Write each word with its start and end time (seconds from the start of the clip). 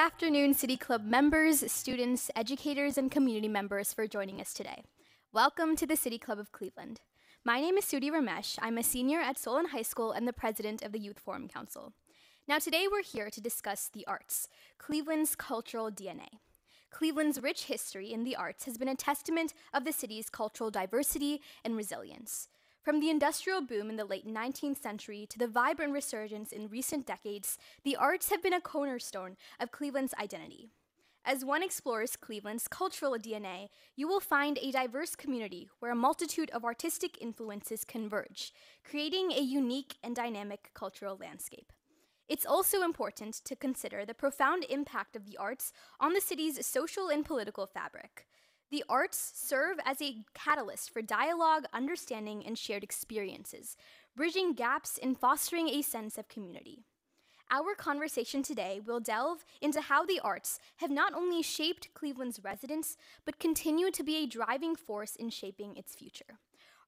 Afternoon, 0.00 0.54
City 0.54 0.78
Club 0.78 1.04
members, 1.04 1.70
students, 1.70 2.30
educators, 2.34 2.96
and 2.96 3.10
community 3.10 3.48
members 3.48 3.92
for 3.92 4.06
joining 4.06 4.40
us 4.40 4.54
today. 4.54 4.82
Welcome 5.30 5.76
to 5.76 5.86
the 5.86 5.94
City 5.94 6.16
Club 6.16 6.38
of 6.38 6.52
Cleveland. 6.52 7.02
My 7.44 7.60
name 7.60 7.76
is 7.76 7.84
Sudhi 7.84 8.10
Ramesh. 8.10 8.58
I'm 8.62 8.78
a 8.78 8.82
senior 8.82 9.20
at 9.20 9.38
Solon 9.38 9.66
High 9.66 9.82
School 9.82 10.12
and 10.12 10.26
the 10.26 10.32
president 10.32 10.80
of 10.80 10.92
the 10.92 10.98
Youth 10.98 11.18
Forum 11.18 11.48
Council. 11.48 11.92
Now, 12.48 12.58
today 12.58 12.86
we're 12.90 13.02
here 13.02 13.28
to 13.28 13.42
discuss 13.42 13.90
the 13.92 14.06
arts, 14.06 14.48
Cleveland's 14.78 15.36
cultural 15.36 15.90
DNA. 15.90 16.38
Cleveland's 16.90 17.42
rich 17.42 17.64
history 17.64 18.10
in 18.10 18.24
the 18.24 18.36
arts 18.36 18.64
has 18.64 18.78
been 18.78 18.88
a 18.88 18.94
testament 18.94 19.52
of 19.74 19.84
the 19.84 19.92
city's 19.92 20.30
cultural 20.30 20.70
diversity 20.70 21.42
and 21.62 21.76
resilience. 21.76 22.48
From 22.82 23.00
the 23.00 23.10
industrial 23.10 23.60
boom 23.60 23.90
in 23.90 23.96
the 23.96 24.06
late 24.06 24.26
19th 24.26 24.80
century 24.80 25.26
to 25.28 25.38
the 25.38 25.46
vibrant 25.46 25.92
resurgence 25.92 26.50
in 26.50 26.68
recent 26.68 27.06
decades, 27.06 27.58
the 27.84 27.94
arts 27.94 28.30
have 28.30 28.42
been 28.42 28.54
a 28.54 28.60
cornerstone 28.60 29.36
of 29.60 29.70
Cleveland's 29.70 30.14
identity. 30.14 30.70
As 31.22 31.44
one 31.44 31.62
explores 31.62 32.16
Cleveland's 32.16 32.68
cultural 32.68 33.18
DNA, 33.18 33.68
you 33.96 34.08
will 34.08 34.18
find 34.18 34.56
a 34.56 34.70
diverse 34.70 35.14
community 35.14 35.68
where 35.80 35.92
a 35.92 35.94
multitude 35.94 36.48
of 36.52 36.64
artistic 36.64 37.20
influences 37.20 37.84
converge, 37.84 38.50
creating 38.82 39.30
a 39.32 39.40
unique 39.40 39.96
and 40.02 40.16
dynamic 40.16 40.70
cultural 40.72 41.18
landscape. 41.20 41.74
It's 42.30 42.46
also 42.46 42.80
important 42.80 43.34
to 43.44 43.56
consider 43.56 44.06
the 44.06 44.14
profound 44.14 44.64
impact 44.70 45.16
of 45.16 45.26
the 45.26 45.36
arts 45.36 45.74
on 46.00 46.14
the 46.14 46.20
city's 46.22 46.64
social 46.64 47.08
and 47.08 47.26
political 47.26 47.66
fabric. 47.66 48.26
The 48.70 48.84
arts 48.88 49.32
serve 49.34 49.78
as 49.84 50.00
a 50.00 50.18
catalyst 50.32 50.90
for 50.90 51.02
dialogue, 51.02 51.64
understanding, 51.72 52.46
and 52.46 52.56
shared 52.56 52.84
experiences, 52.84 53.76
bridging 54.16 54.52
gaps 54.52 54.96
and 55.02 55.18
fostering 55.18 55.68
a 55.68 55.82
sense 55.82 56.16
of 56.16 56.28
community. 56.28 56.84
Our 57.50 57.74
conversation 57.74 58.44
today 58.44 58.80
will 58.84 59.00
delve 59.00 59.44
into 59.60 59.80
how 59.80 60.04
the 60.04 60.20
arts 60.20 60.60
have 60.76 60.90
not 60.90 61.14
only 61.14 61.42
shaped 61.42 61.92
Cleveland's 61.94 62.44
residents, 62.44 62.96
but 63.24 63.40
continue 63.40 63.90
to 63.90 64.04
be 64.04 64.18
a 64.18 64.26
driving 64.26 64.76
force 64.76 65.16
in 65.16 65.30
shaping 65.30 65.76
its 65.76 65.96
future. 65.96 66.38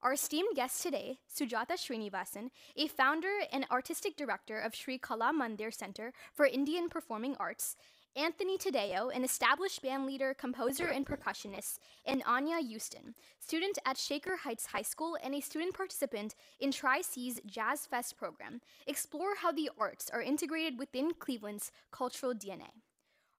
Our 0.01 0.13
esteemed 0.13 0.55
guest 0.55 0.81
today, 0.81 1.19
Sujata 1.29 1.73
Srinivasan, 1.73 2.49
a 2.77 2.87
founder 2.87 3.39
and 3.51 3.65
artistic 3.69 4.15
director 4.15 4.57
of 4.57 4.73
Sri 4.73 4.97
Kala 4.97 5.33
Mandir 5.33 5.73
Center 5.73 6.13
for 6.33 6.45
Indian 6.45 6.87
Performing 6.87 7.35
Arts, 7.41 7.75
Anthony 8.15 8.59
Taddeo, 8.59 9.09
an 9.15 9.23
established 9.23 9.81
band 9.81 10.05
leader, 10.05 10.35
composer, 10.35 10.85
and 10.85 11.03
percussionist, 11.03 11.79
and 12.05 12.21
Anya 12.27 12.59
Houston, 12.59 13.15
student 13.39 13.79
at 13.87 13.97
Shaker 13.97 14.37
Heights 14.37 14.67
High 14.67 14.83
School 14.83 15.17
and 15.23 15.33
a 15.33 15.41
student 15.41 15.73
participant 15.73 16.35
in 16.59 16.71
Tri 16.71 17.01
C's 17.01 17.41
Jazz 17.47 17.87
Fest 17.87 18.15
program, 18.15 18.61
explore 18.85 19.35
how 19.41 19.51
the 19.51 19.71
arts 19.79 20.11
are 20.11 20.21
integrated 20.21 20.77
within 20.77 21.13
Cleveland's 21.15 21.71
cultural 21.91 22.35
DNA. 22.35 22.69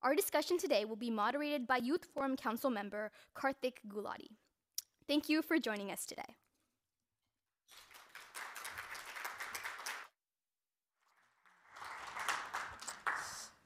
Our 0.03 0.17
discussion 0.17 0.59
today 0.59 0.85
will 0.85 0.97
be 0.97 1.11
moderated 1.11 1.69
by 1.69 1.77
Youth 1.77 2.07
Forum 2.13 2.37
Council 2.37 2.69
member 2.69 3.13
Karthik 3.37 3.79
Gulati. 3.89 4.33
Thank 5.07 5.29
you 5.29 5.41
for 5.41 5.59
joining 5.59 5.93
us 5.93 6.05
today. 6.05 6.37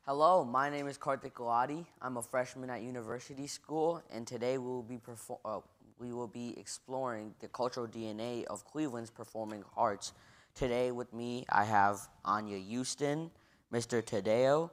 Hello, 0.09 0.43
my 0.43 0.71
name 0.71 0.87
is 0.87 0.97
Karthik 0.97 1.35
Gulati. 1.35 1.85
I'm 2.01 2.17
a 2.17 2.23
freshman 2.23 2.71
at 2.71 2.81
University 2.81 3.47
School, 3.47 4.03
and 4.11 4.27
today 4.27 4.57
we 4.57 4.67
will 4.67 4.83
be 4.83 4.97
perfor- 4.97 5.39
uh, 5.45 5.61
we 6.01 6.15
will 6.15 6.27
be 6.27 6.59
exploring 6.59 7.35
the 7.41 7.49
cultural 7.49 7.87
DNA 7.87 8.47
of 8.47 8.65
Cleveland's 8.65 9.11
performing 9.11 9.63
arts. 9.77 10.15
Today 10.55 10.93
with 10.93 11.13
me, 11.13 11.45
I 11.51 11.65
have 11.65 12.09
Anya 12.25 12.57
Houston, 12.57 13.31
Mr. 13.71 14.03
Taddeo, 14.03 14.71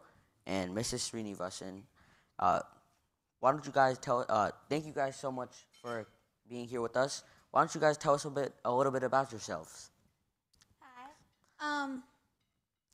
and 0.48 0.74
Mrs. 0.74 1.12
Srinivasan. 1.12 1.82
Uh, 2.40 2.62
why 3.42 3.52
don't 3.52 3.66
you 3.66 3.74
guys 3.74 3.98
tell? 3.98 4.26
Uh, 4.30 4.52
thank 4.70 4.86
you 4.86 4.94
guys 4.94 5.18
so 5.18 5.34
much 5.34 5.52
for 5.82 6.08
being 6.48 6.66
here 6.66 6.80
with 6.80 6.96
us. 6.96 7.24
Why 7.52 7.60
don't 7.60 7.76
you 7.76 7.82
guys 7.82 7.98
tell 7.98 8.14
us 8.14 8.24
a 8.24 8.30
bit, 8.30 8.54
a 8.64 8.74
little 8.74 8.94
bit 8.94 9.04
about 9.04 9.34
yourselves? 9.34 9.90
Hi. 10.80 11.10
Um, 11.60 12.04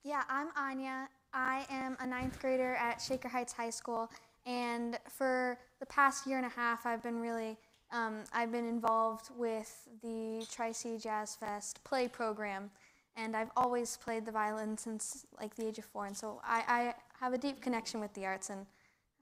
yeah, 0.03 0.23
I'm 0.27 0.47
Anya. 0.57 1.07
I 1.33 1.65
am 1.69 1.95
a 1.99 2.07
ninth 2.07 2.39
grader 2.39 2.75
at 2.75 3.01
Shaker 3.01 3.29
Heights 3.29 3.53
High 3.53 3.69
School, 3.69 4.11
and 4.45 4.99
for 5.07 5.57
the 5.79 5.85
past 5.85 6.27
year 6.27 6.37
and 6.37 6.45
a 6.45 6.49
half, 6.49 6.85
I've 6.85 7.01
been 7.03 7.19
really 7.19 7.57
um, 7.91 8.23
I've 8.33 8.51
been 8.51 8.67
involved 8.67 9.29
with 9.37 9.87
the 10.01 10.45
Tri 10.49 10.71
C 10.71 10.97
Jazz 10.97 11.35
Fest 11.35 11.83
play 11.83 12.07
program, 12.07 12.71
and 13.15 13.35
I've 13.35 13.51
always 13.55 13.97
played 13.97 14.25
the 14.25 14.31
violin 14.31 14.77
since 14.77 15.25
like 15.39 15.55
the 15.55 15.67
age 15.67 15.77
of 15.77 15.85
four, 15.85 16.05
and 16.05 16.15
so 16.15 16.41
I, 16.43 16.63
I 16.67 16.95
have 17.19 17.33
a 17.33 17.37
deep 17.37 17.61
connection 17.61 17.99
with 17.99 18.13
the 18.13 18.25
arts, 18.25 18.49
and 18.49 18.65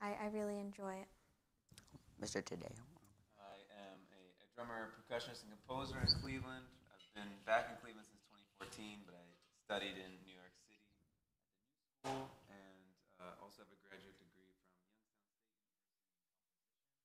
I, 0.01 0.15
I 0.21 0.27
really 0.33 0.59
enjoy 0.59 0.93
it. 0.93 1.07
Mr. 2.21 2.41
Taddeo. 2.41 2.69
I 3.39 3.57
am 3.85 3.97
a, 4.13 4.21
a 4.21 4.47
drummer, 4.55 4.93
percussionist, 4.97 5.43
and 5.43 5.51
composer 5.51 5.97
in 6.01 6.07
Cleveland. 6.21 6.65
I've 6.93 7.13
been 7.15 7.31
back 7.45 7.69
in 7.69 7.77
Cleveland 7.81 8.05
since 8.05 8.21
2014, 8.59 9.01
but 9.05 9.15
I 9.15 9.23
studied 9.65 9.97
in 9.97 10.11
New 10.25 10.35
York 10.35 10.53
City 10.61 10.77
at 10.77 10.85
the 10.93 11.01
New 11.01 11.09
School 11.09 11.29
and 12.05 12.79
uh, 13.19 13.43
also 13.43 13.63
have 13.63 13.71
a 13.71 13.79
graduate 13.83 14.15
degree 14.15 14.55
from 14.63 14.71
Youngstown 14.79 15.19
State 15.19 15.35
University 15.35 16.15
in 16.15 16.31
composition. 16.31 16.95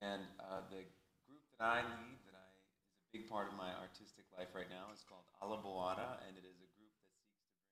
And 0.00 0.22
uh, 0.38 0.62
the 0.70 0.86
group 1.26 1.42
that 1.58 1.62
I 1.66 1.82
lead, 1.82 2.18
that 2.30 2.38
I 2.38 2.46
is 2.54 2.70
a 2.70 3.10
big 3.10 3.26
part 3.26 3.50
of 3.50 3.58
my 3.58 3.74
artistic 3.82 4.30
life 4.38 4.54
right 4.54 4.70
now, 4.70 4.94
is 4.94 5.02
called 5.02 5.26
Alla 5.42 5.58
Boara, 5.58 6.22
and 6.26 6.38
it 6.38 6.46
is 6.46 6.62
a 6.62 6.70
group 6.78 6.94
that 6.94 7.10
seeks 7.10 7.34
to 7.42 7.50
bring 7.58 7.66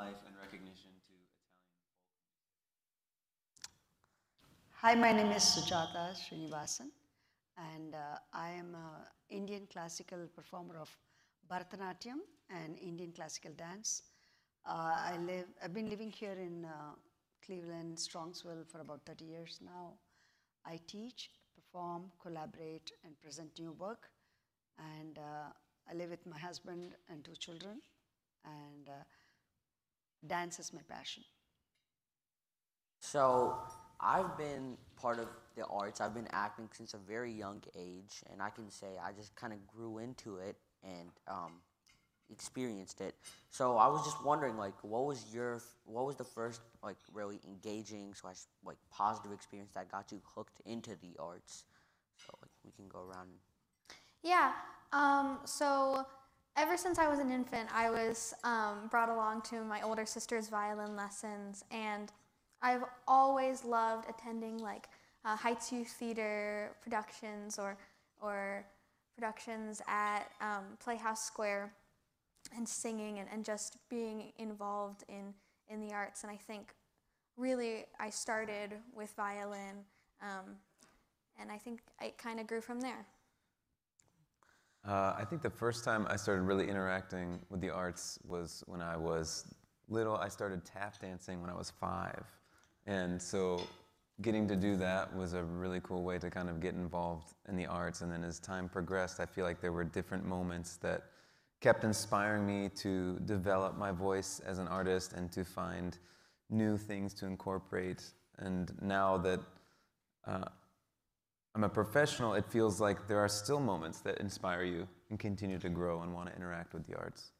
life 0.00 0.20
and 0.24 0.34
recognition 0.40 0.90
to. 1.06 1.14
Hi, 4.80 4.96
my 4.96 5.12
name 5.12 5.30
is 5.36 5.44
Sujata 5.44 6.16
Srinivasan, 6.16 6.88
and 7.76 7.92
uh, 7.94 8.16
I 8.32 8.50
am 8.56 8.72
an 8.74 9.04
Indian 9.28 9.68
classical 9.70 10.26
performer 10.34 10.78
of 10.80 10.88
Bharatanatyam 11.50 12.24
and 12.48 12.78
Indian 12.78 13.12
classical 13.12 13.52
dance. 13.52 14.02
Uh, 14.66 14.94
I 15.12 15.16
live, 15.26 15.46
I've 15.62 15.74
been 15.74 15.88
living 15.88 16.10
here 16.10 16.32
in 16.32 16.64
uh, 16.64 16.94
Cleveland, 17.44 17.96
Strongsville 17.96 18.66
for 18.70 18.80
about 18.80 19.00
30 19.06 19.24
years 19.24 19.58
now. 19.64 19.94
I 20.64 20.78
teach, 20.86 21.30
perform, 21.54 22.12
collaborate, 22.20 22.92
and 23.04 23.18
present 23.20 23.58
new 23.58 23.72
work. 23.72 24.08
And 24.78 25.18
uh, 25.18 25.50
I 25.90 25.94
live 25.94 26.10
with 26.10 26.26
my 26.26 26.38
husband 26.38 26.94
and 27.08 27.24
two 27.24 27.34
children, 27.34 27.80
and 28.44 28.88
dance 30.26 30.58
is 30.58 30.72
my 30.72 30.82
passion. 30.88 31.24
So 33.00 33.56
I've 33.98 34.36
been 34.38 34.76
part 34.96 35.18
of 35.18 35.28
the 35.56 35.66
arts. 35.66 36.00
I've 36.00 36.14
been 36.14 36.28
acting 36.32 36.68
since 36.72 36.94
a 36.94 36.98
very 36.98 37.32
young 37.32 37.62
age, 37.76 38.22
and 38.30 38.40
I 38.40 38.50
can 38.50 38.70
say 38.70 38.88
I 39.02 39.12
just 39.12 39.34
kind 39.36 39.52
of 39.52 39.66
grew 39.66 39.98
into 39.98 40.36
it 40.36 40.56
and 40.82 41.10
um, 41.28 41.60
experienced 42.30 43.00
it. 43.00 43.14
So 43.50 43.76
I 43.76 43.88
was 43.88 44.04
just 44.04 44.24
wondering, 44.24 44.56
like, 44.56 44.74
what 44.82 45.06
was 45.06 45.24
your, 45.32 45.60
what 45.84 46.06
was 46.06 46.16
the 46.16 46.24
first 46.24 46.60
like 46.82 46.96
really 47.12 47.40
engaging 47.46 48.14
slash 48.14 48.38
like 48.64 48.76
positive 48.90 49.32
experience 49.32 49.72
that 49.74 49.90
got 49.90 50.12
you 50.12 50.20
hooked 50.34 50.60
into 50.64 50.90
the 51.02 51.16
arts? 51.18 51.64
So 52.26 52.34
like, 52.42 52.50
we 52.64 52.70
can 52.72 52.88
go 52.88 53.00
around. 53.00 53.28
Yeah. 54.22 54.52
Um, 54.92 55.38
so 55.44 56.04
ever 56.56 56.76
since 56.76 56.98
I 56.98 57.08
was 57.08 57.18
an 57.18 57.30
infant, 57.30 57.68
I 57.74 57.90
was 57.90 58.34
um, 58.44 58.88
brought 58.90 59.08
along 59.08 59.42
to 59.42 59.62
my 59.64 59.82
older 59.82 60.06
sister's 60.06 60.48
violin 60.48 60.96
lessons, 60.96 61.64
and 61.70 62.12
I've 62.62 62.84
always 63.08 63.64
loved 63.64 64.08
attending 64.08 64.58
like 64.58 64.88
uh, 65.24 65.36
Youth 65.70 65.88
Theater 65.88 66.76
productions 66.82 67.58
or 67.58 67.76
or 68.20 68.66
productions 69.14 69.80
at 69.88 70.30
um, 70.40 70.64
Playhouse 70.78 71.24
Square, 71.24 71.72
and 72.56 72.68
singing 72.68 73.18
and, 73.18 73.28
and 73.32 73.44
just 73.44 73.76
being 73.88 74.32
involved 74.38 75.04
in 75.08 75.34
in 75.68 75.80
the 75.80 75.92
arts. 75.94 76.24
And 76.24 76.32
I 76.32 76.36
think 76.36 76.74
really 77.36 77.84
I 77.98 78.10
started 78.10 78.74
with 78.94 79.12
violin, 79.16 79.84
um, 80.20 80.56
and 81.40 81.50
I 81.50 81.58
think 81.58 81.80
it 82.00 82.18
kind 82.18 82.40
of 82.40 82.46
grew 82.46 82.60
from 82.60 82.80
there. 82.80 83.06
Uh, 84.86 85.14
I 85.16 85.24
think 85.28 85.42
the 85.42 85.50
first 85.50 85.84
time 85.84 86.06
I 86.08 86.16
started 86.16 86.42
really 86.42 86.68
interacting 86.68 87.38
with 87.50 87.60
the 87.60 87.70
arts 87.70 88.18
was 88.26 88.64
when 88.66 88.80
I 88.80 88.96
was 88.96 89.54
little, 89.88 90.16
I 90.16 90.28
started 90.28 90.64
tap 90.64 90.98
dancing 91.00 91.40
when 91.40 91.50
I 91.50 91.54
was 91.54 91.70
five. 91.70 92.24
And 92.86 93.20
so 93.20 93.60
getting 94.22 94.48
to 94.48 94.56
do 94.56 94.76
that 94.76 95.14
was 95.14 95.34
a 95.34 95.42
really 95.42 95.80
cool 95.82 96.02
way 96.02 96.18
to 96.18 96.30
kind 96.30 96.48
of 96.48 96.60
get 96.60 96.74
involved 96.74 97.34
in 97.48 97.56
the 97.56 97.66
arts. 97.66 98.00
And 98.00 98.10
then 98.10 98.24
as 98.24 98.38
time 98.38 98.68
progressed, 98.68 99.20
I 99.20 99.26
feel 99.26 99.44
like 99.44 99.60
there 99.60 99.72
were 99.72 99.84
different 99.84 100.24
moments 100.24 100.76
that 100.78 101.02
kept 101.60 101.84
inspiring 101.84 102.46
me 102.46 102.70
to 102.70 103.18
develop 103.26 103.76
my 103.76 103.92
voice 103.92 104.40
as 104.46 104.58
an 104.58 104.68
artist 104.68 105.12
and 105.12 105.30
to 105.32 105.44
find 105.44 105.98
new 106.48 106.76
things 106.78 107.14
to 107.14 107.26
incorporate. 107.26 108.02
And 108.38 108.72
now 108.80 109.18
that 109.18 109.40
uh, 110.26 110.44
I'm 111.54 111.64
a 111.64 111.68
professional, 111.68 112.34
it 112.34 112.46
feels 112.46 112.80
like 112.80 113.06
there 113.08 113.18
are 113.18 113.28
still 113.28 113.60
moments 113.60 114.00
that 114.00 114.18
inspire 114.18 114.64
you 114.64 114.88
and 115.10 115.18
continue 115.18 115.58
to 115.58 115.68
grow 115.68 116.02
and 116.02 116.14
want 116.14 116.28
to 116.30 116.36
interact 116.36 116.72
with 116.72 116.86
the 116.86 116.96
arts. 116.96 117.32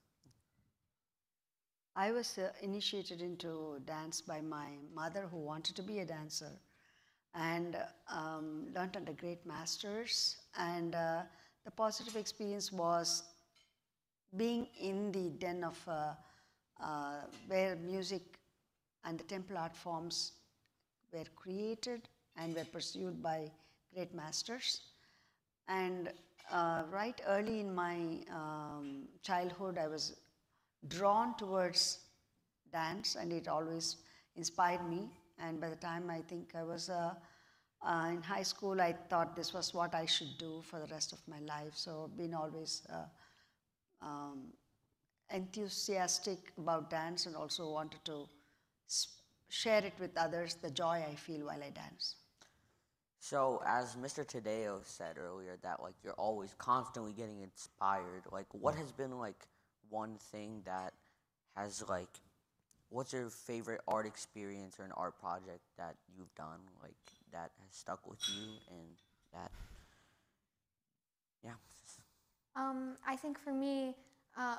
I 1.96 2.12
was 2.12 2.38
uh, 2.38 2.50
initiated 2.62 3.20
into 3.20 3.81
dance 3.84 4.20
by 4.20 4.40
my 4.40 4.69
mother, 4.94 5.28
who 5.31 5.38
wanted 5.38 5.76
to 5.76 5.82
be 5.82 6.00
a 6.00 6.05
dancer, 6.05 6.52
and 7.34 7.76
um, 8.08 8.66
learned 8.75 8.96
under 8.96 9.12
great 9.12 9.44
masters. 9.44 10.37
And 10.56 10.94
uh, 10.94 11.23
the 11.64 11.70
positive 11.70 12.16
experience 12.16 12.73
was 12.73 13.25
being 14.36 14.66
in 14.78 15.12
the 15.12 15.30
den 15.38 15.64
of 15.64 15.78
uh, 15.88 16.12
uh, 16.82 17.20
where 17.48 17.76
music 17.76 18.22
and 19.04 19.18
the 19.18 19.24
temple 19.24 19.58
art 19.58 19.76
forms 19.76 20.32
were 21.12 21.24
created 21.36 22.08
and 22.36 22.54
were 22.54 22.64
pursued 22.64 23.22
by 23.22 23.50
great 23.94 24.14
masters. 24.14 24.80
And 25.68 26.12
uh, 26.50 26.82
right 26.90 27.20
early 27.26 27.60
in 27.60 27.74
my 27.74 27.96
um, 28.32 29.08
childhood, 29.22 29.78
I 29.78 29.88
was 29.88 30.16
drawn 30.88 31.36
towards 31.36 31.98
dance, 32.72 33.16
and 33.16 33.32
it 33.32 33.48
always 33.48 33.96
inspired 34.36 34.88
me. 34.88 35.08
And 35.38 35.60
by 35.60 35.70
the 35.70 35.76
time 35.76 36.10
I 36.10 36.20
think 36.22 36.54
I 36.54 36.62
was 36.62 36.88
uh, 36.90 37.14
uh, 37.82 38.08
in 38.10 38.22
high 38.22 38.42
school, 38.42 38.80
I 38.80 38.94
thought 39.08 39.34
this 39.36 39.52
was 39.52 39.72
what 39.72 39.94
I 39.94 40.06
should 40.06 40.36
do 40.38 40.62
for 40.62 40.78
the 40.78 40.86
rest 40.86 41.12
of 41.12 41.18
my 41.26 41.40
life. 41.40 41.72
So, 41.74 42.10
been 42.16 42.34
always 42.34 42.82
uh, 42.92 43.04
um, 44.02 44.52
enthusiastic 45.32 46.52
about 46.58 46.91
dance 46.91 47.26
and 47.26 47.37
also 47.37 47.70
wanted 47.70 48.05
to 48.05 48.26
share 49.49 49.85
it 49.85 49.94
with 50.00 50.17
others 50.17 50.55
the 50.55 50.70
joy 50.70 51.05
I 51.08 51.14
feel 51.14 51.47
while 51.47 51.62
I 51.62 51.70
dance. 51.70 52.17
So, 53.19 53.62
as 53.67 53.97
Mr. 53.97 54.25
Taddeo 54.25 54.81
said 54.85 55.19
earlier, 55.19 55.58
that 55.62 55.82
like 55.82 55.94
you're 56.02 56.14
always 56.14 56.55
constantly 56.56 57.12
getting 57.12 57.41
inspired. 57.43 58.23
Like, 58.32 58.47
what 58.52 58.75
has 58.76 58.93
been 58.93 59.19
like 59.19 59.47
one 59.91 60.17
thing 60.32 60.62
that 60.64 60.94
has 61.55 61.85
like, 61.88 62.08
what's 62.88 63.12
your 63.12 63.29
favorite 63.29 63.82
art 63.87 64.06
experience 64.06 64.79
or 64.79 64.85
an 64.85 64.93
art 64.97 65.20
project 65.20 65.61
that 65.76 65.97
you've 66.17 66.35
done 66.35 66.61
like 66.82 66.94
that 67.32 67.50
has 67.62 67.75
stuck 67.75 68.08
with 68.08 68.20
you 68.26 68.55
and 68.70 68.88
that, 69.35 69.50
yeah. 71.44 71.52
Um, 72.56 72.97
I 73.06 73.17
think 73.17 73.38
for 73.38 73.52
me, 73.52 73.94
uh, 74.37 74.56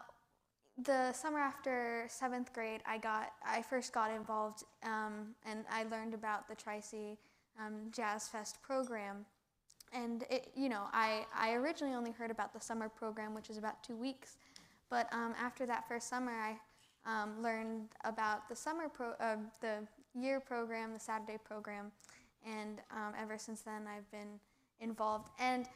the 0.84 1.12
summer 1.14 1.40
after 1.40 2.06
seventh 2.10 2.54
grade, 2.54 2.82
I 2.86 2.98
got 2.98 3.34
I 3.46 3.62
first 3.62 3.94
got 3.94 4.12
involved 4.12 4.64
um, 4.84 5.36
and 5.46 5.66
I 5.70 5.84
learned 5.84 6.14
about 6.14 6.48
the 6.48 6.56
Tri-C 6.56 7.18
um, 7.60 7.92
Jazz 7.92 8.28
Fest 8.28 8.62
program. 8.62 9.26
And 9.94 10.24
it, 10.30 10.52
you 10.56 10.70
know, 10.70 10.84
I, 10.94 11.26
I 11.36 11.54
originally 11.54 11.94
only 11.94 12.12
heard 12.12 12.32
about 12.32 12.54
the 12.54 12.62
summer 12.62 12.88
program, 12.88 13.34
which 13.34 13.50
is 13.50 13.58
about 13.58 13.84
two 13.84 13.96
weeks. 13.96 14.38
But 14.90 15.12
um, 15.14 15.36
after 15.40 15.66
that 15.66 15.88
first 15.88 16.08
summer, 16.08 16.32
I 16.32 16.58
um, 17.06 17.42
learned 17.42 17.90
about 18.06 18.48
the 18.48 18.56
summer 18.56 18.88
pro, 18.88 19.12
uh, 19.20 19.36
the 19.60 19.86
year 20.18 20.40
program, 20.40 20.94
the 20.94 21.00
Saturday 21.00 21.38
program, 21.44 21.92
and 22.46 22.80
um, 22.92 23.14
ever 23.20 23.38
since 23.38 23.62
then 23.62 23.86
I've 23.88 24.10
been 24.12 24.40
involved. 24.80 25.30
And 25.40 25.68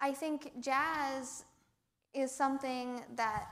I 0.00 0.12
think 0.12 0.52
jazz 0.60 1.44
is 2.16 2.32
something 2.32 3.02
that 3.14 3.46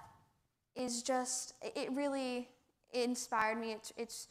is 0.75 1.03
just 1.03 1.55
it 1.63 1.93
really 1.93 2.49
inspired 2.93 3.59
me. 3.59 3.73
It's 3.73 3.93
it's 3.97 4.29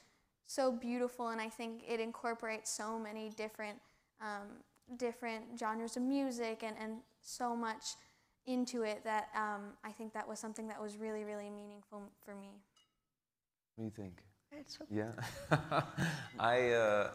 so 0.47 0.71
beautiful, 0.71 1.29
and 1.29 1.39
I 1.39 1.49
think 1.49 1.83
it 1.87 1.99
incorporates 1.99 2.69
so 2.71 2.99
many 2.99 3.29
different 3.29 3.79
um, 4.21 4.47
different 4.97 5.43
genres 5.57 5.95
of 5.95 6.03
music 6.03 6.63
and, 6.63 6.75
and 6.81 6.97
so 7.21 7.55
much 7.55 7.95
into 8.45 8.81
it 8.81 9.03
that 9.05 9.29
um, 9.35 9.61
I 9.83 9.91
think 9.91 10.13
that 10.13 10.27
was 10.27 10.39
something 10.39 10.67
that 10.67 10.81
was 10.81 10.97
really 10.97 11.23
really 11.23 11.49
meaningful 11.49 12.01
for 12.25 12.35
me. 12.35 12.49
What 13.75 13.83
do 13.83 13.85
you 13.85 14.03
think? 14.03 14.23
It's 14.51 14.77
okay. 14.81 15.01
Yeah, 15.01 15.81
I 16.39 16.71
uh, 16.71 17.11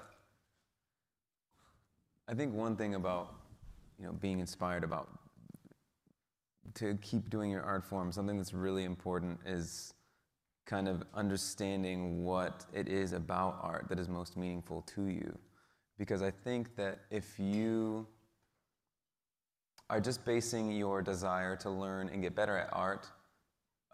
I 2.29 2.35
think 2.35 2.55
one 2.55 2.76
thing 2.76 2.94
about 2.94 3.35
you 3.99 4.06
know 4.06 4.12
being 4.12 4.38
inspired 4.38 4.85
about 4.85 5.09
to 6.75 6.99
keep 7.00 7.31
doing 7.31 7.50
your 7.50 7.62
art 7.62 7.85
form, 7.85 8.12
something 8.12 8.37
that's 8.37 8.55
really 8.55 8.85
important 8.85 9.38
is 9.47 9.94
kind 10.67 10.87
of 10.87 11.03
understanding 11.15 12.23
what 12.23 12.67
it 12.73 12.88
is 12.88 13.12
about 13.12 13.59
art 13.62 13.87
that 13.88 13.99
is 13.99 14.09
most 14.09 14.37
meaningful 14.37 14.82
to 14.82 15.06
you. 15.06 15.37
Because 15.99 16.23
I 16.23 16.31
think 16.31 16.76
that 16.76 17.00
if 17.11 17.38
you 17.38 18.06
are 19.91 20.00
just 20.00 20.25
basing 20.25 20.70
your 20.70 21.00
desire 21.00 21.56
to 21.56 21.70
learn 21.70 22.11
and 22.11 22.23
get 22.23 22.37
better 22.37 22.56
at 22.56 22.69
art 22.73 23.09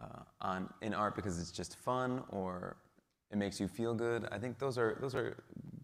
uh, 0.01 0.23
on 0.41 0.69
in 0.81 0.93
art 0.93 1.15
because 1.15 1.39
it's 1.39 1.51
just 1.51 1.77
fun 1.77 2.21
or 2.29 2.75
it 3.31 3.37
makes 3.37 3.59
you 3.59 3.67
feel 3.67 3.93
good, 3.93 4.27
I 4.31 4.37
think 4.37 4.59
those 4.59 4.77
are 4.77 4.97
those 4.99 5.15
are 5.15 5.37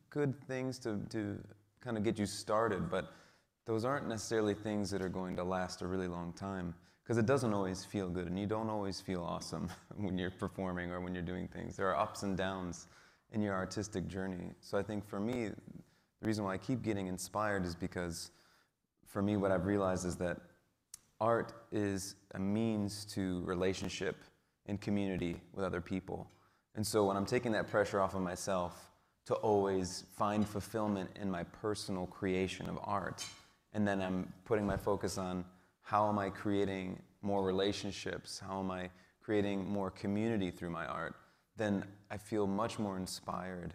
good 0.10 0.36
things 0.46 0.78
to, 0.80 1.00
to 1.10 1.38
kind 1.80 1.98
of 1.98 2.04
get 2.04 2.20
you 2.20 2.26
started, 2.26 2.90
but 2.90 3.14
those 3.66 3.86
aren't 3.86 4.08
necessarily 4.08 4.54
things 4.54 4.90
that 4.92 5.02
are 5.02 5.10
going 5.10 5.36
to 5.36 5.44
last 5.44 5.81
a 5.81 5.88
really 5.88 6.08
long 6.08 6.34
time 6.34 6.74
because 7.04 7.18
it 7.18 7.25
doesn't 7.25 7.54
always 7.54 7.84
feel 7.84 8.10
good 8.10 8.28
and 8.28 8.40
you 8.40 8.46
don't 8.46 8.69
always 8.69 9.02
feel 9.02 9.24
awesome 9.24 9.69
when 9.98 10.18
you're 10.18 10.31
performing 10.31 10.92
or 10.92 11.00
when 11.00 11.13
you're 11.13 11.24
doing 11.24 11.48
things. 11.48 11.75
There 11.75 11.90
are 11.90 11.98
ups 11.98 12.24
and 12.24 12.38
downs 12.38 12.88
in 13.31 13.42
your 13.42 13.54
artistic 13.54 14.08
journey. 14.08 14.52
So 14.62 14.78
I 14.78 14.84
think 14.84 15.08
for 15.08 15.19
me, 15.19 15.50
the 16.22 16.28
reason 16.28 16.44
why 16.44 16.54
I 16.54 16.58
keep 16.58 16.81
getting 16.84 17.08
inspired 17.08 17.66
is 17.66 17.75
because 17.75 18.31
for 19.08 19.22
me, 19.22 19.38
what 19.38 19.52
I've 19.52 19.66
realized 19.66 20.06
is 20.06 20.16
that 20.18 20.38
art 21.19 21.54
is 21.72 22.16
a 22.34 22.40
means 22.40 23.06
to 23.06 23.42
relationship 23.46 24.18
and 24.68 24.80
community 24.80 25.42
with 25.54 25.66
other 25.66 25.81
people. 25.81 26.28
And 26.75 26.86
so 26.86 27.06
when 27.06 27.18
I'm 27.18 27.25
taking 27.25 27.52
that 27.54 27.68
pressure 27.68 28.00
off 28.00 28.16
of 28.16 28.22
myself 28.22 28.90
to 29.25 29.33
always 29.35 30.06
find 30.18 30.47
fulfillment 30.47 31.09
in 31.19 31.30
my 31.30 31.44
personal 31.44 32.07
creation 32.07 32.69
of 32.69 32.80
art, 32.83 33.26
and 33.73 33.87
then 33.87 34.01
I'm 34.01 34.31
putting 34.45 34.66
my 34.66 34.78
focus 34.78 35.18
on 35.18 35.45
how 35.81 36.07
am 36.09 36.19
I 36.19 36.30
creating 36.30 37.01
more 37.21 37.44
relationships, 37.44 38.40
how 38.40 38.59
am 38.59 38.71
I 38.71 38.90
creating 39.21 39.68
more 39.68 39.92
community 39.92 40.51
through 40.51 40.71
my 40.71 40.85
art, 40.85 41.16
then 41.56 41.83
I 42.09 42.18
feel 42.18 42.47
much 42.47 42.80
more 42.80 42.97
inspired 42.97 43.73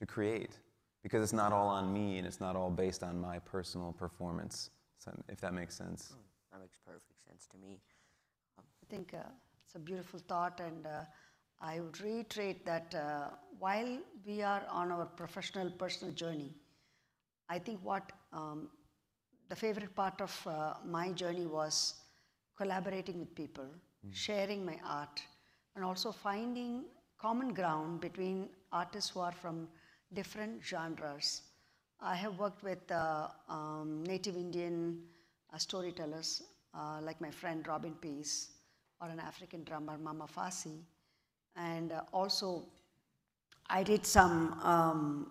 to 0.00 0.06
create 0.06 0.58
because 1.02 1.22
it's 1.22 1.32
not 1.32 1.52
all 1.52 1.68
on 1.68 1.92
me 1.92 2.18
and 2.18 2.26
it's 2.26 2.40
not 2.40 2.56
all 2.56 2.70
based 2.70 3.02
on 3.02 3.20
my 3.20 3.38
personal 3.38 3.92
performance, 3.92 4.70
if 5.28 5.40
that 5.40 5.54
makes 5.54 5.74
sense. 5.76 6.14
That 6.52 6.60
makes 6.60 6.78
perfect 6.84 7.24
sense 7.26 7.46
to 7.52 7.58
me. 7.58 7.78
I 8.58 8.62
think 8.88 9.14
uh, 9.14 9.18
it's 9.64 9.74
a 9.74 9.78
beautiful 9.78 10.20
thought, 10.26 10.60
and 10.60 10.86
uh, 10.86 11.02
I 11.60 11.80
would 11.80 12.00
reiterate 12.00 12.64
that 12.66 12.94
uh, 12.94 13.28
while 13.58 13.98
we 14.26 14.42
are 14.42 14.62
on 14.70 14.90
our 14.90 15.06
professional, 15.06 15.70
personal 15.70 16.14
journey, 16.14 16.54
I 17.48 17.58
think 17.58 17.80
what 17.82 18.10
um, 18.32 18.68
the 19.48 19.56
favorite 19.56 19.94
part 19.94 20.20
of 20.20 20.46
uh, 20.46 20.74
my 20.84 21.12
journey 21.12 21.46
was 21.46 21.94
collaborating 22.56 23.18
with 23.20 23.34
people, 23.34 23.66
mm. 24.06 24.14
sharing 24.14 24.64
my 24.64 24.78
art, 24.84 25.20
and 25.74 25.84
also 25.84 26.10
finding 26.12 26.84
common 27.18 27.54
ground 27.54 28.00
between 28.00 28.48
artists 28.72 29.10
who 29.10 29.20
are 29.20 29.32
from 29.32 29.68
different 30.12 30.62
genres. 30.64 31.42
I 32.00 32.14
have 32.14 32.38
worked 32.38 32.62
with 32.62 32.90
uh, 32.90 33.28
um, 33.48 34.04
native 34.04 34.36
Indian 34.36 35.00
uh, 35.52 35.58
storytellers 35.58 36.42
uh, 36.74 37.00
like 37.02 37.20
my 37.20 37.30
friend 37.30 37.66
Robin 37.66 37.94
Peace 37.94 38.50
or 39.00 39.08
an 39.08 39.20
African 39.20 39.64
drummer, 39.64 39.96
Mama 39.98 40.26
Fasi. 40.26 40.78
And 41.56 41.92
uh, 41.92 42.02
also, 42.12 42.66
I 43.68 43.82
did 43.82 44.04
some 44.06 44.52
um, 44.62 45.30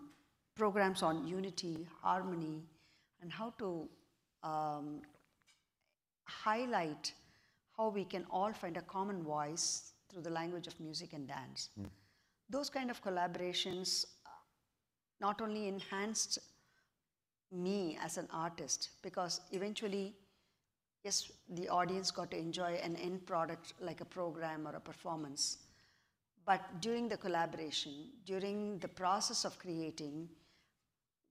programs 0.55 1.03
on 1.03 1.27
unity, 1.27 1.87
harmony, 2.01 2.63
and 3.21 3.31
how 3.31 3.53
to 3.59 3.87
um, 4.45 5.01
highlight 6.25 7.13
how 7.77 7.89
we 7.89 8.05
can 8.05 8.25
all 8.31 8.53
find 8.53 8.77
a 8.77 8.81
common 8.81 9.21
voice 9.23 9.91
through 10.09 10.21
the 10.21 10.29
language 10.29 10.67
of 10.67 10.79
music 10.79 11.13
and 11.13 11.27
dance. 11.27 11.69
Mm. 11.79 11.89
Those 12.49 12.69
kind 12.69 12.89
of 12.89 13.03
collaborations 13.03 14.05
not 15.19 15.41
only 15.41 15.67
enhanced 15.67 16.39
me 17.51 17.97
as 18.01 18.17
an 18.17 18.27
artist, 18.31 18.89
because 19.01 19.41
eventually, 19.51 20.13
yes, 21.03 21.31
the 21.49 21.67
audience 21.69 22.11
got 22.11 22.31
to 22.31 22.37
enjoy 22.37 22.73
an 22.83 22.95
end 22.97 23.25
product 23.25 23.73
like 23.79 24.01
a 24.01 24.05
program 24.05 24.67
or 24.67 24.75
a 24.75 24.79
performance, 24.79 25.57
but 26.45 26.61
during 26.81 27.09
the 27.09 27.17
collaboration, 27.17 27.93
during 28.25 28.77
the 28.79 28.87
process 28.87 29.45
of 29.45 29.57
creating, 29.57 30.29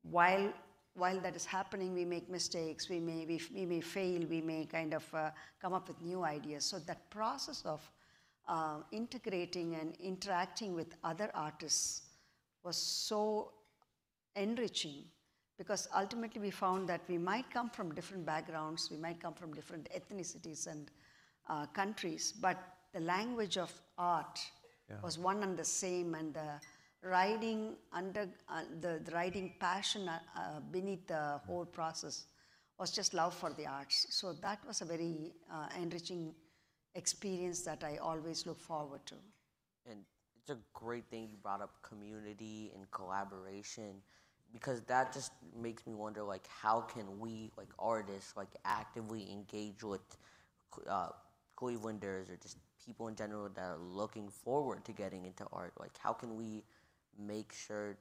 while 0.03 0.53
while 0.95 1.19
that 1.21 1.35
is 1.35 1.45
happening, 1.45 1.93
we 1.93 2.05
make 2.05 2.31
mistakes, 2.31 2.89
we 2.89 3.01
may, 3.01 3.27
we, 3.27 3.41
we 3.55 3.67
may 3.67 3.81
fail, 3.81 4.23
we 4.29 4.41
may 4.41 4.65
kind 4.65 4.95
of 4.95 5.05
uh, 5.13 5.31
come 5.61 5.73
up 5.73 5.89
with 5.89 6.01
new 6.03 6.23
ideas. 6.25 6.65
So 6.65 6.79
that 6.81 7.11
process 7.11 7.63
of 7.65 7.81
uh, 8.47 8.79
integrating 8.93 9.75
and 9.75 9.97
interacting 10.01 10.75
with 10.75 10.95
other 11.03 11.31
artists 11.35 12.03
was 12.63 12.77
so 12.77 13.53
enriching 14.37 15.05
because 15.59 15.89
ultimately 15.97 16.41
we 16.41 16.51
found 16.51 16.89
that 16.89 17.01
we 17.09 17.19
might 17.19 17.49
come 17.51 17.71
from 17.71 17.95
different 17.95 18.27
backgrounds, 18.27 18.89
we 18.91 18.97
might 18.97 19.21
come 19.21 19.35
from 19.35 19.53
different 19.55 19.89
ethnicities 19.97 20.67
and 20.67 20.91
uh, 21.49 21.67
countries, 21.67 22.33
but 22.41 22.57
the 22.93 23.01
language 23.01 23.57
of 23.57 23.73
art 23.99 24.41
was 25.03 25.19
one 25.19 25.43
and 25.43 25.57
the 25.57 25.65
same, 25.65 26.15
and 26.15 26.35
the 26.35 26.61
riding 27.05 27.77
under 27.93 28.29
uh, 28.49 28.63
the, 28.81 29.01
the 29.05 29.13
riding 29.13 29.53
passion 29.61 30.09
uh, 30.09 30.19
uh, 30.37 30.61
beneath 30.71 31.07
the 31.07 31.41
whole 31.47 31.65
process 31.65 32.27
was 32.79 32.91
just 32.91 33.15
love 33.15 33.35
for 33.35 33.53
the 33.53 33.67
arts. 33.67 34.07
So 34.11 34.33
that 34.43 34.59
was 34.67 34.81
a 34.81 34.85
very 34.85 35.33
uh, 35.53 35.69
enriching 35.81 36.35
experience 36.95 37.63
that 37.63 37.85
I 37.85 37.99
always 37.99 38.47
look 38.47 38.61
forward 38.61 39.05
to. 39.07 39.15
And 39.87 40.01
it's 40.41 40.51
a 40.51 40.59
great 40.73 41.05
thing 41.11 41.29
you 41.31 41.37
brought 41.43 41.61
up 41.61 41.71
community 41.83 42.73
and 42.75 42.91
collaboration 42.91 44.03
because 44.53 44.83
that 44.83 45.13
just 45.13 45.33
makes 45.61 45.87
me 45.87 45.95
wonder 45.95 46.23
like 46.23 46.47
how 46.47 46.81
can 46.81 47.19
we 47.19 47.51
like 47.57 47.71
artists 47.79 48.35
like 48.37 48.49
actively 48.65 49.31
engage 49.31 49.83
with 49.83 50.03
uh, 50.89 51.09
Clevelanders 51.59 52.31
or 52.31 52.37
just 52.41 52.59
people 52.85 53.09
in 53.09 53.17
general 53.17 53.49
that 53.49 53.61
are 53.61 53.79
looking 53.79 54.29
forward 54.29 54.85
to 54.85 54.93
getting 54.93 55.25
into 55.25 55.45
art 55.53 55.73
like 55.81 55.93
how 55.99 56.13
can 56.13 56.37
we 56.37 56.63
make 57.19 57.53
sure 57.53 57.97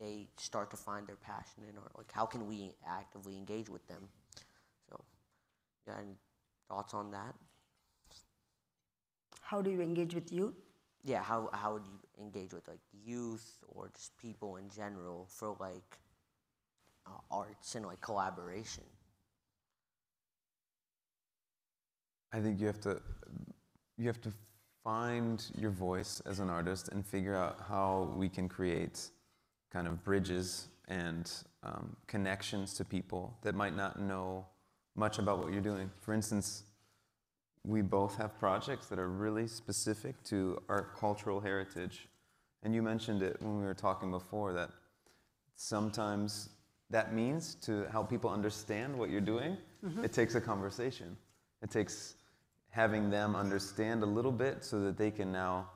they 0.00 0.28
start 0.36 0.70
to 0.70 0.76
find 0.76 1.06
their 1.06 1.16
passion 1.16 1.62
in 1.68 1.78
art 1.78 1.92
like 1.96 2.10
how 2.12 2.26
can 2.26 2.46
we 2.46 2.72
actively 2.86 3.36
engage 3.36 3.68
with 3.68 3.86
them? 3.86 4.08
So 4.88 5.00
yeah 5.86 5.94
any 6.00 6.16
thoughts 6.68 6.94
on 6.94 7.10
that? 7.12 7.34
How 9.40 9.60
do 9.62 9.70
you 9.70 9.80
engage 9.80 10.14
with 10.14 10.32
youth? 10.32 10.54
yeah 11.04 11.22
how, 11.22 11.50
how 11.52 11.74
would 11.74 11.86
you 11.86 11.98
engage 12.18 12.52
with 12.52 12.66
like 12.66 12.80
youth 13.04 13.62
or 13.68 13.90
just 13.94 14.16
people 14.16 14.56
in 14.56 14.68
general 14.70 15.28
for 15.28 15.54
like 15.60 15.98
uh, 17.06 17.10
arts 17.30 17.74
and 17.74 17.84
like 17.86 18.00
collaboration? 18.00 18.84
I 22.32 22.40
think 22.40 22.58
you 22.58 22.66
have 22.66 22.80
to 22.80 23.00
you 23.96 24.06
have 24.08 24.20
to 24.22 24.32
find 24.84 25.46
your 25.58 25.70
voice 25.70 26.20
as 26.26 26.38
an 26.38 26.50
artist 26.50 26.88
and 26.88 27.04
figure 27.04 27.34
out 27.34 27.58
how 27.68 28.12
we 28.16 28.28
can 28.28 28.48
create 28.48 29.08
kind 29.72 29.88
of 29.88 30.04
bridges 30.04 30.68
and 30.88 31.32
um, 31.62 31.96
connections 32.06 32.74
to 32.74 32.84
people 32.84 33.34
that 33.42 33.54
might 33.54 33.74
not 33.74 33.98
know 33.98 34.44
much 34.94 35.18
about 35.18 35.38
what 35.38 35.50
you're 35.50 35.62
doing. 35.62 35.90
For 36.02 36.12
instance, 36.12 36.64
we 37.64 37.80
both 37.80 38.16
have 38.18 38.38
projects 38.38 38.86
that 38.88 38.98
are 38.98 39.08
really 39.08 39.46
specific 39.46 40.22
to 40.24 40.62
our 40.68 40.82
cultural 41.00 41.40
heritage. 41.40 42.06
And 42.62 42.74
you 42.74 42.82
mentioned 42.82 43.22
it 43.22 43.38
when 43.40 43.58
we 43.58 43.64
were 43.64 43.74
talking 43.74 44.10
before 44.10 44.52
that 44.52 44.70
sometimes 45.56 46.50
that 46.90 47.14
means 47.14 47.54
to 47.54 47.86
help 47.90 48.10
people 48.10 48.28
understand 48.28 48.96
what 48.96 49.08
you're 49.08 49.20
doing, 49.20 49.56
it 50.04 50.12
takes 50.12 50.34
a 50.34 50.40
conversation. 50.40 51.16
It 51.62 51.70
takes 51.70 52.16
having 52.74 53.08
them 53.08 53.36
understand 53.36 54.02
a 54.02 54.06
little 54.06 54.32
bit 54.32 54.64
so 54.64 54.80
that 54.80 54.98
they 54.98 55.10
can 55.10 55.30
now 55.30 55.70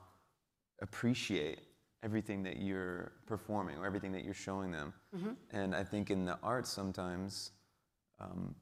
appreciate 0.81 1.59
everything 2.03 2.43
that 2.43 2.57
you're 2.61 3.13
performing 3.25 3.77
or 3.77 3.85
everything 3.85 4.11
that 4.11 4.25
you're 4.25 4.33
showing 4.33 4.69
them. 4.69 4.93
And 5.51 5.73
I 5.73 5.83
think 5.83 6.09
in 6.11 6.25
the 6.25 6.37
arts 6.43 6.69
sometimes 6.69 7.51
um, 8.19 8.53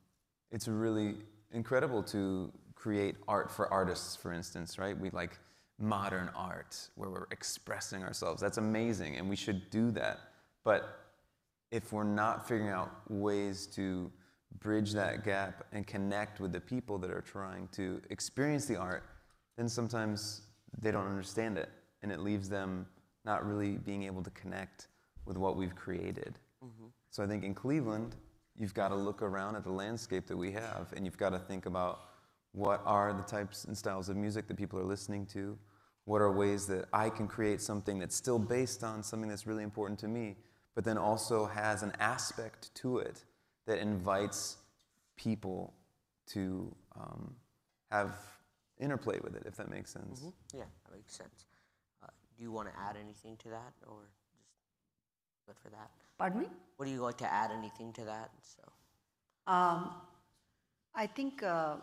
it's 0.51 0.67
really 0.67 1.15
incredible 1.51 2.03
to 2.03 2.51
create 2.75 3.15
art 3.27 3.51
for 3.51 3.73
artists, 3.73 4.15
for 4.15 4.31
instance, 4.31 4.77
right? 4.77 4.95
We 4.95 5.09
like 5.09 5.39
modern 5.79 6.29
art 6.35 6.77
where 6.93 7.09
we're 7.09 7.27
expressing 7.31 8.03
ourselves. 8.03 8.39
That's 8.39 8.59
amazing, 8.59 9.17
and 9.17 9.27
we 9.27 9.35
should 9.35 9.71
do 9.71 9.89
that. 9.91 10.19
But 10.63 10.99
if 11.71 11.91
we're 11.91 12.03
not 12.03 12.47
figuring 12.47 12.71
out 12.71 12.91
ways 13.09 13.65
to 13.75 14.11
bridge 14.59 14.91
that 14.93 15.23
gap 15.23 15.65
and 15.71 15.85
connect 15.85 16.39
with 16.39 16.51
the 16.51 16.59
people 16.59 16.97
that 16.99 17.11
are 17.11 17.21
trying 17.21 17.67
to 17.73 18.01
experience 18.09 18.65
the 18.65 18.75
art, 18.75 19.03
then 19.57 19.69
sometimes 19.69 20.41
they 20.81 20.91
don't 20.91 21.07
understand 21.07 21.57
it, 21.57 21.69
and 22.01 22.11
it 22.11 22.19
leaves 22.19 22.49
them 22.49 22.85
not 23.25 23.45
really 23.45 23.77
being 23.77 24.03
able 24.03 24.23
to 24.23 24.29
connect 24.31 24.87
with 25.25 25.37
what 25.37 25.57
we've 25.57 25.75
created. 25.75 26.37
Mm-hmm. 26.63 26.87
So 27.09 27.23
I 27.23 27.27
think 27.27 27.43
in 27.43 27.53
Cleveland, 27.53 28.15
you've 28.55 28.73
got 28.73 28.89
to 28.89 28.95
look 28.95 29.21
around 29.21 29.55
at 29.55 29.63
the 29.63 29.71
landscape 29.71 30.27
that 30.27 30.37
we 30.37 30.51
have, 30.51 30.93
and 30.95 31.05
you've 31.05 31.17
got 31.17 31.29
to 31.31 31.39
think 31.39 31.65
about 31.65 32.01
what 32.53 32.81
are 32.85 33.13
the 33.13 33.23
types 33.23 33.65
and 33.65 33.77
styles 33.77 34.09
of 34.09 34.15
music 34.15 34.47
that 34.47 34.57
people 34.57 34.79
are 34.79 34.85
listening 34.85 35.25
to. 35.27 35.57
What 36.05 36.21
are 36.21 36.31
ways 36.31 36.65
that 36.67 36.85
I 36.93 37.09
can 37.09 37.27
create 37.27 37.61
something 37.61 37.99
that's 37.99 38.15
still 38.15 38.39
based 38.39 38.83
on 38.83 39.03
something 39.03 39.29
that's 39.29 39.45
really 39.45 39.63
important 39.63 39.99
to 39.99 40.07
me, 40.07 40.37
but 40.73 40.85
then 40.85 40.97
also 40.97 41.45
has 41.45 41.83
an 41.83 41.91
aspect 41.99 42.73
to 42.75 42.99
it 42.99 43.25
that 43.67 43.77
invites 43.79 44.57
people 45.15 45.73
to 46.33 46.73
um, 46.99 47.35
have 47.91 48.15
interplay 48.79 49.19
with 49.23 49.35
it, 49.35 49.43
if 49.45 49.55
that 49.57 49.69
makes 49.69 49.91
sense. 49.91 50.23
yeah 50.53 50.63
that 50.85 50.93
makes 50.95 51.13
sense 51.15 51.45
uh, 52.03 52.07
do 52.35 52.43
you 52.43 52.51
want 52.51 52.67
to 52.67 52.73
add 52.87 52.95
anything 53.05 53.37
to 53.37 53.49
that 53.49 53.73
or 53.87 53.99
just 55.31 55.45
good 55.47 55.57
for 55.63 55.69
that 55.69 55.89
Pardon 56.17 56.41
me? 56.41 56.47
would 56.79 56.87
you 56.89 57.01
like 57.01 57.17
to 57.17 57.31
add 57.41 57.51
anything 57.51 57.93
to 57.93 58.03
that 58.13 58.31
so 58.41 58.63
Um, 59.55 59.81
I 61.03 61.05
think 61.17 61.41
uh, 61.43 61.75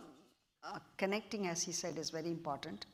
uh, 0.63 0.79
connecting, 1.03 1.47
as 1.53 1.63
he 1.63 1.73
said, 1.73 1.99
is 2.03 2.11
very 2.11 2.31
important. 2.39 2.87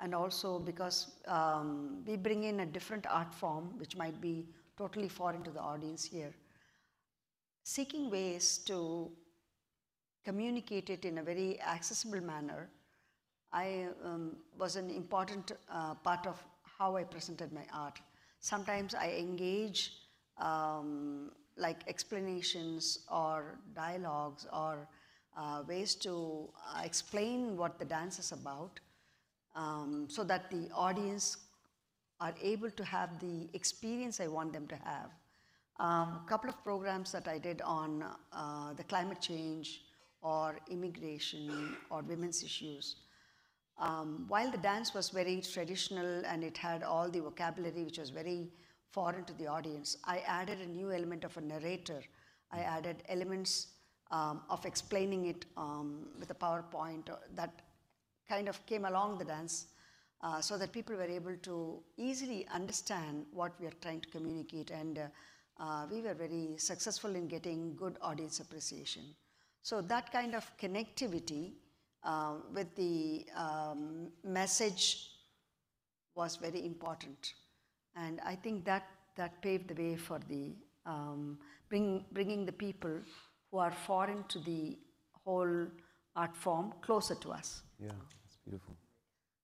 And 0.00 0.14
also 0.14 0.58
because 0.58 0.98
um, 1.36 2.02
we 2.08 2.16
bring 2.26 2.42
in 2.50 2.60
a 2.60 2.66
different 2.66 3.06
art 3.20 3.32
form, 3.34 3.64
which 3.82 3.96
might 4.02 4.18
be 4.20 4.34
totally 4.76 5.08
foreign 5.08 5.42
to 5.48 5.50
the 5.50 5.60
audience 5.72 6.04
here, 6.04 6.32
seeking 7.70 8.10
ways 8.10 8.58
to 8.58 9.08
communicate 10.24 10.90
it 10.90 11.04
in 11.04 11.18
a 11.18 11.22
very 11.22 11.60
accessible 11.60 12.20
manner, 12.20 12.68
I 13.52 13.86
um, 14.04 14.36
was 14.58 14.74
an 14.74 14.90
important 14.90 15.52
uh, 15.72 15.94
part 15.94 16.26
of 16.26 16.42
how 16.78 16.96
I 16.96 17.04
presented 17.04 17.52
my 17.52 17.66
art. 17.72 18.00
Sometimes 18.40 18.94
I 18.94 19.10
engage 19.10 19.92
um, 20.38 21.30
like 21.56 21.86
explanations 21.86 23.00
or 23.12 23.58
dialogues 23.74 24.46
or 24.52 24.88
uh, 25.36 25.62
ways 25.68 25.94
to 26.06 26.48
uh, 26.74 26.82
explain 26.84 27.56
what 27.56 27.78
the 27.78 27.84
dance 27.84 28.18
is 28.18 28.32
about 28.32 28.80
um, 29.54 30.06
so 30.08 30.24
that 30.24 30.50
the 30.50 30.68
audience 30.74 31.36
are 32.20 32.34
able 32.42 32.70
to 32.70 32.84
have 32.84 33.20
the 33.20 33.48
experience 33.54 34.18
I 34.18 34.26
want 34.26 34.52
them 34.52 34.66
to 34.66 34.76
have. 34.76 35.10
A 35.80 36.20
couple 36.26 36.50
of 36.50 36.62
programs 36.62 37.10
that 37.12 37.26
I 37.26 37.38
did 37.38 37.62
on 37.62 38.04
uh, 38.34 38.74
the 38.74 38.84
climate 38.84 39.22
change 39.22 39.80
or 40.20 40.58
immigration 40.68 41.74
or 41.88 42.02
women's 42.02 42.42
issues. 42.42 42.96
Um, 43.78 44.26
while 44.28 44.50
the 44.50 44.58
dance 44.58 44.92
was 44.92 45.08
very 45.08 45.40
traditional 45.40 46.22
and 46.26 46.44
it 46.44 46.58
had 46.58 46.82
all 46.82 47.08
the 47.08 47.20
vocabulary 47.20 47.82
which 47.84 47.96
was 47.96 48.10
very 48.10 48.52
foreign 48.90 49.24
to 49.24 49.32
the 49.32 49.46
audience, 49.46 49.96
I 50.04 50.18
added 50.26 50.60
a 50.60 50.66
new 50.66 50.92
element 50.92 51.24
of 51.24 51.34
a 51.38 51.40
narrator. 51.40 52.02
I 52.52 52.58
added 52.58 53.02
elements 53.08 53.68
um, 54.10 54.42
of 54.50 54.66
explaining 54.66 55.26
it 55.26 55.46
um, 55.56 56.08
with 56.18 56.30
a 56.30 56.34
PowerPoint 56.34 57.08
that 57.36 57.62
kind 58.28 58.50
of 58.50 58.66
came 58.66 58.84
along 58.84 59.16
the 59.16 59.24
dance 59.24 59.68
uh, 60.20 60.42
so 60.42 60.58
that 60.58 60.72
people 60.72 60.94
were 60.94 61.04
able 61.04 61.36
to 61.42 61.80
easily 61.96 62.46
understand 62.52 63.24
what 63.32 63.52
we 63.58 63.66
are 63.66 63.72
trying 63.80 64.02
to 64.02 64.08
communicate. 64.10 64.70
And 64.70 64.98
uh, 64.98 65.06
uh, 65.60 65.86
we 65.90 66.00
were 66.00 66.14
very 66.14 66.56
successful 66.56 67.14
in 67.14 67.28
getting 67.28 67.74
good 67.76 67.96
audience 68.00 68.40
appreciation. 68.40 69.02
So 69.62 69.82
that 69.82 70.10
kind 70.10 70.34
of 70.34 70.50
connectivity 70.56 71.52
uh, 72.02 72.36
with 72.54 72.74
the 72.76 73.26
um, 73.36 74.10
message 74.24 75.10
was 76.14 76.36
very 76.36 76.64
important. 76.64 77.34
And 77.94 78.20
I 78.24 78.36
think 78.36 78.64
that, 78.64 78.84
that 79.16 79.42
paved 79.42 79.68
the 79.68 79.82
way 79.82 79.96
for 79.96 80.18
the 80.28 80.54
um, 80.86 81.38
bring, 81.68 82.06
bringing 82.12 82.46
the 82.46 82.52
people 82.52 82.98
who 83.50 83.58
are 83.58 83.72
foreign 83.72 84.24
to 84.28 84.38
the 84.38 84.78
whole 85.24 85.66
art 86.16 86.36
form 86.36 86.72
closer 86.80 87.14
to 87.16 87.32
us. 87.32 87.62
Yeah, 87.78 87.90
it's 88.24 88.38
beautiful. 88.44 88.76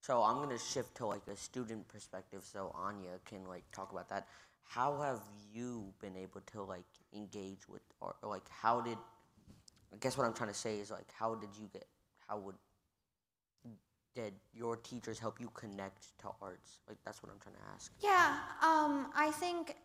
So 0.01 0.23
I'm 0.23 0.37
gonna 0.37 0.59
shift 0.59 0.95
to 0.99 1.07
like 1.07 1.27
a 1.27 1.37
student 1.37 1.89
perspective. 1.89 2.45
So 2.45 2.73
Anya 2.77 3.19
can 3.25 3.45
like 3.47 3.65
talk 3.73 3.91
about 3.91 4.09
that. 4.11 4.29
How 4.67 5.01
have 5.01 5.21
you 5.53 5.93
been 6.01 6.17
able 6.17 6.41
to 6.53 6.63
like 6.63 6.85
engage 7.15 7.69
with 7.69 7.83
or, 8.01 8.15
or 8.23 8.29
like 8.29 8.49
how 8.51 8.81
did? 8.81 8.99
I 9.93 9.97
guess 10.01 10.19
what 10.19 10.27
I'm 10.27 10.35
trying 10.35 10.51
to 10.51 10.59
say 10.59 10.79
is 10.79 10.91
like 10.91 11.11
how 11.19 11.35
did 11.35 11.51
you 11.59 11.69
get? 11.73 11.87
How 12.29 12.39
would 12.39 12.57
did 14.15 14.33
your 14.55 14.77
teachers 14.77 15.19
help 15.19 15.41
you 15.41 15.51
connect 15.55 16.19
to 16.19 16.29
arts? 16.41 16.81
Like 16.89 16.99
that's 17.05 17.23
what 17.23 17.31
I'm 17.31 17.39
trying 17.39 17.55
to 17.55 17.63
ask. 17.75 17.93
Yeah, 18.03 18.39
um, 18.63 19.13
I 19.15 19.31
think 19.31 19.77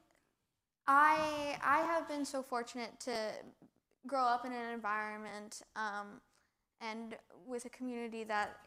I 0.88 1.58
I 1.64 1.82
have 1.82 2.08
been 2.08 2.26
so 2.26 2.42
fortunate 2.42 3.00
to 3.02 3.14
grow 4.08 4.24
up 4.24 4.46
in 4.46 4.52
an 4.52 4.74
environment 4.74 5.62
um, 5.76 6.22
and 6.80 7.16
with 7.46 7.66
a 7.66 7.70
community 7.70 8.24
that 8.24 8.58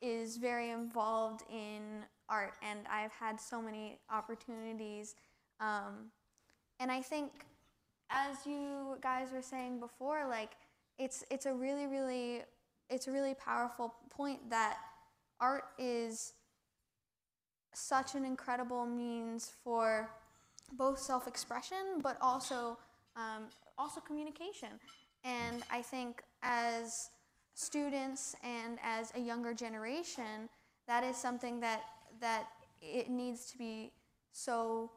is 0.00 0.36
very 0.36 0.70
involved 0.70 1.42
in 1.52 2.04
art, 2.28 2.54
and 2.62 2.80
I've 2.90 3.12
had 3.12 3.40
so 3.40 3.60
many 3.60 3.98
opportunities. 4.10 5.14
Um, 5.60 6.10
and 6.80 6.90
I 6.90 7.02
think, 7.02 7.30
as 8.10 8.46
you 8.46 8.96
guys 9.00 9.28
were 9.32 9.42
saying 9.42 9.78
before, 9.78 10.26
like 10.28 10.52
it's 10.98 11.24
it's 11.30 11.46
a 11.46 11.52
really 11.52 11.86
really 11.86 12.42
it's 12.88 13.06
a 13.06 13.12
really 13.12 13.34
powerful 13.34 13.94
point 14.10 14.50
that 14.50 14.78
art 15.40 15.64
is 15.78 16.32
such 17.72 18.14
an 18.14 18.24
incredible 18.24 18.84
means 18.84 19.52
for 19.62 20.10
both 20.72 20.98
self-expression 20.98 22.00
but 22.02 22.16
also 22.20 22.76
um, 23.16 23.44
also 23.78 24.00
communication. 24.00 24.68
And 25.24 25.62
i 25.70 25.82
think 25.82 26.22
as 26.42 27.10
students 27.54 28.34
and 28.42 28.78
as 28.82 29.12
a 29.14 29.20
younger 29.20 29.52
generation 29.52 30.48
that 30.86 31.04
is 31.04 31.16
something 31.16 31.60
that 31.60 31.82
that 32.20 32.48
it 32.80 33.10
needs 33.10 33.50
to 33.50 33.58
be 33.58 33.92
so 34.32 34.90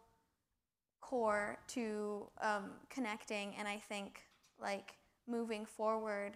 core 1.14 1.60
to 1.68 2.28
um, 2.42 2.72
connecting 2.90 3.54
and 3.60 3.68
i 3.68 3.78
think 3.78 4.22
like 4.60 4.96
moving 5.28 5.66
forward 5.66 6.32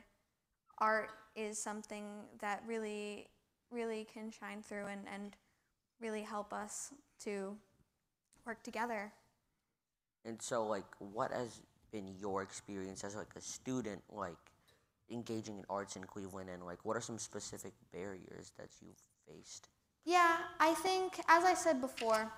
art 0.78 1.10
is 1.36 1.58
something 1.58 2.06
that 2.40 2.62
really 2.68 3.28
really 3.72 4.08
can 4.14 4.32
shine 4.32 4.62
through 4.62 4.86
and, 4.86 5.02
and 5.14 5.36
really 6.00 6.22
help 6.22 6.54
us 6.54 6.94
to 7.24 7.56
work 8.46 8.64
together. 8.64 9.12
And 10.26 10.42
so, 10.42 10.66
like, 10.66 10.86
what 11.00 11.32
has 11.32 11.62
been 11.92 12.08
your 12.20 12.42
experience 12.42 13.04
as 13.04 13.16
like 13.16 13.34
a 13.36 13.42
student, 13.42 14.02
like 14.12 14.38
engaging 15.12 15.58
in 15.58 15.66
arts 15.70 15.96
in 15.96 16.04
Cleveland, 16.04 16.50
and 16.50 16.66
like, 16.66 16.84
what 16.84 16.98
are 16.98 17.02
some 17.02 17.18
specific 17.18 17.74
barriers 17.94 18.52
that 18.58 18.70
you've 18.82 19.02
faced? 19.28 19.70
Yeah, 20.06 20.38
I 20.60 20.74
think, 20.76 21.20
as 21.28 21.44
I 21.44 21.54
said 21.54 21.82
before, 21.82 22.32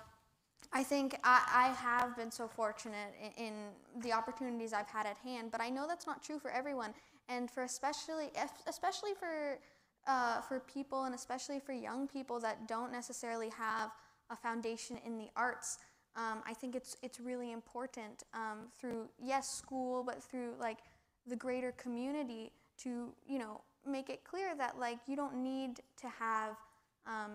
I 0.72 0.84
think 0.84 1.16
I, 1.24 1.42
I 1.52 1.68
have 1.82 2.16
been 2.16 2.30
so 2.30 2.46
fortunate 2.46 3.12
in, 3.36 3.46
in, 3.46 3.54
the 4.02 4.12
opportunities 4.12 4.72
I've 4.72 4.86
had 4.86 5.04
at 5.04 5.16
hand, 5.18 5.50
but 5.50 5.60
I 5.60 5.68
know 5.68 5.86
that's 5.88 6.06
not 6.06 6.22
true 6.22 6.38
for 6.38 6.50
everyone, 6.50 6.94
and 7.28 7.50
for 7.50 7.64
especially, 7.64 8.30
especially 8.68 9.10
for 9.18 9.58
uh, 10.06 10.40
for 10.40 10.60
people 10.60 11.04
and 11.04 11.14
especially 11.14 11.58
for 11.58 11.72
young 11.72 12.08
people 12.08 12.40
that 12.40 12.66
don't 12.66 12.92
necessarily 12.92 13.50
have 13.50 13.90
a 14.30 14.36
foundation 14.36 14.98
in 15.04 15.18
the 15.18 15.28
arts. 15.36 15.78
Um, 16.16 16.42
I 16.46 16.54
think 16.54 16.74
it's 16.74 16.96
it's 17.02 17.20
really 17.20 17.52
important 17.52 18.22
um, 18.32 18.68
through 18.78 19.08
yes 19.18 19.50
school, 19.50 20.04
but 20.04 20.22
through 20.22 20.54
like 20.60 20.78
the 21.26 21.36
greater 21.36 21.72
community 21.72 22.52
to 22.82 23.12
you 23.26 23.38
know 23.38 23.60
make 23.86 24.08
it 24.08 24.24
clear 24.24 24.54
that 24.56 24.78
like 24.78 24.98
you 25.06 25.16
don't 25.16 25.42
need 25.42 25.80
to 26.00 26.08
have 26.08 26.56
um, 27.06 27.32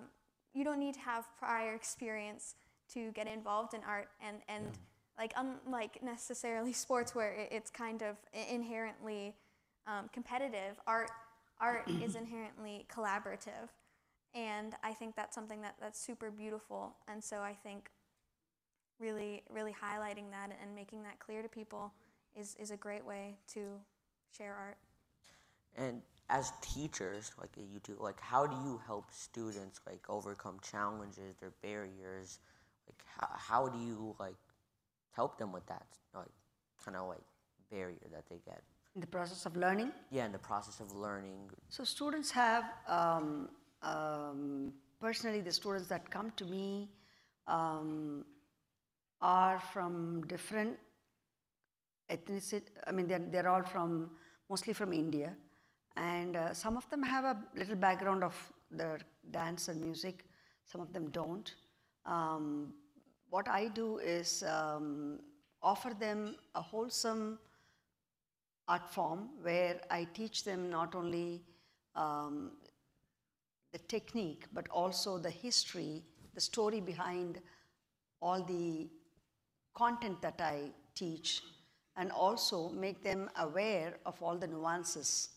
you 0.53 0.63
don't 0.63 0.79
need 0.79 0.93
to 0.93 1.01
have 1.01 1.25
prior 1.37 1.73
experience 1.73 2.55
to 2.93 3.11
get 3.11 3.27
involved 3.27 3.73
in 3.73 3.81
art 3.87 4.09
and 4.25 4.37
and 4.47 4.65
yeah. 4.65 5.21
like 5.21 5.33
unlike 5.37 6.01
necessarily 6.03 6.73
sports 6.85 7.15
where 7.15 7.33
it, 7.33 7.49
it's 7.51 7.69
kind 7.69 8.01
of 8.01 8.17
inherently 8.49 9.35
um, 9.87 10.09
competitive 10.13 10.79
art 10.87 11.09
art 11.59 11.89
is 12.03 12.15
inherently 12.15 12.85
collaborative. 12.93 13.69
And 14.33 14.75
I 14.83 14.91
think 14.93 15.15
that's 15.15 15.33
something 15.33 15.61
that, 15.61 15.75
that's 15.79 15.99
super 15.99 16.29
beautiful. 16.29 16.95
And 17.07 17.23
so 17.23 17.37
I 17.37 17.53
think 17.53 17.89
really, 18.99 19.43
really 19.49 19.71
highlighting 19.71 20.29
that 20.31 20.49
and 20.61 20.75
making 20.75 21.03
that 21.03 21.19
clear 21.19 21.41
to 21.41 21.47
people 21.47 21.93
is, 22.35 22.55
is 22.59 22.71
a 22.71 22.77
great 22.77 23.05
way 23.05 23.37
to 23.53 23.79
share 24.37 24.53
art. 24.53 24.77
And 25.77 26.01
as 26.29 26.51
teachers, 26.61 27.31
like 27.39 27.51
you 27.55 27.79
do, 27.83 27.95
like 27.99 28.19
how 28.19 28.45
do 28.45 28.55
you 28.65 28.81
help 28.85 29.05
students 29.11 29.79
like 29.87 30.03
overcome 30.09 30.59
challenges, 30.61 31.35
their 31.39 31.53
barriers? 31.61 32.39
Like 32.87 33.01
how, 33.17 33.29
how 33.33 33.67
do 33.67 33.79
you 33.79 34.15
like 34.19 34.35
help 35.11 35.37
them 35.37 35.51
with 35.51 35.65
that 35.67 35.87
like 36.13 36.35
kind 36.83 36.97
of 36.97 37.07
like 37.07 37.23
barrier 37.71 38.07
that 38.11 38.25
they 38.29 38.39
get? 38.45 38.61
In 38.95 39.01
the 39.01 39.07
process 39.07 39.45
of 39.45 39.57
learning? 39.57 39.91
Yeah, 40.09 40.25
in 40.25 40.31
the 40.31 40.39
process 40.39 40.79
of 40.79 40.95
learning. 40.95 41.49
So 41.67 41.83
students 41.83 42.31
have, 42.31 42.63
um, 42.87 43.49
um, 43.81 44.71
personally, 45.01 45.41
the 45.41 45.51
students 45.51 45.87
that 45.87 46.09
come 46.09 46.31
to 46.37 46.45
me 46.45 46.89
um, 47.47 48.23
are 49.21 49.59
from 49.59 50.25
different 50.27 50.77
ethnicity. 52.09 52.69
I 52.87 52.93
mean, 52.93 53.07
they're, 53.07 53.19
they're 53.19 53.49
all 53.49 53.63
from, 53.63 54.11
mostly 54.49 54.71
from 54.71 54.93
India. 54.93 55.35
And 55.97 56.37
uh, 56.37 56.53
some 56.53 56.77
of 56.77 56.89
them 56.89 57.03
have 57.03 57.25
a 57.25 57.37
little 57.57 57.75
background 57.75 58.23
of 58.23 58.35
the 58.71 58.99
dance 59.31 59.67
and 59.67 59.81
music. 59.81 60.25
Some 60.65 60.79
of 60.79 60.93
them 60.93 61.09
don't. 61.09 61.53
Um, 62.05 62.73
what 63.29 63.47
I 63.47 63.67
do 63.67 63.97
is 63.97 64.43
um, 64.43 65.19
offer 65.61 65.93
them 65.99 66.35
a 66.53 66.61
wholesome 66.61 67.39
art 68.67 68.89
form 68.89 69.29
where 69.41 69.79
I 69.89 70.07
teach 70.13 70.43
them 70.43 70.69
not 70.69 70.95
only 70.95 71.41
um, 71.95 72.51
the 73.71 73.79
technique 73.79 74.45
but 74.53 74.67
also 74.69 75.17
the 75.17 75.29
history, 75.29 76.03
the 76.33 76.41
story 76.41 76.79
behind 76.79 77.39
all 78.21 78.41
the 78.43 78.87
content 79.73 80.21
that 80.21 80.39
I 80.39 80.71
teach 80.95 81.41
and 81.97 82.11
also 82.11 82.69
make 82.69 83.03
them 83.03 83.29
aware 83.37 83.97
of 84.05 84.21
all 84.21 84.37
the 84.37 84.47
nuances. 84.47 85.29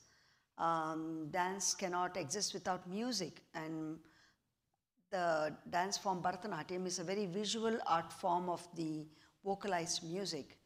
Um, 0.56 1.28
dance 1.30 1.74
cannot 1.74 2.16
exist 2.16 2.52
without 2.54 2.88
music 2.88 3.42
and 3.54 3.98
the 5.10 5.54
dance 5.70 5.96
form 5.96 6.22
Bharatanatyam 6.22 6.86
is 6.86 6.98
a 6.98 7.04
very 7.04 7.26
visual 7.26 7.78
art 7.86 8.12
form 8.12 8.48
of 8.48 8.66
the 8.74 9.06
vocalized 9.44 10.02
music 10.04 10.58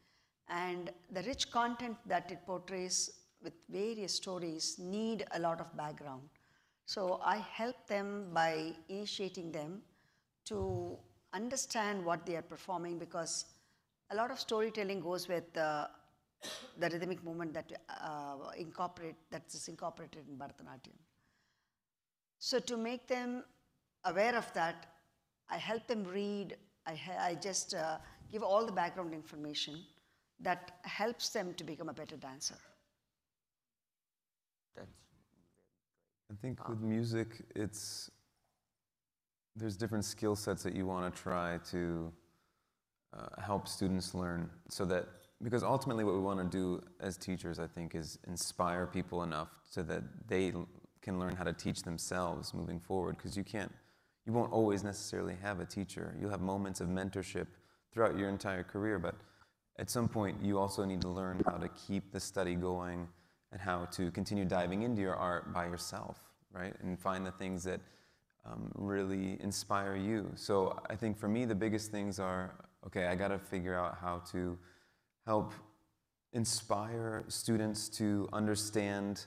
and 0.49 0.91
the 1.11 1.23
rich 1.23 1.51
content 1.51 1.97
that 2.05 2.31
it 2.31 2.39
portrays 2.45 3.11
with 3.41 3.53
various 3.69 4.13
stories 4.13 4.75
need 4.79 5.25
a 5.31 5.39
lot 5.39 5.59
of 5.59 5.75
background. 5.77 6.21
So 6.85 7.21
I 7.23 7.37
help 7.37 7.87
them 7.87 8.27
by 8.33 8.73
initiating 8.89 9.51
them 9.51 9.81
to 10.45 10.97
understand 11.33 12.03
what 12.03 12.25
they 12.25 12.35
are 12.35 12.41
performing 12.41 12.99
because 12.99 13.45
a 14.11 14.15
lot 14.15 14.31
of 14.31 14.39
storytelling 14.39 14.99
goes 14.99 15.27
with 15.27 15.57
uh, 15.57 15.87
the 16.77 16.89
rhythmic 16.89 17.23
movement 17.23 17.53
that 17.53 17.71
uh, 17.89 18.35
incorporate 18.57 19.15
that 19.31 19.43
is 19.53 19.67
incorporated 19.67 20.27
in 20.27 20.37
Bharatanatyam. 20.37 20.97
So 22.39 22.59
to 22.59 22.75
make 22.75 23.07
them 23.07 23.43
aware 24.05 24.35
of 24.37 24.51
that, 24.53 24.87
I 25.49 25.57
help 25.57 25.87
them 25.87 26.03
read. 26.03 26.57
I, 26.85 26.99
I 27.19 27.35
just 27.35 27.73
uh, 27.73 27.97
give 28.31 28.43
all 28.43 28.65
the 28.65 28.71
background 28.71 29.13
information 29.13 29.83
that 30.39 30.71
helps 30.83 31.29
them 31.29 31.53
to 31.55 31.63
become 31.63 31.89
a 31.89 31.93
better 31.93 32.17
dancer. 32.17 32.57
That's 34.75 34.89
I 36.31 36.35
think 36.41 36.67
with 36.67 36.81
music, 36.81 37.43
it's 37.55 38.09
there's 39.55 39.77
different 39.77 40.05
skill 40.05 40.35
sets 40.35 40.63
that 40.63 40.75
you 40.75 40.85
want 40.85 41.13
to 41.13 41.21
try 41.21 41.59
to 41.71 42.11
uh, 43.15 43.41
help 43.41 43.67
students 43.67 44.15
learn 44.15 44.49
so 44.69 44.85
that 44.85 45.07
because 45.43 45.63
ultimately 45.63 46.03
what 46.03 46.15
we 46.15 46.21
want 46.21 46.39
to 46.39 46.57
do 46.57 46.81
as 46.99 47.17
teachers 47.17 47.59
i 47.59 47.67
think 47.67 47.93
is 47.93 48.17
inspire 48.27 48.87
people 48.87 49.21
enough 49.21 49.49
so 49.69 49.83
that 49.83 50.01
they 50.27 50.51
can 51.01 51.19
learn 51.19 51.35
how 51.35 51.43
to 51.43 51.53
teach 51.53 51.83
themselves 51.83 52.53
moving 52.53 52.79
forward 52.79 53.15
because 53.17 53.37
you 53.37 53.43
can't 53.43 53.71
you 54.25 54.33
won't 54.33 54.51
always 54.51 54.83
necessarily 54.83 55.35
have 55.41 55.59
a 55.59 55.65
teacher 55.65 56.15
you'll 56.19 56.29
have 56.29 56.41
moments 56.41 56.81
of 56.81 56.87
mentorship 56.87 57.47
throughout 57.91 58.17
your 58.17 58.29
entire 58.29 58.63
career 58.63 58.97
but 58.99 59.15
at 59.79 59.89
some 59.89 60.07
point, 60.07 60.37
you 60.41 60.59
also 60.59 60.85
need 60.85 61.01
to 61.01 61.09
learn 61.09 61.41
how 61.45 61.57
to 61.57 61.67
keep 61.69 62.11
the 62.11 62.19
study 62.19 62.53
going 62.53 63.07
and 63.51 63.59
how 63.59 63.85
to 63.85 64.11
continue 64.11 64.45
diving 64.45 64.83
into 64.83 65.01
your 65.01 65.15
art 65.15 65.51
by 65.51 65.65
yourself, 65.65 66.19
right? 66.51 66.73
And 66.81 66.99
find 66.99 67.25
the 67.25 67.31
things 67.31 67.63
that 67.63 67.79
um, 68.45 68.71
really 68.75 69.37
inspire 69.41 69.95
you. 69.95 70.31
So 70.35 70.79
I 70.89 70.95
think 70.95 71.17
for 71.17 71.27
me, 71.27 71.45
the 71.45 71.55
biggest 71.55 71.91
things 71.91 72.19
are 72.19 72.53
okay, 72.85 73.07
I 73.07 73.15
got 73.15 73.29
to 73.29 73.39
figure 73.39 73.75
out 73.79 73.97
how 73.99 74.21
to 74.31 74.57
help 75.25 75.53
inspire 76.33 77.23
students 77.29 77.87
to 77.87 78.27
understand 78.33 79.25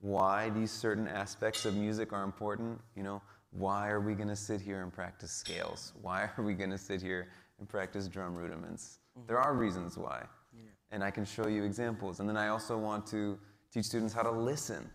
why 0.00 0.50
these 0.50 0.70
certain 0.70 1.08
aspects 1.08 1.64
of 1.64 1.74
music 1.74 2.12
are 2.12 2.22
important. 2.22 2.78
You 2.94 3.02
know, 3.02 3.22
why 3.50 3.88
are 3.88 4.00
we 4.00 4.14
going 4.14 4.28
to 4.28 4.36
sit 4.36 4.60
here 4.60 4.82
and 4.82 4.92
practice 4.92 5.32
scales? 5.32 5.92
Why 6.00 6.28
are 6.36 6.44
we 6.44 6.54
going 6.54 6.70
to 6.70 6.78
sit 6.78 7.00
here 7.02 7.28
and 7.58 7.68
practice 7.68 8.08
drum 8.08 8.34
rudiments? 8.36 8.98
There 9.26 9.38
are 9.38 9.54
reasons 9.54 9.96
why. 9.96 10.24
Yeah. 10.52 10.62
And 10.90 11.02
I 11.02 11.10
can 11.10 11.24
show 11.24 11.48
you 11.48 11.64
examples. 11.64 12.20
And 12.20 12.28
then 12.28 12.36
I 12.36 12.48
also 12.48 12.76
want 12.78 13.06
to 13.08 13.38
teach 13.72 13.86
students 13.86 14.12
how 14.14 14.22
to 14.22 14.30
listen. 14.30 14.90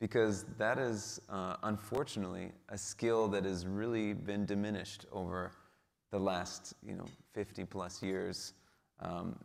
because 0.00 0.44
that 0.58 0.78
is 0.78 1.20
uh, 1.30 1.56
unfortunately 1.62 2.52
a 2.68 2.76
skill 2.76 3.28
that 3.28 3.44
has 3.44 3.66
really 3.66 4.12
been 4.12 4.44
diminished 4.44 5.06
over 5.12 5.52
the 6.10 6.18
last 6.18 6.74
you 6.86 6.94
know 6.94 7.06
50 7.32 7.64
plus 7.64 8.02
years. 8.02 8.52
Um, 9.00 9.38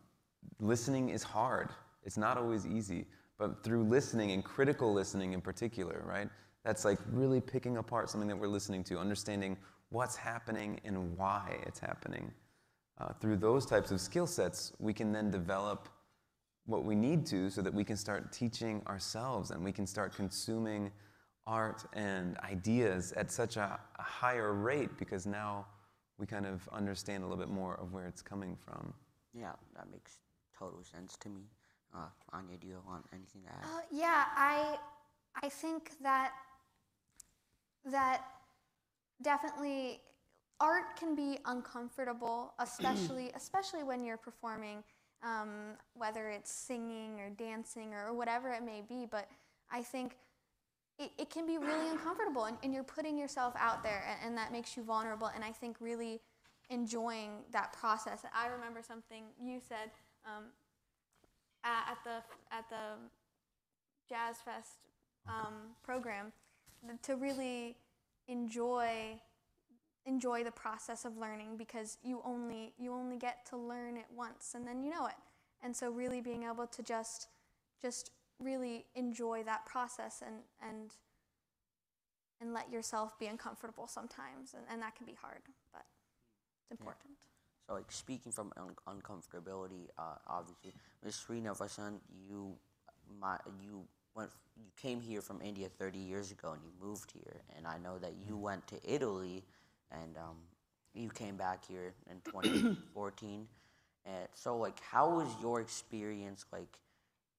listening 0.59 1.09
is 1.09 1.23
hard. 1.23 1.69
It's 2.03 2.17
not 2.17 2.37
always 2.37 2.65
easy, 2.65 3.05
but 3.37 3.63
through 3.63 3.83
listening 3.83 4.31
and 4.31 4.43
critical 4.43 4.93
listening 4.93 5.33
in 5.33 5.41
particular, 5.41 6.03
right? 6.05 6.29
That's 6.63 6.85
like 6.85 6.99
really 7.11 7.41
picking 7.41 7.77
apart 7.77 8.09
something 8.09 8.27
that 8.27 8.37
we're 8.37 8.47
listening 8.47 8.83
to, 8.85 8.99
understanding 8.99 9.57
what's 9.89 10.15
happening 10.15 10.79
and 10.83 11.17
why 11.17 11.57
it's 11.65 11.79
happening. 11.79 12.31
Uh, 12.99 13.13
through 13.21 13.37
those 13.37 13.65
types 13.65 13.91
of 13.91 14.01
skill 14.01 14.27
sets, 14.27 14.73
we 14.79 14.93
can 14.93 15.11
then 15.11 15.31
develop 15.31 15.87
what 16.65 16.83
we 16.83 16.95
need 16.95 17.25
to 17.25 17.49
so 17.49 17.61
that 17.61 17.73
we 17.73 17.83
can 17.83 17.95
start 17.95 18.31
teaching 18.31 18.83
ourselves 18.87 19.51
and 19.51 19.63
we 19.63 19.71
can 19.71 19.87
start 19.87 20.13
consuming 20.15 20.91
art 21.47 21.85
and 21.93 22.37
ideas 22.39 23.11
at 23.13 23.31
such 23.31 23.57
a, 23.57 23.79
a 23.97 24.03
higher 24.03 24.53
rate 24.53 24.89
because 24.99 25.25
now 25.25 25.65
we 26.19 26.27
kind 26.27 26.45
of 26.45 26.67
understand 26.71 27.23
a 27.23 27.25
little 27.25 27.43
bit 27.43 27.49
more 27.49 27.75
of 27.79 27.93
where 27.93 28.05
it's 28.05 28.21
coming 28.21 28.55
from. 28.55 28.93
Yeah, 29.33 29.53
that 29.75 29.89
makes 29.89 30.19
total 30.57 30.83
sense 30.83 31.15
to 31.21 31.29
me. 31.29 31.41
Uh, 31.95 32.07
Anya, 32.33 32.57
do 32.57 32.67
you 32.67 32.77
want 32.85 33.05
anything 33.13 33.41
to 33.43 33.49
add? 33.49 33.63
Uh, 33.63 33.81
yeah, 33.91 34.25
I 34.35 34.77
I 35.41 35.49
think 35.49 35.91
that 36.03 36.33
that 37.85 38.23
definitely 39.21 40.01
art 40.59 40.95
can 40.97 41.15
be 41.15 41.39
uncomfortable, 41.45 42.53
especially 42.59 43.31
especially 43.35 43.83
when 43.83 44.03
you're 44.03 44.17
performing, 44.17 44.83
um, 45.23 45.75
whether 45.93 46.29
it's 46.29 46.51
singing 46.51 47.19
or 47.19 47.29
dancing 47.29 47.93
or 47.93 48.13
whatever 48.13 48.51
it 48.51 48.63
may 48.63 48.81
be. 48.87 49.05
But 49.09 49.29
I 49.71 49.81
think 49.81 50.15
it, 50.97 51.11
it 51.17 51.29
can 51.29 51.45
be 51.45 51.57
really 51.57 51.89
uncomfortable, 51.91 52.45
and, 52.45 52.57
and, 52.63 52.73
you're 52.73 52.83
putting 52.83 53.17
yourself 53.17 53.53
out 53.57 53.83
there, 53.83 54.03
and, 54.07 54.29
and, 54.29 54.37
that 54.37 54.51
makes 54.51 54.75
you 54.75 54.83
vulnerable. 54.83 55.27
And 55.33 55.43
I 55.43 55.51
think 55.51 55.77
really 55.79 56.19
enjoying 56.69 57.31
that 57.51 57.73
process. 57.73 58.23
I 58.33 58.47
remember 58.47 58.81
something 58.85 59.23
you 59.41 59.59
said 59.67 59.91
um, 60.25 60.45
at, 61.63 61.91
at, 61.91 61.97
the 62.03 62.55
at 62.55 62.69
the 62.69 62.99
Jazz 64.07 64.37
Fest 64.43 64.77
um, 65.27 65.75
program 65.83 66.31
to 67.03 67.15
really 67.15 67.75
enjoy 68.27 69.19
enjoy 70.05 70.43
the 70.43 70.51
process 70.51 71.05
of 71.05 71.17
learning 71.17 71.57
because 71.57 71.97
you 72.03 72.21
only 72.25 72.73
you 72.77 72.93
only 72.93 73.17
get 73.17 73.45
to 73.45 73.57
learn 73.57 73.97
it 73.97 74.05
once 74.15 74.53
and 74.55 74.67
then 74.67 74.81
you 74.81 74.89
know 74.89 75.05
it 75.05 75.15
and 75.61 75.75
so 75.75 75.91
really 75.91 76.21
being 76.21 76.43
able 76.43 76.65
to 76.65 76.81
just 76.81 77.27
just 77.81 78.11
really 78.39 78.85
enjoy 78.95 79.43
that 79.43 79.65
process 79.65 80.23
and 80.25 80.37
and 80.67 80.95
and 82.41 82.53
let 82.53 82.71
yourself 82.71 83.19
be 83.19 83.27
uncomfortable 83.27 83.87
sometimes 83.87 84.53
and, 84.53 84.63
and 84.71 84.81
that 84.81 84.95
can 84.95 85.05
be 85.05 85.15
hard 85.21 85.41
but 85.73 85.85
it's 86.71 86.79
important 86.79 87.11
yeah. 87.19 87.67
so 87.67 87.73
like 87.73 87.91
speaking 87.91 88.31
from 88.31 88.51
un- 88.57 88.95
uncomfortability 88.95 89.87
uh, 89.97 90.15
obviously 90.27 90.73
Ms. 91.03 91.25
Srinivasan 91.27 91.99
you 92.27 92.55
my 93.19 93.37
you 93.61 93.83
went 94.19 94.31
you 94.57 94.71
came 94.81 94.99
here 94.99 95.21
from 95.21 95.41
India 95.41 95.69
30 95.79 95.97
years 95.97 96.31
ago 96.31 96.51
and 96.51 96.61
you 96.63 96.71
moved 96.85 97.11
here 97.11 97.41
and 97.55 97.65
I 97.65 97.77
know 97.77 97.97
that 97.99 98.13
you 98.27 98.35
went 98.35 98.67
to 98.67 98.75
Italy 98.85 99.43
and 99.91 100.17
um, 100.17 100.35
you 100.93 101.09
came 101.09 101.37
back 101.37 101.65
here 101.65 101.93
in 102.09 102.17
2014 102.25 103.47
and 104.05 104.27
so 104.33 104.57
like 104.57 104.79
how 104.81 105.09
was 105.09 105.27
your 105.41 105.61
experience 105.61 106.45
like 106.51 106.77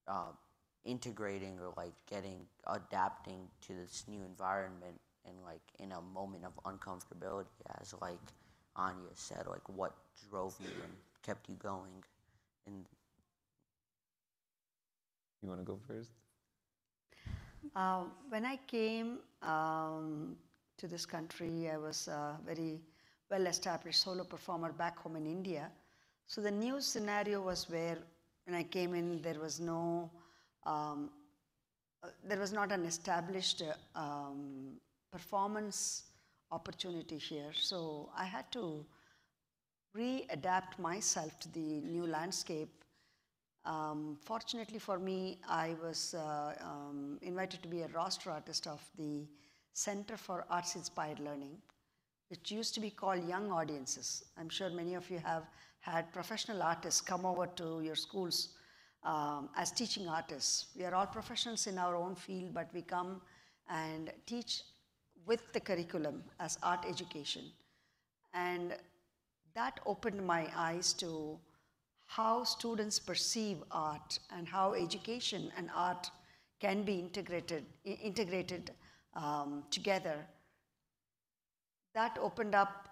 uh, 0.07 0.31
integrating 0.83 1.59
or 1.59 1.73
like 1.77 1.93
getting 2.09 2.39
adapting 2.67 3.47
to 3.67 3.73
this 3.73 4.05
new 4.07 4.21
environment 4.25 4.99
and 5.27 5.35
like 5.45 5.61
in 5.79 5.91
a 5.91 6.01
moment 6.01 6.43
of 6.43 6.53
uncomfortability 6.63 7.45
as 7.79 7.93
like 8.01 8.19
Anya 8.75 9.13
said 9.13 9.45
like 9.47 9.67
what 9.69 9.93
drove 10.29 10.55
you 10.59 10.73
and 10.83 10.93
kept 11.21 11.47
you 11.47 11.55
going 11.55 12.03
and 12.65 12.85
you 15.43 15.49
want 15.49 15.61
to 15.61 15.65
go 15.65 15.77
first 15.87 16.09
uh, 17.75 18.03
when 18.29 18.45
I 18.45 18.57
came 18.67 19.19
um, 19.41 20.35
to 20.77 20.87
this 20.87 21.05
country, 21.05 21.69
I 21.69 21.77
was 21.77 22.07
a 22.07 22.37
very 22.45 22.81
well 23.29 23.47
established 23.47 24.01
solo 24.01 24.23
performer 24.23 24.71
back 24.71 24.97
home 24.99 25.15
in 25.15 25.25
India. 25.25 25.71
So 26.27 26.41
the 26.41 26.51
new 26.51 26.81
scenario 26.81 27.41
was 27.41 27.69
where 27.69 27.97
when 28.45 28.55
I 28.55 28.63
came 28.63 28.93
in, 28.93 29.21
there 29.21 29.39
was 29.39 29.59
no, 29.59 30.09
um, 30.65 31.09
uh, 32.03 32.07
there 32.27 32.39
was 32.39 32.51
not 32.51 32.71
an 32.71 32.85
established 32.85 33.61
uh, 33.61 33.99
um, 33.99 34.77
performance 35.11 36.03
opportunity 36.51 37.17
here. 37.17 37.51
So 37.53 38.09
I 38.17 38.25
had 38.25 38.51
to 38.53 38.85
readapt 39.95 40.79
myself 40.79 41.39
to 41.39 41.51
the 41.51 41.81
new 41.81 42.05
landscape 42.07 42.80
um, 43.65 44.17
fortunately 44.21 44.79
for 44.79 44.97
me, 44.97 45.39
I 45.47 45.75
was 45.83 46.13
uh, 46.13 46.55
um, 46.61 47.19
invited 47.21 47.61
to 47.63 47.67
be 47.67 47.81
a 47.81 47.87
roster 47.89 48.31
artist 48.31 48.67
of 48.67 48.81
the 48.97 49.27
Center 49.73 50.17
for 50.17 50.45
Arts 50.49 50.75
Inspired 50.75 51.19
Learning, 51.19 51.57
which 52.29 52.51
used 52.51 52.73
to 52.73 52.79
be 52.79 52.89
called 52.89 53.27
Young 53.27 53.51
Audiences. 53.51 54.23
I'm 54.37 54.49
sure 54.49 54.69
many 54.69 54.95
of 54.95 55.09
you 55.09 55.19
have 55.19 55.43
had 55.79 56.11
professional 56.11 56.61
artists 56.61 57.01
come 57.01 57.25
over 57.25 57.47
to 57.47 57.81
your 57.81 57.95
schools 57.95 58.49
um, 59.03 59.49
as 59.55 59.71
teaching 59.71 60.07
artists. 60.07 60.67
We 60.77 60.83
are 60.85 60.93
all 60.93 61.07
professionals 61.07 61.67
in 61.67 61.77
our 61.77 61.95
own 61.95 62.15
field, 62.15 62.53
but 62.53 62.69
we 62.73 62.81
come 62.81 63.21
and 63.69 64.11
teach 64.25 64.63
with 65.25 65.53
the 65.53 65.59
curriculum 65.59 66.23
as 66.39 66.57
art 66.63 66.85
education. 66.87 67.43
And 68.33 68.75
that 69.55 69.79
opened 69.85 70.25
my 70.25 70.47
eyes 70.55 70.93
to 70.93 71.39
how 72.15 72.43
students 72.43 72.99
perceive 72.99 73.63
art 73.71 74.19
and 74.35 74.45
how 74.45 74.73
education 74.73 75.49
and 75.55 75.69
art 75.73 76.11
can 76.59 76.83
be 76.83 76.99
integrated, 76.99 77.63
integrated 77.85 78.71
um, 79.15 79.63
together. 79.71 80.17
That 81.93 82.17
opened 82.21 82.53
up 82.53 82.89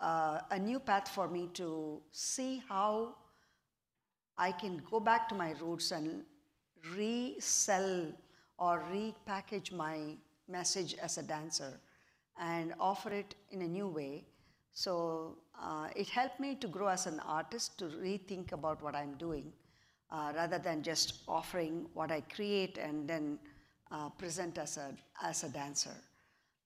uh, 0.00 0.40
a 0.50 0.58
new 0.58 0.80
path 0.80 1.08
for 1.08 1.28
me 1.28 1.48
to 1.54 2.00
see 2.10 2.60
how 2.68 3.14
I 4.36 4.50
can 4.50 4.82
go 4.90 4.98
back 4.98 5.28
to 5.28 5.36
my 5.36 5.54
roots 5.60 5.92
and 5.92 6.24
resell 6.96 8.12
or 8.58 8.82
repackage 8.92 9.70
my 9.70 10.16
message 10.48 10.96
as 11.00 11.16
a 11.16 11.22
dancer 11.22 11.78
and 12.40 12.74
offer 12.80 13.10
it 13.10 13.36
in 13.52 13.62
a 13.62 13.68
new 13.68 13.86
way 13.86 14.24
so 14.72 15.36
uh, 15.62 15.88
it 15.96 16.08
helped 16.08 16.40
me 16.40 16.54
to 16.56 16.68
grow 16.68 16.88
as 16.88 17.06
an 17.06 17.20
artist 17.20 17.78
to 17.78 17.86
rethink 17.86 18.52
about 18.52 18.82
what 18.82 18.94
I'm 18.94 19.14
doing 19.14 19.52
uh, 20.10 20.32
rather 20.34 20.58
than 20.58 20.82
just 20.82 21.22
offering 21.26 21.86
what 21.94 22.10
I 22.10 22.20
create 22.20 22.78
and 22.78 23.08
then 23.08 23.38
uh, 23.90 24.08
present 24.10 24.58
as 24.58 24.76
a, 24.76 24.94
as 25.22 25.44
a 25.44 25.48
dancer. 25.48 25.94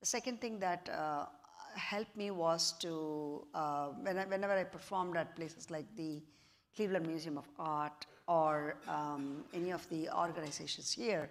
The 0.01 0.07
second 0.07 0.41
thing 0.41 0.59
that 0.59 0.89
uh, 0.89 1.27
helped 1.75 2.17
me 2.17 2.31
was 2.31 2.73
to, 2.81 3.47
uh, 3.55 3.89
when 4.01 4.19
I, 4.19 4.25
whenever 4.27 4.53
I 4.53 4.65
performed 4.65 5.17
at 5.17 5.35
places 5.37 5.71
like 5.71 5.87
the 5.97 6.23
Cleveland 6.75 7.07
Museum 7.07 7.39
of 7.39 7.49
Art 7.59 8.07
or 8.29 8.77
um, 8.89 9.45
any 9.55 9.71
of 9.71 9.89
the 9.89 10.09
organizations 10.11 10.93
here, 10.93 11.31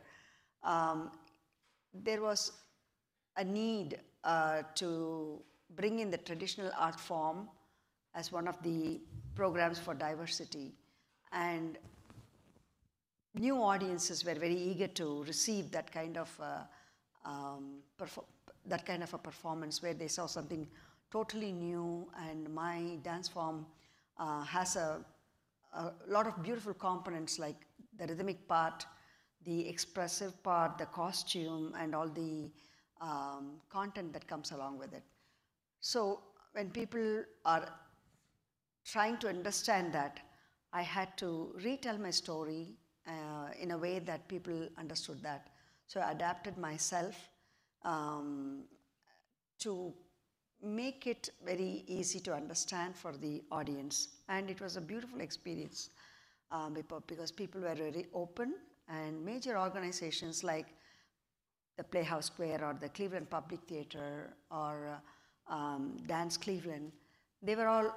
um, 0.63 1.11
there 1.93 2.21
was 2.21 2.51
a 3.37 3.43
need 3.43 3.99
uh, 4.23 4.63
to 4.75 5.41
bring 5.75 5.99
in 5.99 6.09
the 6.09 6.17
traditional 6.17 6.71
art 6.77 6.99
form 6.99 7.49
as 8.15 8.31
one 8.31 8.47
of 8.47 8.61
the 8.63 8.99
programs 9.35 9.79
for 9.79 9.93
diversity. 9.93 10.73
And 11.31 11.77
new 13.35 13.55
audiences 13.61 14.25
were 14.25 14.35
very 14.35 14.55
eager 14.55 14.87
to 14.87 15.23
receive 15.23 15.71
that 15.71 15.91
kind 15.91 16.17
of 16.17 16.39
uh, 16.41 17.29
um, 17.29 17.79
that 18.65 18.85
kind 18.85 19.03
of 19.03 19.13
a 19.13 19.17
performance 19.17 19.81
where 19.81 19.93
they 19.93 20.07
saw 20.07 20.25
something 20.25 20.67
totally 21.11 21.51
new 21.51 22.07
and 22.27 22.49
my 22.53 22.97
dance 23.03 23.27
form 23.27 23.65
uh, 24.17 24.43
has 24.43 24.75
a, 24.75 25.03
a, 25.73 25.91
lot 26.07 26.27
of 26.27 26.41
beautiful 26.43 26.73
components 26.73 27.39
like 27.39 27.55
the 27.97 28.07
rhythmic 28.07 28.47
part, 28.47 28.85
the 29.45 29.67
expressive 29.67 30.41
part, 30.43 30.77
the 30.77 30.85
costume 30.85 31.73
and 31.79 31.95
all 31.95 32.07
the 32.07 32.49
um, 33.01 33.53
content 33.69 34.13
that 34.13 34.27
comes 34.27 34.51
along 34.51 34.77
with 34.77 34.93
it. 34.93 35.03
So 35.81 36.21
when 36.53 36.69
people 36.69 37.23
are 37.43 37.67
trying 38.85 39.17
to 39.17 39.27
understand 39.27 39.93
that, 39.93 40.19
I 40.73 40.83
had 40.83 41.17
to 41.17 41.53
retell 41.63 41.97
my 41.97 42.11
story 42.11 42.77
uh, 43.07 43.49
in 43.59 43.71
a 43.71 43.77
way 43.77 43.99
that 43.99 44.27
people 44.27 44.69
understood 44.77 45.21
that. 45.23 45.49
So 45.87 45.99
I 45.99 46.11
adapted 46.11 46.57
myself 46.57 47.15
um, 47.83 48.63
to 49.59 49.93
make 50.63 51.07
it 51.07 51.29
very 51.43 51.83
easy 51.87 52.19
to 52.21 52.33
understand 52.33 52.95
for 52.95 53.17
the 53.17 53.43
audience. 53.51 54.09
And 54.29 54.49
it 54.49 54.61
was 54.61 54.77
a 54.77 54.81
beautiful 54.81 55.19
experience 55.19 55.89
um, 56.51 56.77
because 57.07 57.31
people 57.31 57.61
were 57.61 57.75
very 57.75 58.05
open 58.13 58.53
and 58.87 59.25
major 59.25 59.57
organizations 59.57 60.43
like 60.43 60.67
the 61.77 61.83
Playhouse 61.83 62.27
Square 62.27 62.63
or 62.63 62.77
the 62.79 62.89
Cleveland 62.89 63.29
Public 63.29 63.61
Theater 63.67 64.33
or 64.51 64.87
uh, 64.95 64.99
um, 65.51 65.97
Dance 66.07 66.37
Cleveland, 66.37 66.91
they 67.43 67.55
were 67.55 67.67
all 67.67 67.93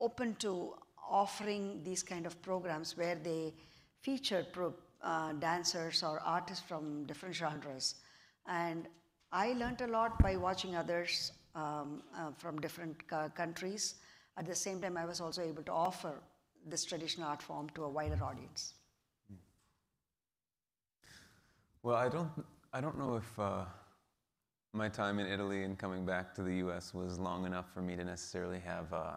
open 0.00 0.34
to 0.36 0.74
offering 1.08 1.80
these 1.84 2.02
kind 2.02 2.26
of 2.26 2.40
programs 2.42 2.96
where 2.96 3.14
they 3.14 3.54
featured 4.00 4.52
pro, 4.52 4.74
uh, 5.02 5.32
dancers 5.34 6.02
or 6.02 6.20
artists 6.20 6.64
from 6.66 7.04
different 7.04 7.34
genres. 7.34 7.94
And 8.46 8.88
I 9.30 9.52
learned 9.54 9.80
a 9.80 9.86
lot 9.86 10.18
by 10.18 10.36
watching 10.36 10.76
others 10.76 11.32
um, 11.54 12.02
uh, 12.16 12.32
from 12.36 12.60
different 12.60 12.96
countries. 13.34 13.94
At 14.36 14.46
the 14.46 14.54
same 14.54 14.80
time, 14.80 14.96
I 14.96 15.04
was 15.04 15.20
also 15.20 15.42
able 15.42 15.62
to 15.64 15.72
offer 15.72 16.14
this 16.66 16.84
traditional 16.84 17.28
art 17.28 17.42
form 17.42 17.68
to 17.70 17.84
a 17.84 17.88
wider 17.88 18.22
audience. 18.22 18.74
Well, 21.82 21.96
I 21.96 22.08
don't, 22.08 22.30
I 22.72 22.80
don't 22.80 22.98
know 22.98 23.16
if 23.16 23.38
uh, 23.38 23.64
my 24.74 24.88
time 24.88 25.18
in 25.18 25.26
Italy 25.26 25.64
and 25.64 25.78
coming 25.78 26.06
back 26.06 26.34
to 26.34 26.42
the 26.42 26.56
U.S. 26.56 26.94
was 26.94 27.18
long 27.18 27.44
enough 27.44 27.66
for 27.74 27.82
me 27.82 27.94
to 27.94 28.04
necessarily 28.04 28.58
have 28.60 28.90
uh, 28.92 29.16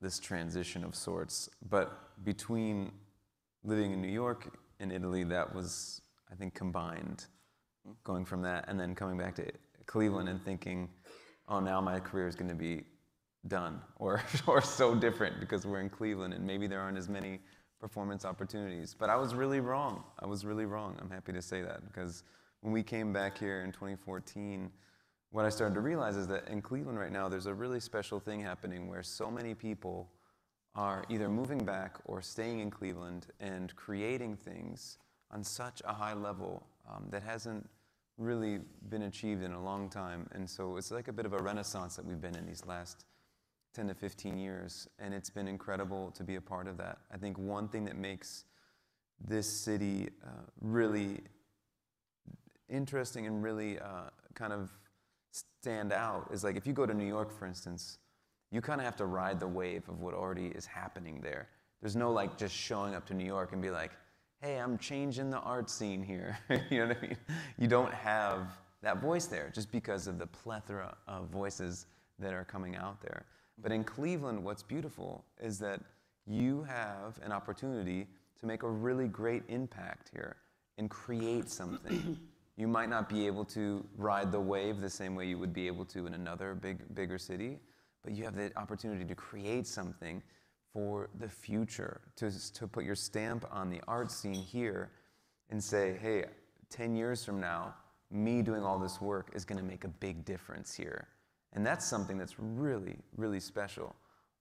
this 0.00 0.18
transition 0.18 0.84
of 0.84 0.94
sorts. 0.94 1.48
But 1.70 2.24
between 2.24 2.92
living 3.64 3.92
in 3.92 4.02
New 4.02 4.08
York 4.08 4.58
and 4.78 4.92
Italy, 4.92 5.24
that 5.24 5.54
was, 5.54 6.02
I 6.30 6.34
think, 6.34 6.54
combined. 6.54 7.26
Going 8.04 8.26
from 8.26 8.42
that 8.42 8.66
and 8.68 8.78
then 8.78 8.94
coming 8.94 9.16
back 9.16 9.34
to 9.36 9.50
Cleveland 9.86 10.28
and 10.28 10.44
thinking, 10.44 10.90
oh, 11.48 11.60
now 11.60 11.80
my 11.80 11.98
career 11.98 12.28
is 12.28 12.36
going 12.36 12.50
to 12.50 12.54
be 12.54 12.84
done 13.48 13.80
or, 13.96 14.22
or 14.46 14.60
so 14.60 14.94
different 14.94 15.40
because 15.40 15.66
we're 15.66 15.80
in 15.80 15.88
Cleveland 15.88 16.34
and 16.34 16.46
maybe 16.46 16.66
there 16.66 16.80
aren't 16.80 16.98
as 16.98 17.08
many 17.08 17.40
performance 17.80 18.26
opportunities. 18.26 18.94
But 18.96 19.08
I 19.08 19.16
was 19.16 19.34
really 19.34 19.60
wrong. 19.60 20.04
I 20.18 20.26
was 20.26 20.44
really 20.44 20.66
wrong. 20.66 20.98
I'm 21.00 21.08
happy 21.08 21.32
to 21.32 21.40
say 21.40 21.62
that 21.62 21.86
because 21.86 22.22
when 22.60 22.74
we 22.74 22.82
came 22.82 23.14
back 23.14 23.38
here 23.38 23.62
in 23.62 23.72
2014, 23.72 24.70
what 25.32 25.44
I 25.44 25.48
started 25.48 25.74
to 25.74 25.80
realize 25.80 26.16
is 26.16 26.26
that 26.28 26.48
in 26.48 26.60
Cleveland 26.60 26.98
right 26.98 27.12
now, 27.12 27.28
there's 27.28 27.46
a 27.46 27.54
really 27.54 27.80
special 27.80 28.18
thing 28.18 28.40
happening 28.40 28.88
where 28.88 29.02
so 29.02 29.30
many 29.30 29.54
people 29.54 30.10
are 30.74 31.04
either 31.08 31.28
moving 31.28 31.64
back 31.64 31.98
or 32.04 32.20
staying 32.20 32.60
in 32.60 32.70
Cleveland 32.70 33.26
and 33.40 33.74
creating 33.76 34.36
things 34.36 34.98
on 35.30 35.44
such 35.44 35.82
a 35.84 35.92
high 35.92 36.14
level 36.14 36.66
um, 36.88 37.06
that 37.10 37.22
hasn't 37.22 37.68
really 38.18 38.60
been 38.88 39.02
achieved 39.02 39.42
in 39.42 39.52
a 39.52 39.62
long 39.62 39.88
time. 39.88 40.28
And 40.32 40.48
so 40.48 40.76
it's 40.76 40.90
like 40.90 41.08
a 41.08 41.12
bit 41.12 41.26
of 41.26 41.32
a 41.32 41.38
renaissance 41.38 41.96
that 41.96 42.04
we've 42.04 42.20
been 42.20 42.36
in 42.36 42.46
these 42.46 42.66
last 42.66 43.04
10 43.74 43.88
to 43.88 43.94
15 43.94 44.36
years. 44.36 44.88
And 44.98 45.14
it's 45.14 45.30
been 45.30 45.48
incredible 45.48 46.10
to 46.12 46.24
be 46.24 46.36
a 46.36 46.40
part 46.40 46.66
of 46.66 46.76
that. 46.78 46.98
I 47.12 47.16
think 47.16 47.38
one 47.38 47.68
thing 47.68 47.84
that 47.84 47.96
makes 47.96 48.44
this 49.20 49.48
city 49.48 50.08
uh, 50.24 50.28
really 50.60 51.20
interesting 52.68 53.26
and 53.26 53.42
really 53.42 53.78
uh, 53.78 54.10
kind 54.34 54.52
of 54.52 54.70
stand 55.32 55.92
out 55.92 56.28
is 56.32 56.44
like 56.44 56.56
if 56.56 56.66
you 56.66 56.72
go 56.72 56.86
to 56.86 56.94
New 56.94 57.06
York, 57.06 57.30
for 57.36 57.46
instance, 57.46 57.98
you 58.50 58.60
kind 58.60 58.80
of 58.80 58.84
have 58.84 58.96
to 58.96 59.06
ride 59.06 59.38
the 59.38 59.46
wave 59.46 59.88
of 59.88 60.00
what 60.00 60.14
already 60.14 60.46
is 60.46 60.66
happening 60.66 61.20
there. 61.22 61.48
There's 61.80 61.96
no 61.96 62.12
like 62.12 62.36
just 62.36 62.54
showing 62.54 62.94
up 62.94 63.06
to 63.06 63.14
New 63.14 63.24
York 63.24 63.52
and 63.52 63.62
be 63.62 63.70
like, 63.70 63.92
hey, 64.42 64.56
I'm 64.56 64.78
changing 64.78 65.30
the 65.30 65.38
art 65.38 65.70
scene 65.70 66.02
here. 66.02 66.38
you 66.70 66.80
know 66.80 66.88
what 66.88 66.96
I 66.98 67.00
mean? 67.00 67.16
You 67.58 67.68
don't 67.68 67.92
have 67.92 68.58
that 68.82 69.00
voice 69.00 69.26
there 69.26 69.50
just 69.54 69.70
because 69.70 70.06
of 70.06 70.18
the 70.18 70.26
plethora 70.26 70.96
of 71.06 71.28
voices 71.28 71.86
that 72.18 72.32
are 72.32 72.44
coming 72.44 72.76
out 72.76 73.00
there. 73.02 73.24
But 73.62 73.72
in 73.72 73.84
Cleveland, 73.84 74.42
what's 74.42 74.62
beautiful 74.62 75.24
is 75.40 75.58
that 75.58 75.80
you 76.26 76.62
have 76.62 77.18
an 77.22 77.32
opportunity 77.32 78.06
to 78.40 78.46
make 78.46 78.62
a 78.62 78.70
really 78.70 79.08
great 79.08 79.42
impact 79.48 80.10
here 80.12 80.36
and 80.78 80.88
create 80.88 81.50
something. 81.50 82.18
you 82.60 82.68
might 82.68 82.90
not 82.90 83.08
be 83.08 83.26
able 83.26 83.44
to 83.46 83.82
ride 83.96 84.30
the 84.30 84.38
wave 84.38 84.82
the 84.82 84.90
same 84.90 85.14
way 85.14 85.26
you 85.26 85.38
would 85.38 85.54
be 85.54 85.66
able 85.66 85.86
to 85.86 86.06
in 86.06 86.12
another 86.12 86.54
big, 86.54 86.94
bigger 86.94 87.16
city, 87.16 87.58
but 88.04 88.14
you 88.14 88.22
have 88.22 88.36
the 88.36 88.52
opportunity 88.58 89.02
to 89.02 89.14
create 89.14 89.66
something 89.66 90.22
for 90.70 91.08
the 91.18 91.28
future, 91.28 92.02
to, 92.16 92.30
to 92.52 92.68
put 92.68 92.84
your 92.84 92.94
stamp 92.94 93.46
on 93.50 93.70
the 93.70 93.80
art 93.88 94.12
scene 94.12 94.34
here 94.34 94.90
and 95.48 95.64
say, 95.64 95.98
hey, 96.02 96.26
10 96.68 96.94
years 96.94 97.24
from 97.24 97.40
now, 97.40 97.74
me 98.10 98.42
doing 98.42 98.62
all 98.62 98.78
this 98.78 99.00
work 99.00 99.30
is 99.34 99.46
going 99.46 99.58
to 99.58 99.64
make 99.64 99.84
a 99.84 99.88
big 99.88 100.22
difference 100.26 100.74
here. 100.74 101.08
And 101.54 101.64
that's 101.64 101.86
something 101.86 102.18
that's 102.18 102.38
really, 102.38 102.98
really 103.16 103.40
special. 103.40 103.96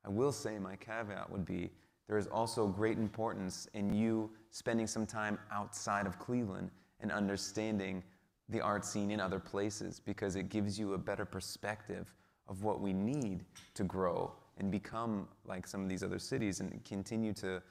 I 0.06 0.10
will 0.10 0.34
say 0.34 0.60
my 0.60 0.76
caveat 0.76 1.32
would 1.32 1.46
be 1.46 1.72
there 2.10 2.18
is 2.18 2.28
also 2.28 2.68
great 2.68 2.98
importance 2.98 3.70
in 3.74 3.94
you 3.94 4.30
spending 4.52 4.88
some 4.88 5.06
time 5.06 5.40
outside 5.54 6.06
of 6.06 6.20
Cleveland 6.20 6.70
and 7.00 7.12
understanding 7.12 8.04
the 8.50 8.62
art 8.62 8.84
scene 8.84 9.12
in 9.12 9.20
other 9.20 9.40
places 9.40 10.00
because 10.00 10.36
it 10.36 10.50
gives 10.50 10.80
you 10.80 10.94
a 10.94 10.98
better 10.98 11.26
perspective 11.26 12.14
of 12.48 12.64
what 12.64 12.82
we 12.82 12.94
need 12.94 13.46
to 13.76 13.84
grow 13.84 14.32
and 14.58 14.72
become 14.72 15.28
like 15.46 15.68
some 15.68 15.84
of 15.84 15.90
these 15.90 16.04
other 16.04 16.20
cities 16.20 16.60
and 16.60 16.84
continue 16.84 17.32
to 17.34 17.62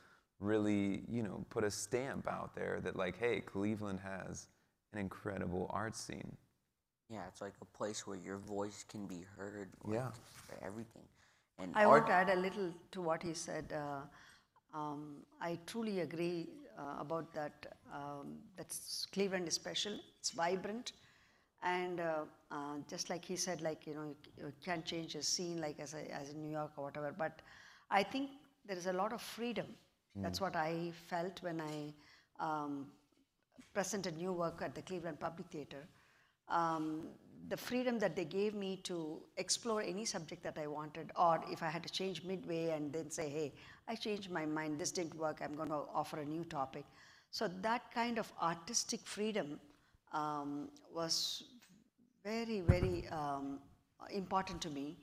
really, 0.40 1.02
you 1.08 1.22
know, 1.22 1.44
put 1.50 1.64
a 1.64 1.70
stamp 1.70 2.28
out 2.28 2.54
there 2.54 2.80
that 2.82 2.96
like, 2.96 3.18
hey, 3.18 3.40
Cleveland 3.40 4.00
has 4.00 4.46
an 4.92 4.98
incredible 5.00 5.66
art 5.70 5.96
scene. 5.96 6.36
Yeah, 7.10 7.22
it's 7.26 7.40
like 7.40 7.54
a 7.60 7.64
place 7.64 8.06
where 8.06 8.18
your 8.18 8.38
voice 8.38 8.84
can 8.88 9.06
be 9.06 9.24
heard. 9.36 9.70
like, 9.84 9.94
Yeah. 9.94 10.10
For 10.46 10.64
everything. 10.64 11.02
And 11.58 11.72
I 11.74 11.84
art, 11.84 12.02
want 12.02 12.06
to 12.06 12.12
add 12.12 12.30
a 12.30 12.40
little 12.40 12.72
to 12.92 13.02
what 13.02 13.22
he 13.22 13.34
said. 13.34 13.72
Uh, 13.72 14.78
um, 14.78 15.16
I 15.40 15.58
truly 15.66 16.00
agree 16.00 16.48
uh, 16.78 17.00
about 17.00 17.32
that. 17.34 17.66
Um, 17.92 18.38
that's 18.56 19.06
Cleveland 19.12 19.48
is 19.48 19.54
special. 19.54 19.94
It's 20.18 20.30
vibrant, 20.30 20.92
and 21.62 22.00
uh, 22.00 22.24
uh, 22.50 22.76
just 22.88 23.10
like 23.10 23.24
he 23.24 23.36
said, 23.36 23.60
like 23.60 23.86
you 23.86 23.94
know, 23.94 24.04
you, 24.04 24.16
you 24.38 24.52
can't 24.64 24.84
change 24.84 25.14
a 25.14 25.22
scene 25.22 25.60
like 25.60 25.80
as 25.80 25.94
a, 25.94 26.14
as 26.14 26.30
in 26.30 26.42
New 26.42 26.50
York 26.50 26.72
or 26.76 26.84
whatever. 26.84 27.14
But 27.16 27.40
I 27.90 28.02
think 28.02 28.30
there 28.66 28.76
is 28.76 28.86
a 28.86 28.92
lot 28.92 29.12
of 29.12 29.20
freedom. 29.20 29.66
That's 30.20 30.40
what 30.40 30.56
I 30.56 30.92
felt 31.08 31.40
when 31.42 31.60
I 31.60 31.94
um, 32.44 32.86
presented 33.72 34.16
new 34.16 34.32
work 34.32 34.62
at 34.62 34.74
the 34.74 34.82
Cleveland 34.82 35.20
Public 35.20 35.46
Theater. 35.48 35.86
Um, 36.48 37.02
the 37.48 37.56
freedom 37.56 37.98
that 37.98 38.14
they 38.16 38.24
gave 38.24 38.54
me 38.54 38.76
to 38.84 39.20
explore 39.36 39.80
any 39.80 40.04
subject 40.04 40.42
that 40.42 40.58
I 40.58 40.66
wanted, 40.66 41.12
or 41.16 41.42
if 41.50 41.62
I 41.62 41.68
had 41.68 41.82
to 41.84 41.92
change 41.92 42.24
midway 42.24 42.70
and 42.70 42.92
then 42.92 43.10
say, 43.10 43.28
hey, 43.28 43.52
I 43.86 43.94
changed 43.94 44.30
my 44.30 44.44
mind, 44.44 44.78
this 44.78 44.90
didn't 44.90 45.14
work, 45.14 45.40
I'm 45.42 45.54
going 45.54 45.70
to 45.70 45.82
offer 45.94 46.20
a 46.20 46.24
new 46.24 46.44
topic. 46.44 46.84
So 47.30 47.48
that 47.62 47.90
kind 47.92 48.18
of 48.18 48.30
artistic 48.42 49.00
freedom 49.00 49.60
um, 50.12 50.68
was 50.94 51.44
very, 52.24 52.60
very 52.60 53.06
um, 53.08 53.60
important 54.10 54.60
to 54.62 54.70
me. 54.70 54.96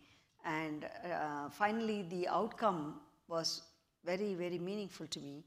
And 0.43 0.85
uh, 0.85 1.49
finally, 1.49 2.03
the 2.03 2.27
outcome 2.27 2.99
was 3.27 3.63
very, 4.03 4.35
very 4.35 4.59
meaningful 4.59 5.07
to 5.07 5.19
me. 5.19 5.43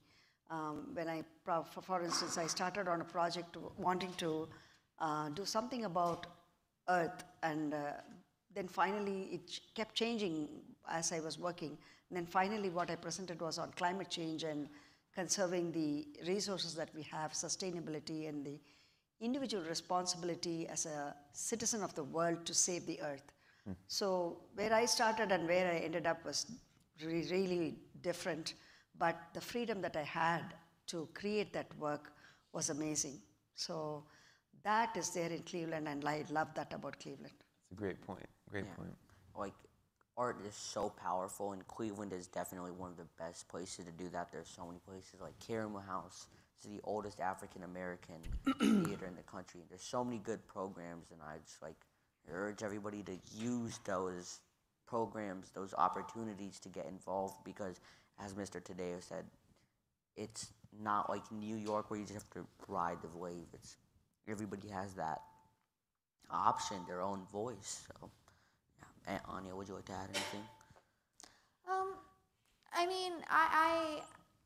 Um, 0.51 0.89
when 0.95 1.09
I, 1.09 1.23
for, 1.45 2.03
instance, 2.03 2.39
I 2.39 2.47
started 2.47 2.89
on 2.89 3.01
a 3.01 3.05
project 3.05 3.57
wanting 3.77 4.13
to 4.15 4.49
uh, 4.99 5.29
do 5.29 5.45
something 5.45 5.85
about 5.85 6.27
Earth, 6.89 7.25
and 7.43 7.75
uh, 7.75 7.93
then 8.55 8.69
finally 8.69 9.29
it 9.33 9.49
ch- 9.49 9.63
kept 9.75 9.95
changing 9.95 10.49
as 10.91 11.13
I 11.13 11.21
was 11.21 11.39
working. 11.39 11.77
And 12.09 12.17
then 12.17 12.27
finally, 12.27 12.71
what 12.71 12.91
I 12.91 12.97
presented 12.97 13.41
was 13.41 13.59
on 13.59 13.71
climate 13.73 14.09
change 14.09 14.45
and 14.45 14.69
conserving 15.15 15.73
the 15.73 16.07
resources 16.27 16.75
that 16.75 16.89
we 16.95 17.03
have, 17.03 17.33
sustainability, 17.33 18.29
and 18.29 18.45
the 18.45 18.59
individual 19.21 19.65
responsibility 19.65 20.67
as 20.69 20.87
a 20.87 21.15
citizen 21.33 21.83
of 21.83 21.95
the 21.95 22.05
world 22.05 22.47
to 22.47 22.55
save 22.55 22.87
the 22.87 23.01
Earth. 23.03 23.33
So 23.87 24.39
where 24.55 24.73
I 24.73 24.87
started 24.87 25.31
and 25.31 25.47
where 25.47 25.71
I 25.71 25.77
ended 25.79 26.07
up 26.07 26.25
was 26.25 26.47
re- 27.05 27.29
really 27.31 27.77
different, 28.01 28.55
but 28.99 29.17
the 29.35 29.41
freedom 29.41 29.83
that 29.83 29.97
I 29.97 30.03
had 30.03 30.55
to 30.89 31.09
create 31.13 31.53
that 31.53 31.67
work 31.79 32.13
was 32.53 32.71
amazing. 32.71 33.21
So 33.57 34.05
that 34.65 34.97
is 34.97 35.11
there 35.11 35.31
in 35.31 35.43
Cleveland, 35.43 35.89
and 35.89 36.07
I 36.07 36.25
love 36.31 36.55
that 36.55 36.73
about 36.73 36.99
Cleveland. 37.01 37.35
It's 37.71 37.73
a 37.73 37.75
great 37.75 38.01
point. 38.01 38.27
Great 38.51 38.65
Yeah. 38.67 38.75
point. 38.75 38.97
like 39.37 39.55
art 40.17 40.41
is 40.45 40.55
so 40.57 40.91
powerful, 40.91 41.53
and 41.53 41.65
Cleveland 41.69 42.13
is 42.13 42.27
definitely 42.27 42.73
one 42.73 42.91
of 42.91 42.97
the 42.97 43.07
best 43.19 43.47
places 43.49 43.85
to 43.85 43.93
do 43.93 44.09
that. 44.09 44.33
There's 44.33 44.49
so 44.49 44.67
many 44.67 44.81
places 44.81 45.21
like 45.21 45.39
Karamu 45.39 45.85
House. 45.87 46.27
It's 46.57 46.65
the 46.67 46.81
oldest 46.83 47.21
African 47.21 47.63
American 47.63 48.21
theater 48.59 49.07
in 49.07 49.15
the 49.15 49.23
country. 49.23 49.61
There's 49.69 49.83
so 49.85 50.03
many 50.05 50.19
good 50.19 50.45
programs, 50.49 51.13
and 51.13 51.23
I 51.23 51.39
just 51.45 51.63
like 51.63 51.77
urge 52.29 52.65
everybody 52.65 53.03
to 53.05 53.17
use 53.37 53.79
those 53.85 54.41
programs, 54.87 55.51
those 55.51 55.73
opportunities 55.75 56.59
to 56.61 56.69
get 56.69 56.87
involved 56.87 57.37
because, 57.45 57.81
as 58.19 58.35
Mr. 58.35 58.61
Taddeo 58.61 59.01
said, 59.01 59.25
it's 60.17 60.53
not 60.83 61.09
like 61.09 61.31
New 61.31 61.55
York 61.57 61.91
where 61.91 62.01
you 62.01 62.07
just 62.07 62.15
have 62.15 62.31
to 62.31 62.45
ride 62.67 62.99
the 63.03 63.17
wave. 63.17 63.47
It's 63.55 63.77
everybody 64.29 64.69
has 64.69 64.95
that 64.95 65.21
option, 66.31 66.77
their 66.87 67.01
own 67.01 67.23
voice. 67.33 67.87
So, 67.89 68.11
yeah. 68.79 69.13
And 69.15 69.21
Anya, 69.29 69.55
would 69.55 69.69
you 69.69 69.75
like 69.75 69.87
to 69.87 69.93
add 69.93 70.09
anything? 70.11 70.45
Um, 71.71 71.95
I 72.75 72.87
mean, 72.87 73.13
I, 73.29 74.01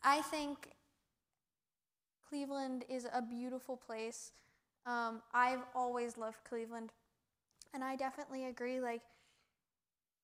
I, 0.05 0.19
I 0.19 0.23
think 0.23 0.71
Cleveland 2.29 2.85
is 2.89 3.07
a 3.13 3.23
beautiful 3.23 3.77
place. 3.77 4.33
Um, 4.87 5.23
I've 5.33 5.63
always 5.75 6.17
loved 6.17 6.39
Cleveland, 6.49 6.91
and 7.75 7.85
I 7.85 7.95
definitely 7.95 8.47
agree. 8.47 8.81
Like, 8.81 9.03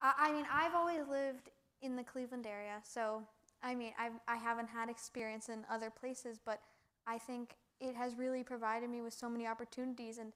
I, 0.03 0.13
I 0.19 0.33
mean, 0.33 0.47
I've 0.53 0.75
always 0.75 1.07
lived 1.09 1.51
in 1.83 1.95
the 1.97 2.03
Cleveland 2.03 2.47
area, 2.47 2.81
so 2.83 3.23
I 3.63 3.75
mean, 3.75 3.93
I've, 3.99 4.13
I 4.27 4.37
haven't 4.37 4.69
had 4.69 4.89
experience 4.89 5.49
in 5.49 5.65
other 5.71 5.91
places, 5.91 6.39
but 6.45 6.61
I 7.07 7.19
think 7.19 7.55
it 7.81 7.95
has 7.95 8.15
really 8.17 8.43
provided 8.43 8.91
me 8.91 9.01
with 9.01 9.15
so 9.15 9.29
many 9.29 9.47
opportunities, 9.47 10.19
and 10.19 10.33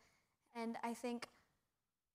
and 0.55 0.76
I 0.85 0.94
think 0.94 1.28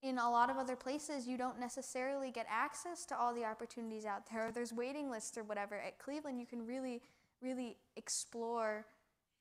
in 0.04 0.20
a 0.20 0.30
lot 0.30 0.50
of 0.50 0.58
other 0.58 0.76
places 0.76 1.28
you 1.28 1.38
don't 1.38 1.60
necessarily 1.60 2.32
get 2.32 2.46
access 2.50 3.06
to 3.08 3.18
all 3.18 3.34
the 3.34 3.44
opportunities 3.44 4.06
out 4.06 4.24
there. 4.32 4.48
Or 4.48 4.52
there's 4.52 4.74
waiting 4.74 5.10
lists 5.10 5.38
or 5.38 5.44
whatever. 5.44 5.76
At 5.76 5.98
Cleveland, 6.00 6.40
you 6.40 6.46
can 6.46 6.66
really, 6.66 7.02
really 7.42 7.78
explore 7.96 8.86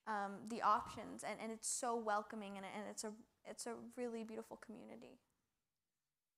um, 0.07 0.33
the 0.49 0.63
options, 0.63 1.25
and, 1.25 1.39
and 1.43 1.53
it's 1.53 1.69
so 1.69 1.97
welcoming, 1.97 2.57
and, 2.57 2.65
and 2.65 2.85
it's 2.91 3.05
a 3.05 3.13
it's 3.45 3.67
a 3.67 3.75
really 3.97 4.25
beautiful 4.25 4.57
community. 4.65 5.19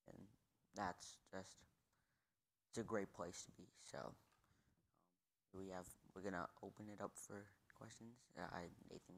and 0.09 0.19
that's 0.75 1.17
just 1.33 1.59
it's 2.71 2.79
a 2.79 2.83
great 2.83 3.13
place 3.13 3.43
to 3.45 3.53
be. 3.53 3.69
So 3.83 3.99
we 5.53 5.69
have 5.69 5.87
we're 6.15 6.23
gonna 6.23 6.49
open 6.63 6.87
it 6.93 7.03
up 7.03 7.13
for 7.15 7.45
questions. 7.79 8.17
Uh, 8.37 8.43
I 8.53 8.63
Nathan 8.91 9.17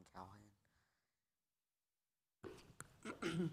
Callahan. 3.23 3.49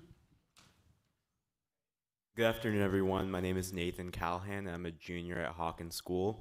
Good 2.36 2.44
afternoon, 2.44 2.82
everyone. 2.82 3.30
My 3.30 3.40
name 3.40 3.56
is 3.56 3.72
Nathan 3.72 4.10
Callahan, 4.10 4.66
and 4.66 4.70
I'm 4.70 4.86
a 4.86 4.90
junior 4.90 5.38
at 5.38 5.56
Hawken 5.56 5.92
School. 5.92 6.38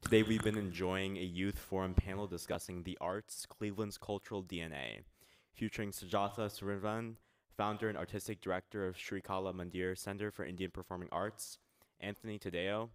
Today, 0.00 0.22
we've 0.22 0.42
been 0.42 0.56
enjoying 0.56 1.16
a 1.16 1.22
youth 1.22 1.58
forum 1.58 1.94
panel 1.94 2.26
discussing 2.26 2.82
the 2.82 2.96
arts, 3.00 3.46
Cleveland's 3.46 3.98
cultural 3.98 4.42
DNA, 4.42 5.00
featuring 5.52 5.90
Sujatha 5.90 6.48
Srinivasan, 6.48 7.16
founder 7.56 7.88
and 7.88 7.98
artistic 7.98 8.40
director 8.40 8.86
of 8.86 8.96
Sri 8.96 9.20
Kala 9.20 9.52
Mandir 9.52 9.98
Center 9.98 10.30
for 10.30 10.44
Indian 10.44 10.70
Performing 10.70 11.08
Arts, 11.10 11.58
Anthony 12.00 12.38
Taddeo, 12.38 12.90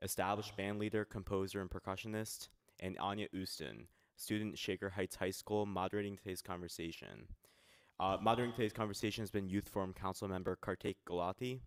established 0.00 0.56
band 0.56 0.78
leader, 0.78 1.04
composer, 1.04 1.60
and 1.60 1.70
percussionist, 1.70 2.48
and 2.80 2.98
Anya 2.98 3.28
Uston, 3.32 3.86
student 4.22 4.56
Shaker 4.56 4.90
Heights 4.90 5.16
High 5.16 5.32
School, 5.32 5.66
moderating 5.66 6.16
today's 6.16 6.42
conversation. 6.42 7.26
Uh, 7.98 8.16
moderating 8.22 8.54
today's 8.54 8.72
conversation 8.72 9.22
has 9.22 9.32
been 9.32 9.48
Youth 9.48 9.68
Forum 9.68 9.92
Council 9.92 10.28
member 10.28 10.54
Kartik 10.54 10.96
Gulati. 11.08 11.60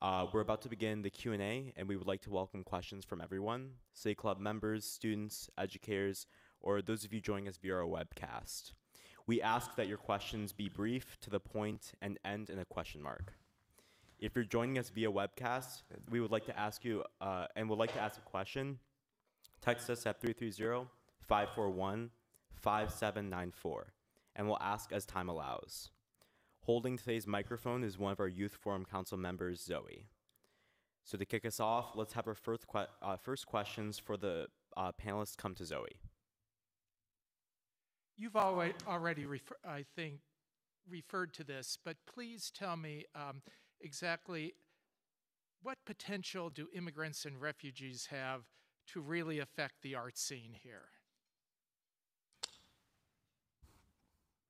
Uh, 0.00 0.26
we're 0.32 0.42
about 0.42 0.62
to 0.62 0.68
begin 0.68 1.02
the 1.02 1.10
Q&A, 1.10 1.72
and 1.76 1.88
we 1.88 1.96
would 1.96 2.06
like 2.06 2.22
to 2.22 2.30
welcome 2.30 2.62
questions 2.62 3.04
from 3.04 3.20
everyone, 3.20 3.70
City 3.94 4.14
Club 4.14 4.38
members, 4.38 4.84
students, 4.84 5.50
educators, 5.58 6.26
or 6.60 6.82
those 6.82 7.04
of 7.04 7.12
you 7.12 7.20
joining 7.20 7.48
us 7.48 7.58
via 7.60 7.74
our 7.74 7.82
webcast. 7.82 8.72
We 9.26 9.42
ask 9.42 9.74
that 9.74 9.88
your 9.88 9.98
questions 9.98 10.52
be 10.52 10.68
brief, 10.68 11.18
to 11.22 11.30
the 11.30 11.40
point, 11.40 11.92
and 12.00 12.16
end 12.24 12.48
in 12.48 12.60
a 12.60 12.64
question 12.64 13.02
mark. 13.02 13.32
If 14.20 14.36
you're 14.36 14.44
joining 14.44 14.78
us 14.78 14.88
via 14.88 15.10
webcast, 15.10 15.82
we 16.08 16.20
would 16.20 16.30
like 16.30 16.46
to 16.46 16.56
ask 16.56 16.84
you, 16.84 17.02
uh, 17.20 17.46
and 17.56 17.68
would 17.68 17.78
like 17.80 17.92
to 17.94 18.00
ask 18.00 18.18
a 18.18 18.30
question, 18.30 18.78
text 19.60 19.90
us 19.90 20.06
at 20.06 20.20
330-541-5794, 21.30 23.82
and 24.36 24.46
we'll 24.46 24.58
ask 24.60 24.92
as 24.92 25.04
time 25.04 25.28
allows. 25.28 25.90
Holding 26.60 26.96
today's 26.96 27.26
microphone 27.26 27.82
is 27.82 27.98
one 27.98 28.12
of 28.12 28.20
our 28.20 28.28
Youth 28.28 28.54
Forum 28.54 28.84
Council 28.84 29.18
members, 29.18 29.60
Zoe. 29.60 30.06
So 31.04 31.18
to 31.18 31.24
kick 31.24 31.44
us 31.44 31.58
off, 31.58 31.96
let's 31.96 32.12
have 32.12 32.28
our 32.28 32.34
first, 32.34 32.66
que- 32.68 32.86
uh, 33.02 33.16
first 33.16 33.46
questions 33.46 33.98
for 33.98 34.16
the 34.16 34.46
uh, 34.76 34.92
panelists 34.92 35.36
come 35.36 35.56
to 35.56 35.64
Zoe. 35.64 35.98
You've 38.16 38.36
already, 38.36 38.74
already 38.86 39.26
I 39.66 39.84
think, 39.96 40.20
referred 40.88 41.34
to 41.34 41.44
this, 41.44 41.76
but 41.84 41.96
please 42.06 42.52
tell 42.56 42.76
me 42.76 43.06
um, 43.16 43.42
exactly 43.80 44.54
what 45.62 45.78
potential 45.84 46.50
do 46.50 46.68
immigrants 46.74 47.24
and 47.24 47.40
refugees 47.40 48.08
have 48.10 48.42
to 48.88 49.00
really 49.00 49.38
affect 49.38 49.82
the 49.82 49.94
art 49.94 50.18
scene 50.18 50.56
here? 50.62 50.88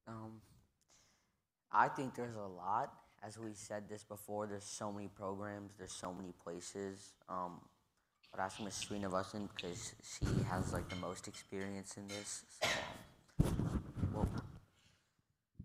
Um, 0.06 0.40
I 1.72 1.88
think 1.88 2.14
there's 2.14 2.36
a 2.36 2.40
lot. 2.40 2.92
As 3.22 3.38
we 3.38 3.54
said 3.54 3.88
this 3.88 4.02
before, 4.02 4.46
there's 4.46 4.64
so 4.64 4.92
many 4.92 5.08
programs, 5.08 5.72
there's 5.78 5.92
so 5.92 6.12
many 6.12 6.32
places. 6.42 7.12
Um, 7.28 7.60
but 8.30 8.40
ask 8.40 8.60
Miss 8.60 8.84
Srinivasan 8.84 9.48
because 9.54 9.94
she 10.02 10.26
has 10.44 10.72
like 10.72 10.88
the 10.88 10.96
most 10.96 11.28
experience 11.28 11.96
in 11.96 12.08
this. 12.08 12.44
So, 12.60 12.68
well, 14.14 14.28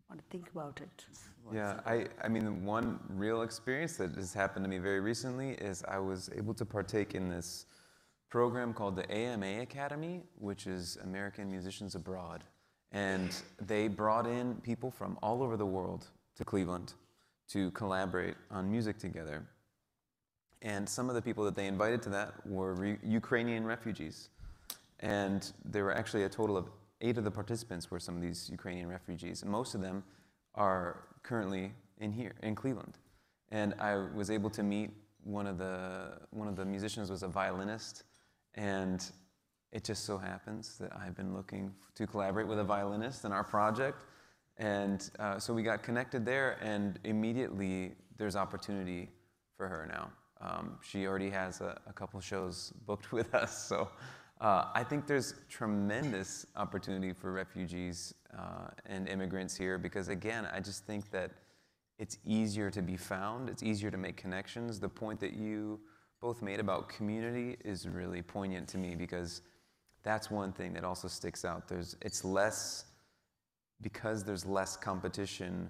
Want 0.10 0.22
to 0.22 0.26
think 0.30 0.50
about 0.54 0.80
it? 0.82 1.06
Yeah, 1.54 1.80
I, 1.86 2.06
I 2.24 2.30
mean, 2.30 2.46
the 2.46 2.52
one 2.52 3.00
real 3.10 3.42
experience 3.42 3.98
that 3.98 4.16
has 4.16 4.34
happened 4.34 4.64
to 4.64 4.70
me 4.70 4.78
very 4.78 5.02
recently 5.02 5.52
is 5.52 5.84
I 5.88 6.00
was 6.00 6.30
able 6.36 6.54
to 6.56 6.66
partake 6.66 7.14
in 7.14 7.30
this 7.30 7.66
program 8.30 8.74
called 8.74 8.96
the 8.96 9.10
AMA 9.12 9.62
Academy, 9.62 10.24
which 10.40 10.66
is 10.66 10.98
American 11.04 11.52
Musicians 11.52 11.96
Abroad. 11.96 12.44
And 12.92 13.36
they 13.62 13.88
brought 13.88 14.26
in 14.28 14.56
people 14.56 14.92
from 14.92 15.18
all 15.22 15.44
over 15.44 15.58
the 15.58 15.66
world 15.66 16.08
to 16.38 16.46
Cleveland 16.46 16.94
to 17.50 17.72
collaborate 17.72 18.36
on 18.52 18.70
music 18.70 18.98
together. 18.98 19.46
And 20.62 20.88
some 20.88 21.10
of 21.10 21.16
the 21.16 21.22
people 21.22 21.44
that 21.46 21.56
they 21.56 21.68
invited 21.68 22.02
to 22.04 22.10
that 22.10 22.46
were 22.46 22.74
re- 22.74 22.98
Ukrainian 23.04 23.66
refugees. 23.66 24.30
And 25.00 25.52
there 25.64 25.84
were 25.84 25.96
actually 25.96 26.24
a 26.24 26.30
total 26.30 26.58
of 26.58 26.70
eight 27.02 27.18
of 27.18 27.24
the 27.24 27.32
participants 27.32 27.92
were 27.92 28.00
some 28.00 28.16
of 28.16 28.22
these 28.22 28.50
Ukrainian 28.50 28.90
refugees. 28.90 29.44
And 29.44 29.52
most 29.52 29.76
of 29.76 29.82
them 29.82 30.04
are 30.56 31.04
currently 31.24 31.74
in 32.00 32.12
here, 32.12 32.34
in 32.42 32.56
Cleveland. 32.56 32.98
And 33.50 33.76
I 33.80 33.96
was 33.96 34.30
able 34.32 34.50
to 34.52 34.64
meet 34.64 34.92
one 35.24 35.46
of 35.46 35.58
the, 35.58 36.20
one 36.32 36.48
of 36.48 36.56
the 36.56 36.66
musicians 36.66 37.10
was 37.10 37.24
a 37.24 37.28
violinist. 37.28 38.04
And 38.56 39.06
it 39.72 39.84
just 39.84 40.06
so 40.06 40.18
happens 40.18 40.78
that 40.80 40.92
I've 40.96 41.16
been 41.16 41.34
looking 41.34 41.74
to 41.96 42.08
collaborate 42.08 42.48
with 42.48 42.60
a 42.60 42.64
violinist 42.64 43.26
in 43.26 43.32
our 43.32 43.44
project. 43.44 43.98
And 44.58 45.10
uh, 45.20 45.38
so 45.40 45.54
we 45.54 45.62
got 45.62 45.84
connected 45.84 46.26
there, 46.26 46.58
and 46.62 47.00
immediately 47.04 47.94
there's 48.18 48.36
opportunity 48.36 49.10
for 49.56 49.68
her 49.68 49.86
now. 49.88 50.10
Um, 50.40 50.78
she 50.82 51.06
already 51.06 51.30
has 51.30 51.62
a, 51.62 51.80
a 51.88 51.94
couple 51.94 52.20
shows 52.20 52.74
booked 52.86 53.12
with 53.12 53.34
us. 53.36 53.68
So 53.68 53.90
uh, 54.40 54.66
I 54.74 54.84
think 54.84 55.08
there's 55.08 55.36
tremendous 55.50 56.46
opportunity 56.56 57.14
for 57.14 57.32
refugees 57.32 58.14
uh, 58.38 58.70
and 58.86 59.08
immigrants 59.08 59.56
here 59.56 59.78
because, 59.78 60.10
again, 60.10 60.48
I 60.54 60.60
just 60.60 60.86
think 60.86 61.10
that 61.12 61.32
it's 61.98 62.20
easier 62.26 62.70
to 62.70 62.82
be 62.82 62.96
found, 62.96 63.50
it's 63.50 63.64
easier 63.64 63.90
to 63.90 63.98
make 63.98 64.16
connections. 64.16 64.80
The 64.80 64.90
point 64.90 65.20
that 65.20 65.34
you 65.34 65.80
both 66.22 66.42
made 66.42 66.60
about 66.60 66.90
community 66.90 67.58
is 67.66 67.88
really 67.88 68.22
poignant 68.22 68.68
to 68.70 68.78
me 68.78 68.96
because 68.96 69.42
that's 70.04 70.32
one 70.32 70.52
thing 70.54 70.74
that 70.74 70.84
also 70.84 71.08
sticks 71.08 71.44
out. 71.46 71.68
There's, 71.68 71.96
it's 72.02 72.24
less, 72.24 72.86
because 73.82 74.24
there's 74.24 74.46
less 74.46 74.78
competition, 74.78 75.70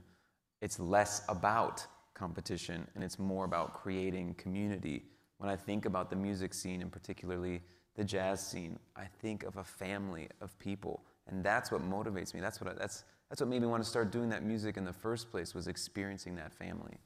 it's 0.61 0.79
less 0.79 1.23
about 1.29 1.85
competition 2.13 2.87
and 2.95 3.03
it's 3.03 3.19
more 3.19 3.45
about 3.45 3.73
creating 3.73 4.33
community. 4.35 5.03
When 5.37 5.49
I 5.49 5.55
think 5.55 5.85
about 5.85 6.09
the 6.09 6.15
music 6.15 6.53
scene 6.53 6.81
and 6.81 6.91
particularly 6.91 7.61
the 7.95 8.03
jazz 8.03 8.45
scene, 8.45 8.77
I 8.95 9.05
think 9.21 9.43
of 9.43 9.57
a 9.57 9.63
family 9.63 10.27
of 10.41 10.57
people. 10.59 11.03
And 11.27 11.43
that's 11.43 11.71
what 11.71 11.81
motivates 11.81 12.33
me. 12.33 12.39
That's 12.39 12.61
what, 12.61 12.71
I, 12.71 12.73
that's, 12.73 13.03
that's 13.29 13.41
what 13.41 13.49
made 13.49 13.61
me 13.61 13.67
want 13.67 13.83
to 13.83 13.89
start 13.89 14.11
doing 14.11 14.29
that 14.29 14.43
music 14.43 14.77
in 14.77 14.85
the 14.85 14.93
first 14.93 15.29
place 15.29 15.53
was 15.53 15.67
experiencing 15.67 16.35
that 16.35 16.53
family. 16.53 16.97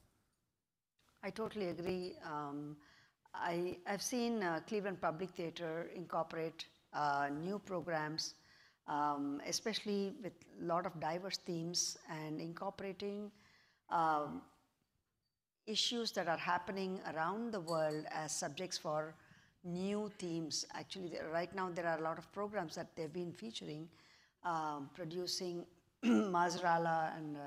I 1.23 1.29
totally 1.29 1.69
agree. 1.69 2.15
Um, 2.25 2.75
I, 3.33 3.77
I've 3.87 4.01
seen 4.01 4.43
uh, 4.43 4.59
Cleveland 4.67 5.01
Public 5.01 5.29
Theater 5.31 5.89
incorporate 5.95 6.65
new 7.43 7.59
programs, 7.59 8.35
um, 8.87 9.41
especially 9.47 10.13
with 10.23 10.33
a 10.61 10.65
lot 10.65 10.85
of 10.85 10.99
diverse 10.99 11.37
themes 11.37 11.97
and 12.09 12.41
incorporating 12.41 13.31
um, 13.89 14.41
issues 15.67 16.11
that 16.11 16.27
are 16.27 16.37
happening 16.37 16.99
around 17.13 17.51
the 17.51 17.59
world 17.59 18.05
as 18.11 18.31
subjects 18.31 18.77
for 18.77 19.13
new 19.63 20.11
themes. 20.17 20.65
Actually, 20.73 21.13
right 21.31 21.53
now 21.55 21.69
there 21.69 21.87
are 21.87 21.97
a 21.99 22.01
lot 22.01 22.17
of 22.17 22.31
programs 22.31 22.75
that 22.75 22.95
they've 22.95 23.13
been 23.13 23.31
featuring, 23.31 23.87
um, 24.43 24.89
producing 24.93 25.65
Mazrala, 26.05 27.15
and 27.17 27.37
uh, 27.37 27.39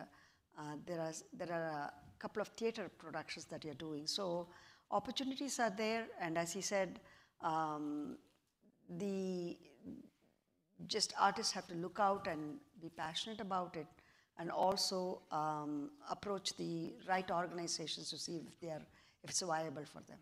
uh, 0.60 0.76
there 0.86 1.00
are 1.00 1.12
there 1.32 1.52
are 1.52 1.90
a 1.90 1.92
couple 2.18 2.40
of 2.40 2.48
theater 2.48 2.90
productions 2.98 3.46
that 3.46 3.64
you're 3.64 3.74
doing. 3.74 4.06
So 4.06 4.46
opportunities 4.90 5.58
are 5.58 5.70
there, 5.76 6.06
and 6.20 6.38
as 6.38 6.52
he 6.52 6.60
said, 6.60 7.00
um, 7.42 8.16
the 8.98 9.56
just 10.86 11.14
artists 11.20 11.52
have 11.52 11.66
to 11.68 11.74
look 11.74 11.98
out 12.00 12.26
and 12.26 12.56
be 12.82 12.88
passionate 12.90 13.40
about 13.40 13.76
it 13.76 13.86
and 14.38 14.50
also 14.50 15.20
um, 15.30 15.90
approach 16.10 16.56
the 16.56 16.92
right 17.08 17.30
organizations 17.30 18.10
to 18.10 18.18
see 18.18 18.36
if 18.36 18.60
they 18.60 18.68
are 18.68 18.82
if 19.22 19.30
it's 19.30 19.40
viable 19.40 19.84
for 19.84 20.00
them 20.08 20.18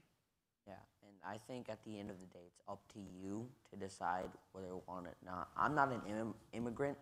yeah, 0.67 0.75
and 1.03 1.17
I 1.27 1.39
think 1.39 1.69
at 1.69 1.85
the 1.85 1.99
end 1.99 2.11
of 2.11 2.21
the 2.21 2.27
day, 2.27 2.45
it's 2.47 2.61
up 2.69 2.81
to 2.95 3.01
you 3.21 3.49
to 3.71 3.77
decide 3.77 4.31
whether 4.53 4.69
you 4.69 4.83
want 4.87 5.07
it 5.07 5.17
or 5.27 5.33
not. 5.33 5.49
I'm 5.57 5.75
not 5.75 5.91
an 5.93 6.03
Im- 6.09 6.35
immigrant, 6.53 6.97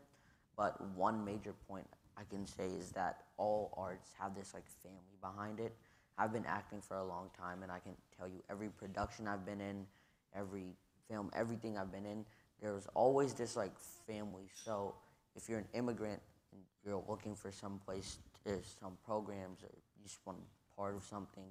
but 0.57 0.81
one 0.97 1.25
major 1.25 1.55
point 1.69 1.87
I 2.17 2.23
can 2.25 2.47
say 2.47 2.67
is 2.67 2.91
that 2.93 3.25
all 3.37 3.75
arts 3.77 4.11
have 4.19 4.35
this 4.35 4.55
like 4.55 4.65
family 4.83 5.17
behind 5.21 5.61
it. 5.61 5.75
I've 6.19 6.33
been 6.33 6.47
acting 6.47 6.81
for 6.81 6.99
a 6.99 7.05
long 7.05 7.31
time, 7.39 7.63
and 7.63 7.73
I 7.73 7.79
can 7.79 7.93
tell 8.17 8.29
you 8.29 8.43
every 8.51 8.69
production 8.69 9.27
I've 9.29 9.47
been 9.47 9.61
in, 9.61 9.87
every 10.35 10.75
film, 11.11 11.31
everything 11.35 11.77
I've 11.77 11.93
been 11.93 12.07
in, 12.07 12.25
there 12.63 12.73
was 12.73 12.87
always 12.95 13.35
this 13.35 13.57
like 13.57 13.73
family. 14.07 14.49
So 14.65 14.95
if 15.35 15.49
you're 15.49 15.59
an 15.59 15.69
immigrant 15.75 16.21
and 16.53 16.61
you're 16.85 17.03
looking 17.09 17.35
for 17.35 17.51
some 17.51 17.81
place, 17.85 18.19
there's 18.45 18.77
some 18.81 18.97
programs, 19.05 19.63
or 19.63 19.71
you 19.73 20.05
just 20.05 20.21
want 20.25 20.39
to 20.39 20.43
be 20.43 20.51
part 20.77 20.95
of 20.95 21.05
something, 21.05 21.45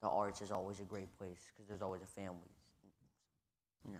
the 0.00 0.08
arts 0.08 0.40
is 0.40 0.50
always 0.50 0.80
a 0.80 0.84
great 0.84 1.16
place 1.18 1.50
because 1.52 1.68
there's 1.68 1.82
always 1.82 2.02
a 2.02 2.06
family. 2.06 2.50
Yeah. 3.90 3.98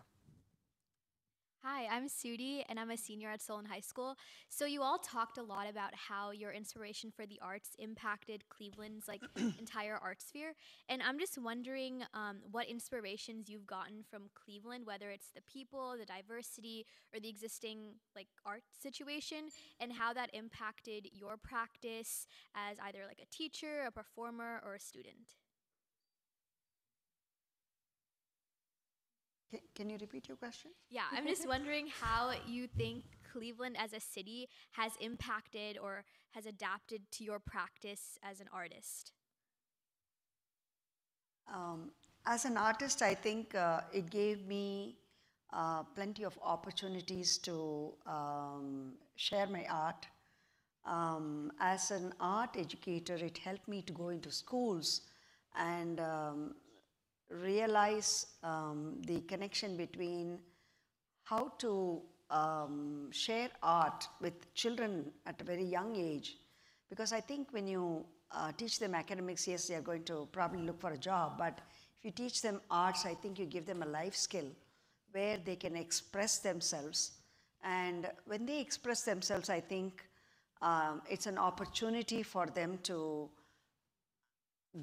Hi, 1.65 1.87
I'm 1.89 2.09
Sudi, 2.09 2.65
and 2.69 2.81
I'm 2.81 2.91
a 2.91 2.97
senior 2.97 3.31
at 3.31 3.41
Solon 3.41 3.67
High 3.67 3.79
School. 3.79 4.17
So 4.49 4.67
you 4.67 4.83
all 4.83 4.99
talked 4.99 5.39
a 5.39 5.45
lot 5.45 5.71
about 5.71 5.95
how 5.95 6.33
your 6.33 6.51
inspiration 6.51 7.13
for 7.15 7.25
the 7.25 7.39
arts 7.41 7.77
impacted 7.79 8.43
Cleveland's 8.49 9.07
like 9.07 9.21
entire 9.61 9.97
art 10.03 10.21
sphere, 10.21 10.55
and 10.89 11.01
I'm 11.01 11.21
just 11.21 11.39
wondering 11.39 12.03
um, 12.15 12.39
what 12.51 12.67
inspirations 12.67 13.49
you've 13.49 13.65
gotten 13.65 14.03
from 14.11 14.23
Cleveland, 14.35 14.87
whether 14.87 15.11
it's 15.11 15.31
the 15.37 15.43
people, 15.43 15.95
the 15.97 16.05
diversity, 16.05 16.85
or 17.15 17.21
the 17.21 17.29
existing 17.29 17.95
like 18.17 18.27
art 18.45 18.65
situation, 18.83 19.45
and 19.79 19.93
how 19.93 20.13
that 20.15 20.31
impacted 20.35 21.11
your 21.13 21.37
practice 21.37 22.27
as 22.57 22.77
either 22.81 23.05
like 23.07 23.21
a 23.23 23.33
teacher, 23.33 23.85
a 23.87 23.93
performer, 23.93 24.61
or 24.67 24.75
a 24.75 24.81
student. 24.81 25.42
Can, 29.53 29.61
can 29.75 29.91
you 29.91 29.99
repeat 30.01 30.29
your 30.29 30.39
question? 30.39 30.71
Yeah, 30.89 31.03
I'm 31.13 31.27
just 31.27 31.47
wondering 31.55 31.87
how 32.01 32.33
you 32.47 32.67
think 32.67 33.05
Cleveland 33.31 33.77
as 33.79 33.93
a 33.93 34.01
city 34.01 34.49
has 34.73 34.93
impacted 34.99 35.77
or 35.77 36.05
has 36.31 36.47
adapted 36.47 37.03
to 37.13 37.25
your 37.25 37.39
practice 37.39 38.19
as 38.23 38.41
an 38.41 38.47
artist. 38.51 39.13
Um, 41.53 41.91
as 42.25 42.47
an 42.47 42.57
artist, 42.57 43.03
I 43.03 43.15
think 43.15 43.55
uh, 43.55 43.83
it 43.93 44.09
gave 44.09 44.47
me 44.47 44.97
uh, 45.53 45.83
plenty 45.83 46.25
of 46.25 46.39
opportunities 46.43 47.37
to 47.39 47.93
um, 48.07 48.95
share 49.17 49.47
my 49.47 49.67
art. 49.69 50.07
Um, 50.87 51.53
as 51.61 51.91
an 51.91 52.15
art 52.21 52.57
educator, 52.57 53.17
it 53.17 53.37
helped 53.37 53.69
me 53.69 53.83
to 53.83 53.93
go 53.93 54.09
into 54.09 54.31
schools 54.31 55.03
and 55.55 56.01
um, 56.01 56.55
realize 57.41 58.27
um, 58.43 59.01
the 59.07 59.21
connection 59.23 59.77
between 59.77 60.39
how 61.25 61.53
to 61.59 62.01
um, 62.31 63.09
share 63.11 63.49
art 63.63 64.07
with 64.21 64.53
children 64.55 65.11
at 65.27 65.41
a 65.41 65.45
very 65.45 65.65
young 65.65 65.97
age. 65.97 66.37
Because 66.89 67.13
I 67.13 67.21
think 67.21 67.53
when 67.53 67.67
you 67.67 68.05
uh, 68.31 68.53
teach 68.57 68.79
them 68.79 68.95
academics, 68.95 69.47
yes, 69.47 69.69
they 69.69 69.75
are 69.75 69.83
going 69.83 70.05
to 70.05 70.29
probably 70.33 70.63
look 70.63 70.81
for 70.81 70.91
a 70.91 70.99
job, 70.99 71.39
but 71.39 71.61
if 71.99 72.05
you 72.05 72.11
teach 72.11 72.43
them 72.43 72.61
arts, 72.71 73.07
I 73.07 73.15
think 73.15 73.39
you 73.39 73.47
give 73.47 73.67
them 73.67 73.83
a 73.83 73.87
life 73.87 74.17
skill 74.17 74.47
where 75.13 75.39
they 75.39 75.57
can 75.57 75.77
express 75.77 76.39
themselves. 76.39 77.13
And 77.63 78.11
when 78.27 78.45
they 78.45 78.61
express 78.61 79.03
themselves, 79.03 79.49
I 79.51 79.61
think 79.61 80.05
um, 80.63 81.03
it's 81.09 81.27
an 81.27 81.39
opportunity 81.39 82.23
for 82.23 82.47
them 82.47 82.79
to 82.85 83.29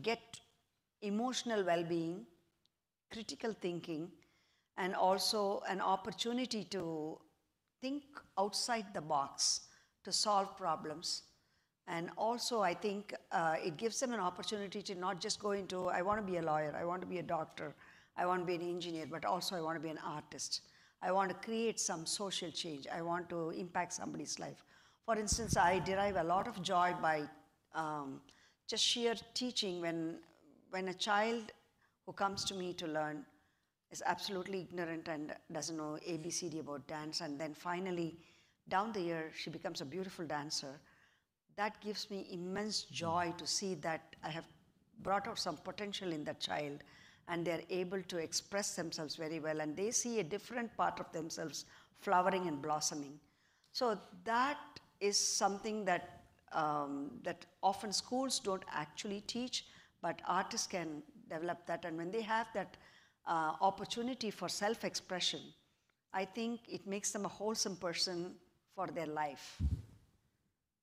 get 0.01 0.39
emotional 1.01 1.63
well 1.63 1.83
being 1.83 2.25
critical 3.11 3.53
thinking 3.53 4.09
and 4.77 4.95
also 4.95 5.61
an 5.67 5.81
opportunity 5.81 6.63
to 6.65 7.17
think 7.81 8.03
outside 8.37 8.85
the 8.93 9.01
box 9.01 9.61
to 10.03 10.11
solve 10.11 10.57
problems. 10.57 11.23
And 11.87 12.11
also, 12.17 12.61
I 12.61 12.73
think 12.73 13.15
uh, 13.31 13.55
it 13.63 13.77
gives 13.77 13.99
them 13.99 14.13
an 14.13 14.19
opportunity 14.19 14.81
to 14.83 14.95
not 14.95 15.19
just 15.19 15.39
go 15.39 15.51
into, 15.51 15.87
I 15.87 16.01
want 16.01 16.25
to 16.25 16.31
be 16.31 16.37
a 16.37 16.41
lawyer, 16.41 16.75
I 16.79 16.85
want 16.85 17.01
to 17.01 17.07
be 17.07 17.17
a 17.17 17.23
doctor, 17.23 17.73
I 18.15 18.25
want 18.25 18.41
to 18.41 18.45
be 18.45 18.55
an 18.55 18.61
engineer, 18.61 19.07
but 19.09 19.25
also 19.25 19.55
I 19.55 19.61
want 19.61 19.75
to 19.75 19.79
be 19.81 19.89
an 19.89 19.99
artist. 20.05 20.61
I 21.01 21.11
want 21.11 21.29
to 21.29 21.35
create 21.35 21.79
some 21.79 22.05
social 22.05 22.51
change. 22.51 22.85
I 22.93 23.01
want 23.01 23.29
to 23.29 23.51
impact 23.51 23.93
somebody's 23.93 24.37
life. 24.37 24.63
For 25.05 25.17
instance, 25.17 25.57
I 25.57 25.79
derive 25.79 26.17
a 26.17 26.23
lot 26.23 26.47
of 26.47 26.61
joy 26.61 26.93
by 27.01 27.23
um, 27.73 28.21
just 28.67 28.83
sheer 28.83 29.15
teaching 29.33 29.81
when, 29.81 30.17
when 30.69 30.89
a 30.89 30.93
child 30.93 31.51
who 32.09 32.13
comes 32.13 32.43
to 32.43 32.55
me 32.55 32.73
to 32.73 32.87
learn 32.87 33.23
is 33.91 34.01
absolutely 34.03 34.61
ignorant 34.61 35.07
and 35.07 35.31
doesn't 35.51 35.77
know 35.77 35.99
ABCD 36.07 36.59
about 36.59 36.87
dance, 36.87 37.21
and 37.21 37.39
then 37.39 37.53
finally, 37.53 38.17
down 38.67 38.91
the 38.93 38.99
year, 38.99 39.31
she 39.37 39.51
becomes 39.51 39.81
a 39.81 39.85
beautiful 39.85 40.25
dancer. 40.25 40.79
That 41.55 41.79
gives 41.81 42.09
me 42.09 42.25
immense 42.31 42.81
joy 42.81 43.31
to 43.37 43.45
see 43.45 43.75
that 43.75 44.15
I 44.23 44.29
have 44.29 44.45
brought 45.03 45.27
out 45.27 45.37
some 45.37 45.57
potential 45.57 46.11
in 46.11 46.23
that 46.23 46.39
child 46.39 46.79
and 47.27 47.45
they're 47.45 47.61
able 47.69 48.01
to 48.01 48.17
express 48.17 48.75
themselves 48.75 49.15
very 49.15 49.39
well 49.39 49.61
and 49.61 49.77
they 49.77 49.91
see 49.91 50.19
a 50.19 50.23
different 50.23 50.75
part 50.75 50.99
of 50.99 51.11
themselves 51.11 51.65
flowering 51.99 52.47
and 52.47 52.59
blossoming. 52.59 53.19
So 53.71 53.99
that 54.23 54.57
is 54.99 55.15
something 55.15 55.85
that, 55.85 56.23
um, 56.53 57.11
that 57.21 57.45
often 57.61 57.93
schools 57.93 58.39
don't 58.39 58.65
actually 58.73 59.21
teach, 59.27 59.65
but 60.01 60.21
artists 60.27 60.65
can 60.65 61.03
develop 61.29 61.65
that. 61.67 61.85
And 61.85 61.97
when 61.97 62.11
they 62.11 62.21
have 62.21 62.47
that 62.53 62.77
uh, 63.27 63.53
opportunity 63.61 64.31
for 64.31 64.49
self 64.49 64.83
expression, 64.83 65.41
I 66.13 66.25
think 66.25 66.61
it 66.67 66.87
makes 66.87 67.11
them 67.11 67.25
a 67.25 67.27
wholesome 67.29 67.75
person 67.77 68.35
for 68.75 68.87
their 68.87 69.05
life. 69.07 69.61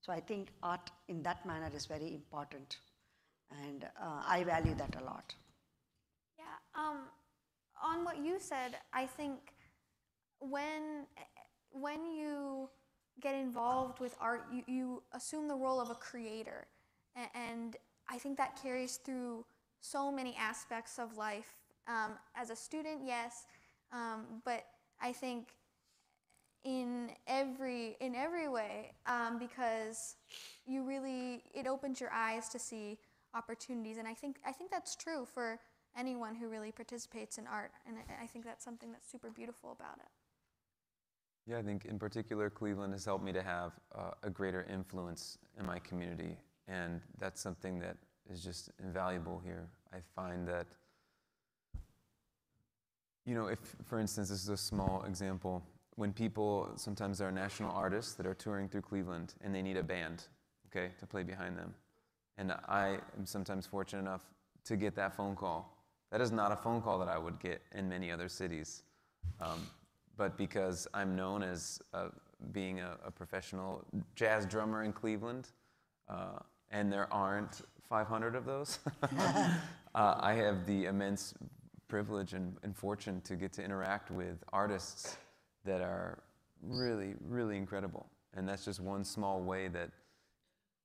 So 0.00 0.12
I 0.12 0.20
think 0.20 0.48
art 0.62 0.90
in 1.08 1.22
that 1.24 1.44
manner 1.44 1.70
is 1.74 1.86
very 1.86 2.14
important. 2.14 2.78
And 3.64 3.84
uh, 3.84 4.22
I 4.26 4.44
value 4.44 4.74
that 4.74 4.94
a 5.00 5.04
lot. 5.04 5.34
Yeah, 6.38 6.44
um, 6.80 6.98
on 7.82 8.04
what 8.04 8.18
you 8.18 8.38
said, 8.38 8.76
I 8.92 9.06
think 9.06 9.38
when, 10.38 11.06
when 11.70 12.06
you 12.06 12.68
get 13.20 13.34
involved 13.34 14.00
with 14.00 14.14
art, 14.20 14.44
you, 14.52 14.62
you 14.66 15.02
assume 15.12 15.48
the 15.48 15.56
role 15.56 15.80
of 15.80 15.90
a 15.90 15.94
creator. 15.94 16.66
And 17.34 17.76
I 18.08 18.18
think 18.18 18.36
that 18.36 18.60
carries 18.62 18.96
through 18.98 19.44
so 19.90 20.10
many 20.10 20.34
aspects 20.36 20.98
of 20.98 21.16
life. 21.16 21.50
Um, 21.88 22.12
as 22.34 22.50
a 22.50 22.56
student, 22.56 23.02
yes, 23.04 23.46
um, 23.92 24.42
but 24.44 24.64
I 25.00 25.12
think 25.12 25.48
in 26.64 27.10
every 27.28 27.96
in 28.00 28.16
every 28.16 28.48
way 28.48 28.92
um, 29.06 29.38
because 29.38 30.16
you 30.66 30.82
really 30.82 31.44
it 31.54 31.68
opens 31.68 32.00
your 32.00 32.10
eyes 32.12 32.48
to 32.48 32.58
see 32.58 32.98
opportunities, 33.34 33.98
and 33.98 34.08
I 34.08 34.14
think 34.14 34.38
I 34.44 34.50
think 34.50 34.72
that's 34.72 34.96
true 34.96 35.24
for 35.32 35.60
anyone 35.96 36.34
who 36.34 36.48
really 36.48 36.72
participates 36.72 37.38
in 37.38 37.46
art, 37.46 37.70
and 37.86 37.96
I 38.20 38.26
think 38.26 38.44
that's 38.44 38.64
something 38.64 38.90
that's 38.90 39.10
super 39.10 39.30
beautiful 39.30 39.70
about 39.70 39.98
it. 39.98 40.10
Yeah, 41.50 41.58
I 41.58 41.62
think 41.62 41.84
in 41.84 41.98
particular, 41.98 42.50
Cleveland 42.50 42.92
has 42.92 43.04
helped 43.04 43.24
me 43.24 43.32
to 43.32 43.42
have 43.42 43.72
uh, 43.94 44.10
a 44.24 44.30
greater 44.30 44.66
influence 44.68 45.38
in 45.58 45.64
my 45.64 45.78
community, 45.78 46.36
and 46.66 47.00
that's 47.20 47.40
something 47.40 47.78
that 47.78 47.96
is 48.28 48.42
just 48.42 48.70
invaluable 48.82 49.40
here. 49.44 49.68
I 49.92 49.98
find 50.14 50.46
that, 50.48 50.66
you 53.24 53.34
know, 53.34 53.46
if, 53.46 53.58
for 53.84 53.98
instance, 53.98 54.28
this 54.28 54.42
is 54.42 54.48
a 54.48 54.56
small 54.56 55.04
example, 55.06 55.62
when 55.96 56.12
people, 56.12 56.70
sometimes 56.76 57.18
there 57.18 57.28
are 57.28 57.32
national 57.32 57.70
artists 57.72 58.14
that 58.14 58.26
are 58.26 58.34
touring 58.34 58.68
through 58.68 58.82
Cleveland 58.82 59.34
and 59.42 59.54
they 59.54 59.62
need 59.62 59.76
a 59.76 59.82
band, 59.82 60.24
okay, 60.66 60.92
to 61.00 61.06
play 61.06 61.22
behind 61.22 61.56
them. 61.56 61.74
And 62.38 62.52
I 62.68 62.98
am 63.16 63.24
sometimes 63.24 63.66
fortunate 63.66 64.00
enough 64.00 64.22
to 64.64 64.76
get 64.76 64.94
that 64.96 65.16
phone 65.16 65.34
call. 65.34 65.76
That 66.10 66.20
is 66.20 66.30
not 66.30 66.52
a 66.52 66.56
phone 66.56 66.82
call 66.82 66.98
that 66.98 67.08
I 67.08 67.18
would 67.18 67.40
get 67.40 67.62
in 67.74 67.88
many 67.88 68.10
other 68.12 68.28
cities. 68.28 68.82
Um, 69.40 69.66
but 70.16 70.36
because 70.36 70.86
I'm 70.94 71.16
known 71.16 71.42
as 71.42 71.80
uh, 71.92 72.08
being 72.52 72.80
a, 72.80 72.96
a, 73.04 73.10
professional 73.10 73.84
jazz 74.14 74.46
drummer 74.46 74.82
in 74.82 74.92
Cleveland, 74.92 75.48
uh, 76.08 76.38
and 76.70 76.92
there 76.92 77.12
aren't 77.12 77.62
500 77.88 78.34
of 78.34 78.44
those. 78.44 78.78
uh, 79.02 79.58
I 79.94 80.34
have 80.34 80.66
the 80.66 80.86
immense 80.86 81.34
privilege 81.88 82.32
and, 82.32 82.56
and, 82.62 82.76
fortune 82.76 83.20
to 83.22 83.36
get 83.36 83.52
to 83.52 83.62
interact 83.62 84.10
with 84.10 84.42
artists 84.52 85.16
that 85.64 85.80
are 85.80 86.18
really, 86.62 87.14
really 87.20 87.56
incredible. 87.56 88.06
And 88.34 88.48
that's 88.48 88.64
just 88.64 88.80
one 88.80 89.04
small 89.04 89.40
way 89.40 89.68
that, 89.68 89.90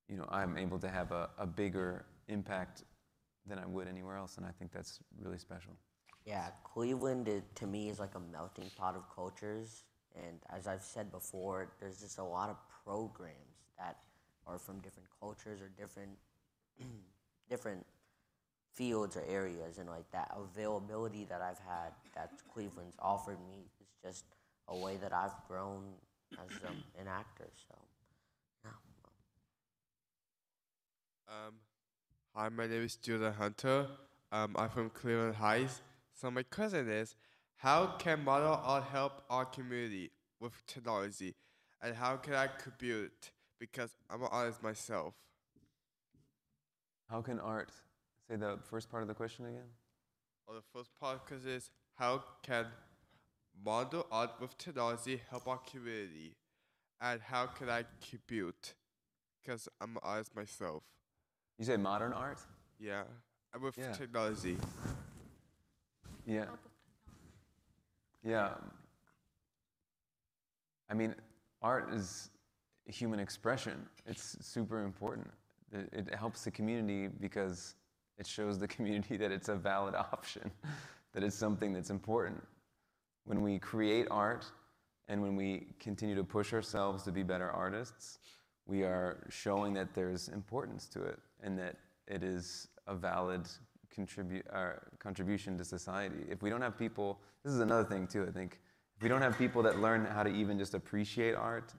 you 0.08 0.18
know, 0.18 0.28
I'm 0.30 0.58
able 0.58 0.78
to 0.80 0.90
have 0.90 1.12
a, 1.12 1.30
a 1.40 1.48
bigger 1.48 2.06
impact 2.28 2.84
than 3.48 3.58
I 3.58 3.66
would 3.66 3.88
anywhere 3.88 4.16
else. 4.16 4.38
And 4.38 4.46
I 4.46 4.52
think 4.52 4.72
that's 4.72 5.00
really 5.20 5.40
special. 5.40 5.74
Yeah, 6.26 6.50
Cleveland 6.64 7.42
to 7.56 7.68
me 7.68 7.90
is 7.90 8.00
like 8.00 8.16
a 8.16 8.20
melting 8.32 8.70
pot 8.78 8.96
of 8.96 9.04
cultures. 9.14 9.84
And 10.16 10.40
as 10.56 10.68
I've 10.68 10.84
said 10.84 11.12
before, 11.12 11.72
there's 11.80 12.00
just 12.00 12.20
a 12.20 12.24
lot 12.24 12.50
of 12.50 12.58
programs 12.86 13.66
that 13.80 13.98
are 14.46 14.60
from 14.60 14.80
different 14.80 15.08
cultures 15.20 15.62
or 15.62 15.70
different 15.70 16.12
different 17.50 17.86
fields 18.74 19.18
or 19.18 19.24
areas 19.28 19.78
and 19.78 19.90
like 19.90 20.10
that 20.12 20.32
availability 20.38 21.26
that 21.26 21.42
I've 21.42 21.60
had 21.60 21.92
that 22.16 22.32
Cleveland's 22.54 22.96
offered 23.00 23.38
me 23.48 23.66
is 23.82 23.88
just 24.04 24.26
a 24.68 24.78
way 24.78 24.98
that 24.98 25.14
I've 25.14 25.36
grown 25.48 25.84
as 26.34 26.50
um, 26.68 26.78
an 27.00 27.08
actor. 27.08 27.50
So, 27.68 27.76
yeah. 28.64 28.72
Um, 31.28 31.54
hi, 32.34 32.50
my 32.50 32.68
name 32.68 32.84
is 32.84 32.96
Judah 32.96 33.32
Hunter. 33.32 33.88
Um, 34.32 34.56
I'm 34.58 34.70
from 34.70 34.90
Cleveland 34.90 35.36
Heights. 35.36 35.82
So 36.14 36.32
my 36.32 36.44
question 36.44 36.90
is, 36.90 37.16
how 37.58 37.96
can 38.00 38.24
model 38.24 38.60
art 38.64 38.86
help 38.86 39.24
our 39.30 39.46
community 39.46 40.12
with 40.40 40.54
technology, 40.66 41.36
and 41.82 41.96
how 41.96 42.16
can 42.16 42.34
I 42.34 42.48
contribute? 42.48 43.32
Because 43.60 43.92
I'm 44.10 44.22
an 44.24 44.30
artist 44.32 44.64
myself. 44.64 45.14
How 47.12 47.22
can 47.22 47.42
art, 47.42 47.72
say 48.30 48.38
the 48.38 48.58
first 48.64 48.90
part 48.90 49.04
of 49.04 49.10
the 49.10 49.14
question 49.14 49.46
again? 49.46 49.68
Or 50.48 50.56
the 50.56 50.62
first 50.74 50.92
part 50.98 51.26
question 51.26 51.50
is, 51.50 51.70
how 51.96 52.24
can 52.42 52.68
model 53.66 54.08
art 54.10 54.32
with 54.40 54.58
technology 54.58 55.22
help 55.30 55.46
our 55.46 55.58
community, 55.58 56.38
and 57.02 57.20
how 57.22 57.48
can 57.48 57.70
I 57.70 57.84
contribute? 58.00 58.76
Because 59.44 59.68
I'm 59.82 59.98
an 59.98 60.02
artist 60.04 60.34
myself. 60.34 60.84
You 61.60 61.66
say 61.66 61.76
modern 61.76 62.14
art? 62.14 62.40
Yeah, 62.80 63.04
and 63.54 63.62
with 63.62 63.78
Yeah. 63.78 63.92
technology. 63.92 64.58
Yeah. 66.26 66.46
Yeah. 68.24 68.56
I 70.90 70.94
mean, 70.94 71.14
art 71.62 71.94
is 71.94 72.30
human 72.86 73.20
expression. 73.20 73.90
It's 74.06 74.38
super 74.46 74.84
important. 74.84 75.30
It, 75.72 76.08
it 76.08 76.16
helps 76.16 76.44
the 76.44 76.52
community 76.52 77.08
because 77.08 77.76
it 78.18 78.28
shows 78.28 78.60
the 78.60 78.68
community 78.76 79.18
that 79.18 79.32
it's 79.32 79.50
a 79.50 79.56
valid 79.56 79.96
option, 79.96 80.52
that 81.14 81.24
it's 81.24 81.36
something 81.36 81.74
that's 81.74 81.90
important. 81.90 82.42
When 83.26 83.42
we 83.42 83.60
create 83.60 84.08
art 84.10 84.46
and 85.08 85.22
when 85.22 85.36
we 85.36 85.68
continue 85.80 86.16
to 86.16 86.24
push 86.24 86.54
ourselves 86.54 87.04
to 87.04 87.12
be 87.12 87.24
better 87.24 87.50
artists, 87.50 88.20
we 88.66 88.84
are 88.84 89.26
showing 89.30 89.74
that 89.74 89.94
there's 89.94 90.30
importance 90.30 90.88
to 90.88 91.04
it 91.04 91.20
and 91.44 91.58
that 91.60 91.76
it 92.08 92.24
is 92.24 92.68
a 92.88 92.96
valid 92.96 93.48
contribu- 93.96 94.44
uh, 94.54 94.74
contribution 95.00 95.58
to 95.58 95.64
society. 95.64 96.26
If 96.30 96.42
we 96.42 96.50
don't 96.50 96.62
have 96.62 96.78
people, 96.78 97.20
this 97.44 97.54
is 97.54 97.60
another 97.60 97.84
thing 97.84 98.08
too, 98.08 98.26
I 98.28 98.32
think. 98.32 98.60
If 98.96 99.04
we 99.04 99.10
don't 99.10 99.22
have 99.22 99.38
people 99.38 99.64
that 99.64 99.80
learn 99.80 100.06
how 100.06 100.24
to 100.24 100.30
even 100.30 100.58
just 100.58 100.74
appreciate 100.74 101.36
art, 101.36 101.74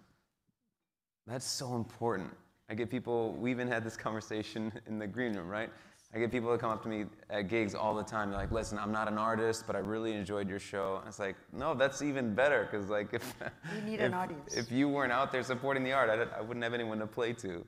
that's 1.26 1.46
so 1.46 1.76
important. 1.76 2.30
I 2.68 2.74
get 2.74 2.90
people, 2.90 3.34
we 3.34 3.50
even 3.50 3.68
had 3.68 3.84
this 3.84 3.96
conversation 3.96 4.72
in 4.86 4.98
the 4.98 5.06
green 5.06 5.34
room, 5.34 5.48
right? 5.48 5.70
I 6.14 6.18
get 6.18 6.30
people 6.30 6.50
that 6.50 6.60
come 6.60 6.70
up 6.70 6.82
to 6.82 6.88
me 6.88 7.06
at 7.30 7.48
gigs 7.48 7.74
all 7.74 7.94
the 7.94 8.02
time. 8.02 8.30
They're 8.30 8.38
like, 8.38 8.52
listen, 8.52 8.78
I'm 8.78 8.92
not 8.92 9.08
an 9.08 9.16
artist, 9.16 9.64
but 9.66 9.74
I 9.74 9.78
really 9.78 10.12
enjoyed 10.12 10.46
your 10.46 10.58
show. 10.58 10.98
And 10.98 11.08
it's 11.08 11.18
like, 11.18 11.36
no, 11.54 11.74
that's 11.74 12.02
even 12.02 12.34
better, 12.34 12.68
because 12.70 12.90
like 12.90 13.14
if, 13.14 13.34
if, 13.86 14.00
an 14.00 14.12
audience. 14.12 14.54
if 14.54 14.70
you 14.70 14.88
weren't 14.88 15.12
out 15.12 15.32
there 15.32 15.42
supporting 15.42 15.82
the 15.82 15.92
art, 15.92 16.10
I, 16.10 16.38
I 16.38 16.42
wouldn't 16.42 16.62
have 16.62 16.74
anyone 16.74 16.98
to 16.98 17.06
play 17.06 17.32
to. 17.34 17.64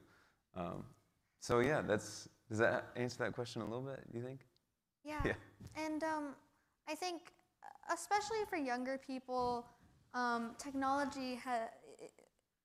Um, 0.56 0.84
so 1.40 1.60
yeah, 1.60 1.80
that's, 1.80 2.28
does 2.50 2.58
that 2.58 2.88
answer 2.96 3.24
that 3.24 3.32
question 3.32 3.62
a 3.62 3.64
little 3.64 3.82
bit, 3.82 4.00
do 4.12 4.18
you 4.18 4.24
think? 4.24 4.40
Yeah. 5.04 5.20
Yeah. 5.24 5.32
And 5.76 6.04
um, 6.04 6.34
I 6.86 6.94
think, 6.94 7.32
especially 7.92 8.38
for 8.48 8.56
younger 8.56 8.98
people, 8.98 9.66
um, 10.12 10.50
technology 10.58 11.34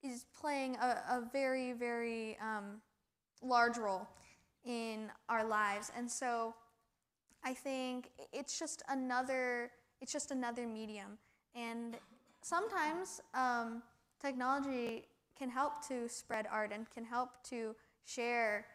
is 0.04 0.26
playing 0.40 0.76
a, 0.78 0.88
a 1.10 1.24
very, 1.32 1.74
very 1.74 2.38
um, 2.42 2.82
large 3.42 3.78
role 3.78 4.08
in 4.66 5.12
our 5.28 5.46
lives. 5.46 5.92
And 5.96 6.10
so 6.10 6.54
I 7.44 7.54
think 7.54 8.10
it's 8.34 8.60
just 8.60 8.84
another, 8.90 9.72
it's 10.02 10.12
just 10.12 10.32
another 10.32 10.68
medium. 10.68 11.18
And 11.56 11.98
sometimes 12.42 13.22
um, 13.34 13.82
technology 14.22 15.06
can 15.38 15.50
help 15.50 15.88
to 15.88 16.08
spread 16.10 16.48
art 16.52 16.72
and 16.74 16.90
can 16.90 17.06
help 17.06 17.30
to 17.50 17.76
share 18.06 18.66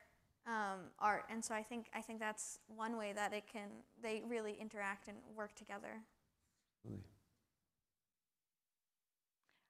um, 0.47 0.91
art, 0.99 1.25
and 1.31 1.43
so 1.43 1.55
I 1.55 1.63
think 1.63 1.87
I 1.95 2.01
think 2.03 2.21
that's 2.21 2.59
one 2.69 2.99
way 2.99 3.13
that 3.15 3.33
it 3.33 3.45
can 3.51 3.69
they 4.03 4.23
really 4.29 4.57
interact 4.61 5.09
and 5.09 5.17
work 5.35 5.55
together. 5.55 6.03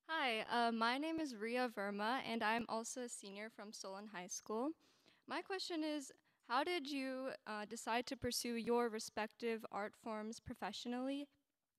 Hi, 0.09 0.44
uh, 0.50 0.70
my 0.70 0.98
name 0.98 1.18
is 1.18 1.34
Ria 1.34 1.68
Verma, 1.68 2.20
and 2.30 2.42
I'm 2.42 2.66
also 2.68 3.02
a 3.02 3.09
senior 3.09 3.48
from 3.48 3.72
Solon 3.72 4.09
High 4.12 4.26
School. 4.26 4.70
My 5.26 5.40
question 5.40 5.82
is 5.82 6.12
How 6.48 6.62
did 6.62 6.86
you 6.86 7.30
uh, 7.46 7.64
decide 7.64 8.07
to 8.07 8.16
pursue 8.16 8.55
your 8.55 8.88
respective 8.88 9.64
art 9.72 9.94
forms 10.02 10.40
professionally? 10.40 11.26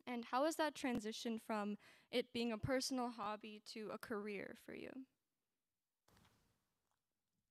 And 0.07 0.25
how 0.25 0.45
has 0.45 0.55
that 0.55 0.75
transitioned 0.75 1.41
from 1.41 1.77
it 2.11 2.33
being 2.33 2.51
a 2.51 2.57
personal 2.57 3.09
hobby 3.09 3.61
to 3.73 3.89
a 3.93 3.97
career 3.97 4.55
for 4.65 4.73
you? 4.73 4.89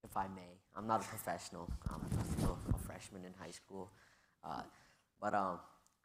if 0.05 0.17
I 0.17 0.29
may. 0.29 0.61
I'm 0.77 0.87
not 0.87 1.01
a 1.01 1.09
professional. 1.09 1.69
I'm 1.89 2.03
still 2.39 2.59
a 2.73 2.79
freshman 2.79 3.25
in 3.25 3.33
high 3.41 3.51
school. 3.51 3.91
Uh, 4.45 4.63
but 5.21 5.35
um, 5.35 5.59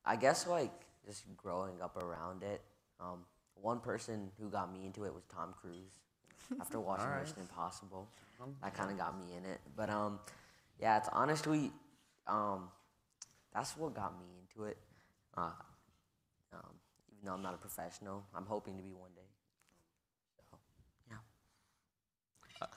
I 0.06 0.16
guess 0.16 0.48
like 0.48 0.72
just 1.06 1.26
growing 1.38 1.82
up 1.82 1.98
around 1.98 2.44
it, 2.44 2.62
um, 3.00 3.26
one 3.62 3.80
person 3.80 4.32
who 4.40 4.50
got 4.50 4.72
me 4.72 4.86
into 4.86 5.04
it 5.06 5.14
was 5.14 5.24
Tom 5.34 5.54
Cruise. 5.60 6.00
After 6.60 6.80
watching 6.80 7.06
Alright. 7.06 7.22
Mission 7.22 7.42
Impossible, 7.42 8.08
that 8.64 8.74
kind 8.74 8.90
of 8.90 8.98
got 8.98 9.20
me 9.20 9.36
in 9.38 9.46
it. 9.46 9.60
But 9.76 9.92
um, 9.92 10.20
yeah, 10.80 10.98
it's 10.98 11.10
honestly, 11.12 11.72
um, 12.28 12.70
that's 13.54 13.78
what 13.78 13.94
got 13.94 14.18
me 14.18 14.26
into 14.42 14.68
it. 14.68 14.78
Uh, 15.38 15.52
um, 16.54 16.74
even 17.12 17.26
though 17.26 17.34
I'm 17.34 17.44
not 17.44 17.54
a 17.54 17.58
professional, 17.58 18.26
I'm 18.36 18.46
hoping 18.46 18.78
to 18.78 18.84
be 18.84 18.94
one 18.94 19.12
day. 19.16 19.22
So, 20.50 20.58
yeah. 21.12 22.68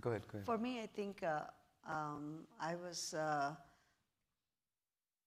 Go 0.00 0.10
ahead, 0.10 0.22
go 0.32 0.38
ahead. 0.38 0.46
For 0.46 0.56
me, 0.56 0.80
I 0.80 0.86
think 0.86 1.22
uh, 1.22 1.40
um, 1.86 2.46
I 2.60 2.76
was 2.76 3.12
uh, 3.12 3.54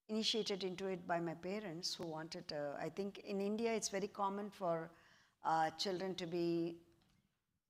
initiated 0.09 0.63
into 0.63 0.87
it 0.87 1.07
by 1.07 1.19
my 1.19 1.33
parents 1.35 1.93
who 1.93 2.07
wanted. 2.07 2.51
Uh, 2.51 2.77
I 2.81 2.89
think 2.89 3.19
in 3.25 3.41
India, 3.41 3.73
it's 3.73 3.89
very 3.89 4.07
common 4.07 4.49
for 4.49 4.89
uh, 5.43 5.69
children 5.71 6.15
to 6.15 6.25
be 6.25 6.77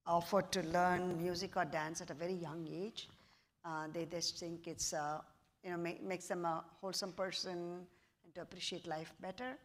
offered 0.06 0.52
to 0.52 0.62
learn 0.64 1.18
music 1.22 1.56
or 1.56 1.66
dance 1.66 2.02
at 2.02 2.10
a 2.10 2.14
very 2.14 2.34
young 2.34 2.68
age. 2.72 3.10
Uh, 3.64 3.88
they 3.94 4.06
just 4.06 4.40
think 4.40 4.68
it's, 4.68 4.94
uh, 4.94 5.20
you 5.64 5.72
know, 5.72 5.78
ma- 5.78 6.02
makes 6.04 6.28
them 6.28 6.46
a 6.46 6.64
wholesome 6.82 7.12
person 7.12 7.86
and 8.24 8.36
to 8.36 8.42
appreciate 8.42 8.88
life 8.88 9.14
better. 9.22 9.58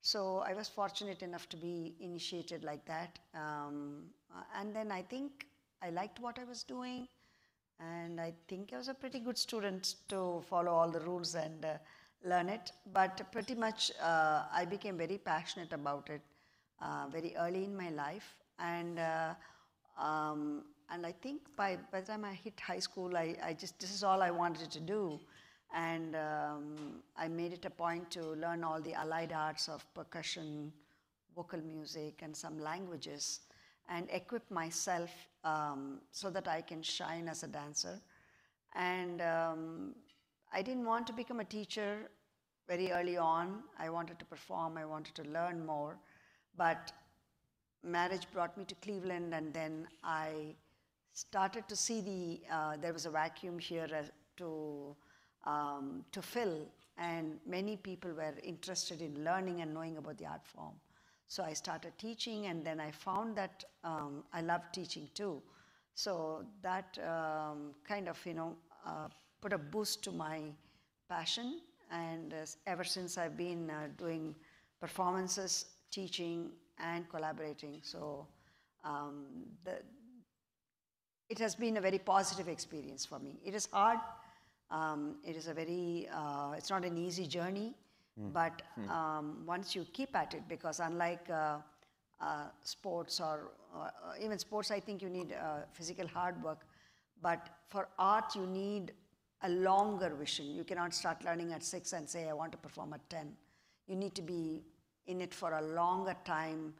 So 0.00 0.38
I 0.46 0.54
was 0.54 0.68
fortunate 0.68 1.22
enough 1.22 1.48
to 1.50 1.56
be 1.56 1.94
initiated 2.00 2.64
like 2.64 2.84
that. 2.86 3.18
Um, 3.34 4.04
uh, 4.34 4.42
and 4.58 4.74
then 4.74 4.90
I 4.92 5.02
think 5.02 5.46
I 5.82 5.90
liked 5.90 6.20
what 6.20 6.38
I 6.38 6.44
was 6.44 6.62
doing. 6.62 7.08
And 7.78 8.20
I 8.20 8.32
think 8.48 8.72
I 8.72 8.78
was 8.78 8.88
a 8.88 8.94
pretty 8.94 9.20
good 9.20 9.36
student 9.36 9.96
to 10.08 10.42
follow 10.48 10.72
all 10.72 10.90
the 10.90 11.00
rules 11.00 11.34
and 11.34 11.64
uh, 11.64 11.74
learn 12.24 12.48
it. 12.48 12.72
But 12.92 13.20
pretty 13.32 13.54
much 13.54 13.92
uh, 14.02 14.44
I 14.52 14.64
became 14.64 14.96
very 14.96 15.18
passionate 15.18 15.72
about 15.72 16.08
it 16.08 16.22
uh, 16.80 17.06
very 17.10 17.34
early 17.38 17.64
in 17.64 17.76
my 17.76 17.90
life. 17.90 18.36
And 18.58 18.98
uh, 18.98 19.34
um, 19.98 20.64
and 20.90 21.04
I 21.04 21.12
think 21.12 21.40
by, 21.56 21.78
by 21.90 22.00
the 22.00 22.06
time 22.06 22.24
I 22.24 22.32
hit 22.32 22.60
high 22.60 22.78
school, 22.78 23.16
I, 23.16 23.36
I 23.42 23.52
just, 23.54 23.78
this 23.80 23.92
is 23.92 24.04
all 24.04 24.22
I 24.22 24.30
wanted 24.30 24.70
to 24.70 24.80
do. 24.80 25.18
And 25.74 26.14
um, 26.14 26.76
I 27.16 27.28
made 27.28 27.52
it 27.52 27.64
a 27.64 27.70
point 27.70 28.10
to 28.12 28.22
learn 28.34 28.62
all 28.62 28.80
the 28.80 28.94
allied 28.94 29.32
arts 29.32 29.68
of 29.68 29.84
percussion, 29.94 30.72
vocal 31.34 31.60
music, 31.60 32.20
and 32.22 32.36
some 32.36 32.58
languages, 32.58 33.40
and 33.88 34.08
equip 34.10 34.48
myself 34.50 35.10
um, 35.44 35.98
so 36.12 36.30
that 36.30 36.46
I 36.46 36.60
can 36.60 36.82
shine 36.82 37.28
as 37.28 37.42
a 37.42 37.48
dancer. 37.48 38.00
And 38.74 39.20
um, 39.22 39.94
I 40.52 40.62
didn't 40.62 40.84
want 40.84 41.06
to 41.08 41.12
become 41.12 41.40
a 41.40 41.44
teacher 41.44 42.10
very 42.68 42.92
early 42.92 43.16
on. 43.16 43.64
I 43.78 43.90
wanted 43.90 44.18
to 44.20 44.24
perform, 44.24 44.76
I 44.76 44.84
wanted 44.84 45.14
to 45.16 45.24
learn 45.24 45.66
more. 45.66 45.98
But 46.56 46.92
marriage 47.82 48.26
brought 48.32 48.56
me 48.56 48.64
to 48.64 48.74
Cleveland, 48.76 49.34
and 49.34 49.52
then 49.52 49.88
I 50.02 50.54
started 51.12 51.68
to 51.68 51.76
see 51.76 52.00
the 52.00 52.54
uh, 52.54 52.76
there 52.76 52.92
was 52.92 53.06
a 53.06 53.10
vacuum 53.10 53.58
here 53.58 53.88
to 54.36 54.96
um, 55.44 56.04
to 56.12 56.22
fill, 56.22 56.66
and 56.98 57.38
many 57.46 57.76
people 57.76 58.12
were 58.12 58.34
interested 58.42 59.00
in 59.00 59.24
learning 59.24 59.60
and 59.60 59.72
knowing 59.72 59.96
about 59.96 60.18
the 60.18 60.26
art 60.26 60.46
form. 60.46 60.74
So 61.28 61.42
I 61.42 61.52
started 61.54 61.92
teaching, 61.98 62.46
and 62.46 62.64
then 62.64 62.80
I 62.80 62.90
found 62.90 63.36
that 63.36 63.64
um, 63.84 64.24
I 64.32 64.40
love 64.42 64.62
teaching 64.72 65.08
too. 65.14 65.42
So 65.94 66.44
that 66.62 66.98
um, 66.98 67.74
kind 67.86 68.08
of 68.08 68.18
you 68.26 68.34
know 68.34 68.56
uh, 68.86 69.08
put 69.40 69.52
a 69.52 69.58
boost 69.58 70.02
to 70.04 70.12
my 70.12 70.40
passion, 71.08 71.60
and 71.90 72.32
uh, 72.34 72.46
ever 72.66 72.84
since 72.84 73.18
I've 73.18 73.36
been 73.36 73.70
uh, 73.70 73.88
doing 73.96 74.34
performances, 74.80 75.66
teaching, 75.98 76.38
and 76.78 77.08
collaborating. 77.08 77.80
So 77.82 78.26
um, 78.84 79.24
the, 79.64 79.76
it 81.28 81.38
has 81.38 81.54
been 81.54 81.76
a 81.76 81.80
very 81.80 81.98
positive 81.98 82.48
experience 82.48 83.04
for 83.04 83.18
me. 83.18 83.32
It 83.44 83.54
is 83.54 83.68
hard. 83.72 83.98
Um, 84.70 85.16
it 85.24 85.36
is 85.36 85.46
a 85.48 85.54
very, 85.54 86.08
uh, 86.12 86.52
it's 86.56 86.70
not 86.70 86.84
an 86.84 86.98
easy 86.98 87.26
journey, 87.26 87.74
but 88.32 88.62
um, 88.90 89.42
once 89.46 89.74
you 89.76 89.86
keep 89.92 90.16
at 90.16 90.34
it, 90.34 90.42
because 90.48 90.80
unlike 90.80 91.28
uh, 91.30 91.58
uh, 92.20 92.46
sports 92.62 93.20
or 93.20 93.52
uh, 93.74 93.90
even 94.24 94.38
sports, 94.38 94.70
I 94.70 94.80
think 94.80 95.02
you 95.02 95.10
need 95.10 95.32
uh, 95.32 95.66
physical 95.72 96.06
hard 96.06 96.42
work. 96.42 96.60
But 97.22 97.48
for 97.68 97.88
art, 97.98 98.34
you 98.34 98.46
need 98.46 98.92
a 99.42 99.50
longer 99.50 100.10
vision. 100.18 100.46
You 100.54 100.64
cannot 100.64 100.94
start 100.94 101.24
learning 101.24 101.52
at 101.52 101.62
six 101.62 101.92
and 101.92 102.08
say, 102.08 102.28
I 102.28 102.32
want 102.32 102.52
to 102.52 102.58
perform 102.58 102.94
at 102.94 103.08
10. 103.10 103.32
You 103.86 103.96
need 103.96 104.14
to 104.14 104.22
be 104.22 104.62
in 105.06 105.20
it 105.20 105.34
for 105.34 105.52
a 105.52 105.62
longer 105.62 106.16
time. 106.24 106.74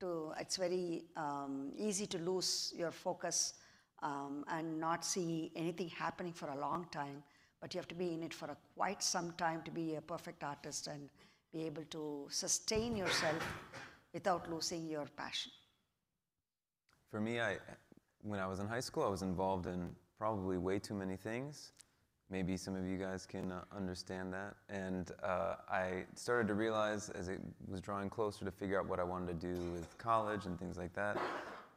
To, 0.00 0.32
it's 0.38 0.56
very 0.56 1.04
um, 1.16 1.72
easy 1.76 2.06
to 2.06 2.18
lose 2.18 2.72
your 2.76 2.90
focus 2.90 3.54
um, 4.02 4.44
and 4.48 4.80
not 4.80 5.04
see 5.04 5.52
anything 5.54 5.88
happening 5.88 6.32
for 6.32 6.48
a 6.50 6.58
long 6.58 6.86
time. 6.90 7.22
But 7.60 7.72
you 7.74 7.78
have 7.78 7.88
to 7.88 7.94
be 7.94 8.12
in 8.14 8.22
it 8.24 8.34
for 8.34 8.46
a, 8.46 8.56
quite 8.76 9.02
some 9.02 9.32
time 9.32 9.62
to 9.62 9.70
be 9.70 9.94
a 9.94 10.00
perfect 10.00 10.42
artist 10.42 10.88
and 10.88 11.08
be 11.52 11.64
able 11.66 11.84
to 11.90 12.26
sustain 12.30 12.96
yourself 12.96 13.42
without 14.12 14.50
losing 14.50 14.88
your 14.88 15.06
passion. 15.16 15.52
For 17.10 17.20
me, 17.20 17.40
I, 17.40 17.58
when 18.22 18.40
I 18.40 18.46
was 18.46 18.58
in 18.58 18.66
high 18.66 18.80
school, 18.80 19.04
I 19.04 19.08
was 19.08 19.22
involved 19.22 19.66
in 19.66 19.90
probably 20.18 20.58
way 20.58 20.78
too 20.78 20.94
many 20.94 21.16
things. 21.16 21.72
Maybe 22.32 22.56
some 22.56 22.74
of 22.74 22.86
you 22.86 22.96
guys 22.96 23.26
can 23.26 23.52
uh, 23.52 23.60
understand 23.76 24.32
that. 24.32 24.54
And 24.70 25.12
uh, 25.22 25.56
I 25.70 26.04
started 26.14 26.48
to 26.48 26.54
realize 26.54 27.10
as 27.10 27.28
it 27.28 27.40
was 27.68 27.78
drawing 27.82 28.08
closer 28.08 28.46
to 28.46 28.50
figure 28.50 28.80
out 28.80 28.88
what 28.88 28.98
I 28.98 29.04
wanted 29.04 29.38
to 29.38 29.54
do 29.54 29.60
with 29.72 29.98
college 29.98 30.46
and 30.46 30.58
things 30.58 30.78
like 30.78 30.94
that, 30.94 31.18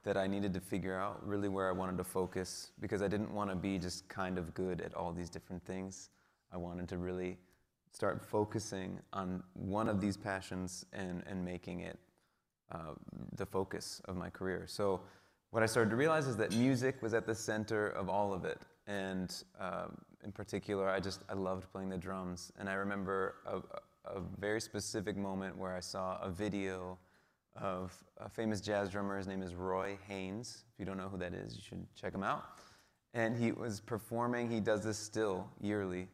that 0.05 0.15
I 0.15 0.27
needed 0.27 0.53
to 0.53 0.61
figure 0.61 0.97
out 0.97 1.19
really 1.27 1.49
where 1.49 1.67
I 1.67 1.73
wanted 1.73 1.97
to 1.97 2.05
focus 2.05 2.71
because 2.79 3.01
I 3.01 3.09
didn't 3.09 3.33
want 3.33 3.49
to 3.49 3.55
be 3.57 3.77
just 3.77 4.07
kind 4.07 4.37
of 4.37 4.53
good 4.53 4.79
at 4.79 4.93
all 4.93 5.11
these 5.11 5.29
different 5.29 5.61
things. 5.65 6.09
I 6.53 6.57
wanted 6.57 6.87
to 6.87 6.97
really 6.99 7.37
start 7.91 8.21
focusing 8.21 9.01
on 9.11 9.43
one 9.55 9.89
of 9.89 9.99
these 9.99 10.15
passions 10.15 10.85
and, 10.93 11.21
and 11.27 11.43
making 11.43 11.81
it 11.81 11.99
uh, 12.71 12.93
the 13.35 13.45
focus 13.45 14.01
of 14.05 14.15
my 14.15 14.29
career. 14.29 14.63
So 14.67 15.01
what 15.51 15.63
I 15.63 15.65
started 15.65 15.89
to 15.89 15.97
realize 15.97 16.27
is 16.27 16.37
that 16.37 16.53
music 16.53 17.01
was 17.01 17.13
at 17.13 17.25
the 17.25 17.35
center 17.35 17.89
of 17.89 18.07
all 18.07 18.33
of 18.33 18.45
it. 18.45 18.61
And 18.87 19.35
um, 19.59 19.97
in 20.26 20.32
particular, 20.32 20.89
I 20.89 20.99
just, 20.99 21.21
I 21.30 21.34
loved 21.34 21.71
playing 21.71 21.89
the 21.89 21.97
drums. 21.97 22.51
And 22.59 22.67
I 22.67 22.73
remember 22.73 23.36
a, 23.45 23.61
a 24.09 24.19
very 24.39 24.59
specific 24.59 25.15
moment 25.15 25.57
where 25.57 25.73
I 25.73 25.80
saw 25.80 26.19
a 26.21 26.30
video 26.30 26.97
of 27.55 27.95
a 28.17 28.28
famous 28.28 28.59
jazz 28.59 28.89
drummer. 28.89 29.17
His 29.17 29.28
name 29.28 29.41
is 29.41 29.55
Roy 29.55 29.97
Haynes. 30.07 30.65
If 30.73 30.80
you 30.80 30.86
don't 30.86 30.97
know 30.97 31.07
who 31.07 31.17
that 31.19 31.34
is, 31.34 31.55
you 31.55 31.61
should 31.61 31.86
check 31.95 32.13
him 32.13 32.23
out. 32.23 32.43
And 33.13 33.38
he 33.38 33.53
was 33.53 33.80
performing, 33.80 34.51
he 34.51 34.59
does 34.59 34.84
this 34.84 34.97
still 34.97 35.47
yearly. 35.61 36.09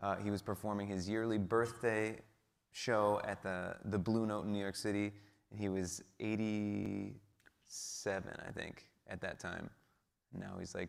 Uh, 0.00 0.16
he 0.16 0.30
was 0.30 0.40
performing 0.40 0.86
his 0.86 1.08
yearly 1.08 1.36
birthday 1.36 2.16
show 2.70 3.20
at 3.24 3.42
the, 3.42 3.74
the 3.86 3.98
Blue 3.98 4.24
Note 4.24 4.46
in 4.46 4.52
New 4.52 4.60
York 4.60 4.76
City. 4.76 5.12
And 5.50 5.60
he 5.60 5.68
was 5.68 6.02
87, 6.20 8.32
I 8.46 8.50
think, 8.52 8.86
at 9.08 9.20
that 9.20 9.40
time. 9.40 9.68
Now 10.32 10.56
he's 10.58 10.74
like, 10.74 10.88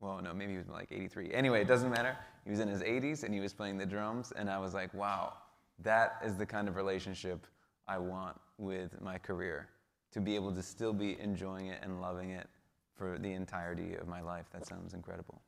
well, 0.00 0.20
no, 0.22 0.32
maybe 0.32 0.52
he 0.52 0.58
was 0.58 0.68
like 0.68 0.90
83. 0.90 1.32
Anyway, 1.32 1.60
it 1.60 1.68
doesn't 1.68 1.90
matter. 1.90 2.16
He 2.44 2.50
was 2.50 2.60
in 2.60 2.68
his 2.68 2.80
80s 2.80 3.22
and 3.22 3.34
he 3.34 3.40
was 3.40 3.52
playing 3.52 3.76
the 3.78 3.86
drums, 3.86 4.32
and 4.34 4.48
I 4.48 4.58
was 4.58 4.72
like, 4.72 4.92
wow, 4.94 5.34
that 5.82 6.16
is 6.24 6.36
the 6.36 6.46
kind 6.46 6.68
of 6.68 6.76
relationship 6.76 7.46
I 7.86 7.98
want 7.98 8.40
with 8.58 9.00
my 9.00 9.18
career. 9.18 9.68
To 10.12 10.20
be 10.20 10.34
able 10.34 10.52
to 10.52 10.62
still 10.62 10.92
be 10.92 11.20
enjoying 11.20 11.66
it 11.66 11.78
and 11.82 12.00
loving 12.00 12.30
it 12.30 12.48
for 12.96 13.18
the 13.18 13.32
entirety 13.32 13.94
of 13.94 14.08
my 14.08 14.20
life. 14.20 14.46
That 14.52 14.66
sounds 14.66 14.94
incredible. 14.94 15.40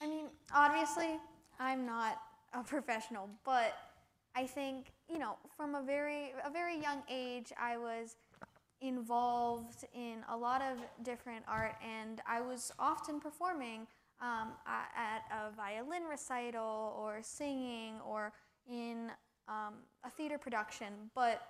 I 0.00 0.06
mean, 0.06 0.26
obviously, 0.54 1.18
I'm 1.58 1.84
not 1.84 2.20
a 2.54 2.62
professional, 2.62 3.28
but 3.44 3.76
I 4.34 4.46
think, 4.46 4.92
you 5.10 5.18
know, 5.18 5.36
from 5.56 5.74
a 5.74 5.82
very 5.82 6.32
a 6.44 6.50
very 6.50 6.80
young 6.80 7.02
age, 7.10 7.52
I 7.60 7.76
was 7.76 8.16
involved 8.80 9.84
in 9.94 10.24
a 10.30 10.36
lot 10.36 10.62
of 10.62 10.78
different 11.02 11.44
art, 11.48 11.74
and 11.82 12.20
I 12.26 12.40
was 12.40 12.72
often 12.78 13.20
performing 13.20 13.86
um, 14.20 14.48
at 14.66 15.22
a 15.32 15.54
violin 15.54 16.02
recital 16.08 16.94
or 16.98 17.18
singing 17.22 17.94
or 18.06 18.32
in 18.70 19.10
um, 19.48 19.74
a 20.04 20.10
theater 20.10 20.38
production. 20.38 20.92
But 21.14 21.42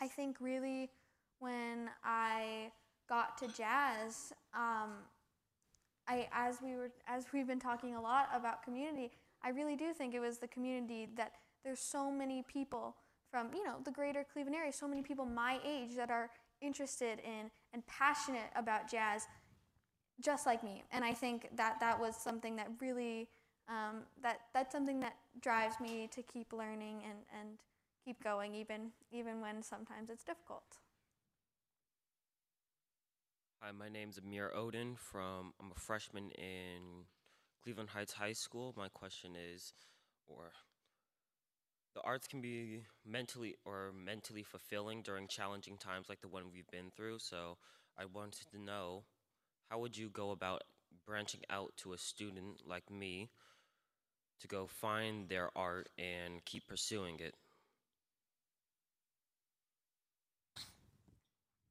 I 0.00 0.08
think 0.08 0.36
really 0.40 0.90
when 1.38 1.90
I 2.04 2.70
got 3.08 3.38
to 3.38 3.48
jazz, 3.48 4.32
um, 4.54 4.92
I, 6.08 6.28
as 6.32 6.58
we 6.62 6.76
were 6.76 6.90
as 7.08 7.26
we've 7.32 7.46
been 7.46 7.60
talking 7.60 7.96
a 7.96 8.00
lot 8.00 8.28
about 8.34 8.62
community, 8.62 9.10
I 9.42 9.50
really 9.50 9.76
do 9.76 9.92
think 9.92 10.14
it 10.14 10.20
was 10.20 10.38
the 10.38 10.48
community 10.48 11.08
that 11.16 11.32
there's 11.64 11.80
so 11.80 12.10
many 12.10 12.42
people 12.42 12.94
from 13.30 13.48
you 13.54 13.64
know 13.64 13.76
the 13.84 13.90
greater 13.90 14.24
Cleveland 14.32 14.56
area, 14.56 14.72
so 14.72 14.86
many 14.86 15.02
people 15.02 15.24
my 15.24 15.58
age 15.66 15.96
that 15.96 16.10
are 16.10 16.30
interested 16.60 17.20
in 17.20 17.50
and 17.72 17.86
passionate 17.86 18.50
about 18.54 18.90
jazz 18.90 19.26
just 20.20 20.46
like 20.46 20.62
me. 20.64 20.82
And 20.92 21.04
i 21.04 21.12
think 21.12 21.48
that 21.56 21.78
that 21.80 22.00
was 22.00 22.16
something 22.16 22.56
that 22.56 22.70
really 22.80 23.28
um, 23.68 24.02
that 24.22 24.38
that's 24.54 24.72
something 24.72 25.00
that 25.00 25.16
drives 25.40 25.80
me 25.80 26.08
to 26.12 26.22
keep 26.22 26.52
learning 26.52 27.02
and, 27.04 27.18
and 27.38 27.58
keep 28.04 28.22
going 28.22 28.54
even 28.54 28.92
even 29.10 29.40
when 29.40 29.62
sometimes 29.62 30.10
it's 30.10 30.24
difficult. 30.24 30.78
Hi 33.60 33.72
my 33.72 33.88
name's 33.88 34.18
amir 34.18 34.52
odin 34.54 34.96
from 34.96 35.52
i'm 35.60 35.72
a 35.72 35.80
freshman 35.80 36.30
in 36.30 37.06
cleveland 37.62 37.90
heights 37.90 38.12
high 38.12 38.34
school. 38.34 38.72
My 38.76 38.88
question 38.88 39.32
is 39.34 39.72
or 40.28 40.52
the 41.96 42.02
arts 42.02 42.28
can 42.28 42.42
be 42.42 42.82
mentally 43.06 43.56
or 43.64 43.90
mentally 44.04 44.42
fulfilling 44.42 45.00
during 45.00 45.26
challenging 45.26 45.78
times 45.78 46.10
like 46.10 46.20
the 46.20 46.28
one 46.28 46.44
we've 46.52 46.70
been 46.70 46.90
through. 46.94 47.18
So 47.18 47.56
I 47.98 48.04
wanted 48.04 48.50
to 48.52 48.60
know 48.60 49.04
how 49.70 49.78
would 49.78 49.96
you 49.96 50.10
go 50.10 50.30
about 50.30 50.62
branching 51.06 51.40
out 51.48 51.72
to 51.78 51.94
a 51.94 51.98
student 51.98 52.60
like 52.66 52.90
me 52.90 53.30
to 54.40 54.46
go 54.46 54.66
find 54.66 55.26
their 55.30 55.48
art 55.56 55.88
and 55.96 56.44
keep 56.44 56.68
pursuing 56.68 57.18
it? 57.18 57.34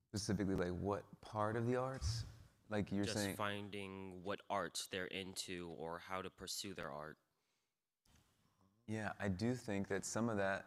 Specifically, 0.10 0.56
like 0.56 0.74
what 0.80 1.04
part 1.22 1.56
of 1.56 1.68
the 1.68 1.76
arts? 1.76 2.26
Like 2.72 2.92
you're 2.92 3.06
Just 3.06 3.18
saying, 3.18 3.36
finding 3.36 4.22
what 4.24 4.40
arts 4.50 4.88
they're 4.92 5.06
into 5.06 5.72
or 5.78 6.02
how 6.10 6.24
to 6.24 6.32
pursue 6.32 6.74
their 6.74 6.90
art. 6.90 7.18
Yeah, 8.88 9.12
I 9.20 9.30
do 9.30 9.54
think 9.56 9.88
that 9.88 10.06
some 10.06 10.30
of 10.30 10.38
that 10.38 10.66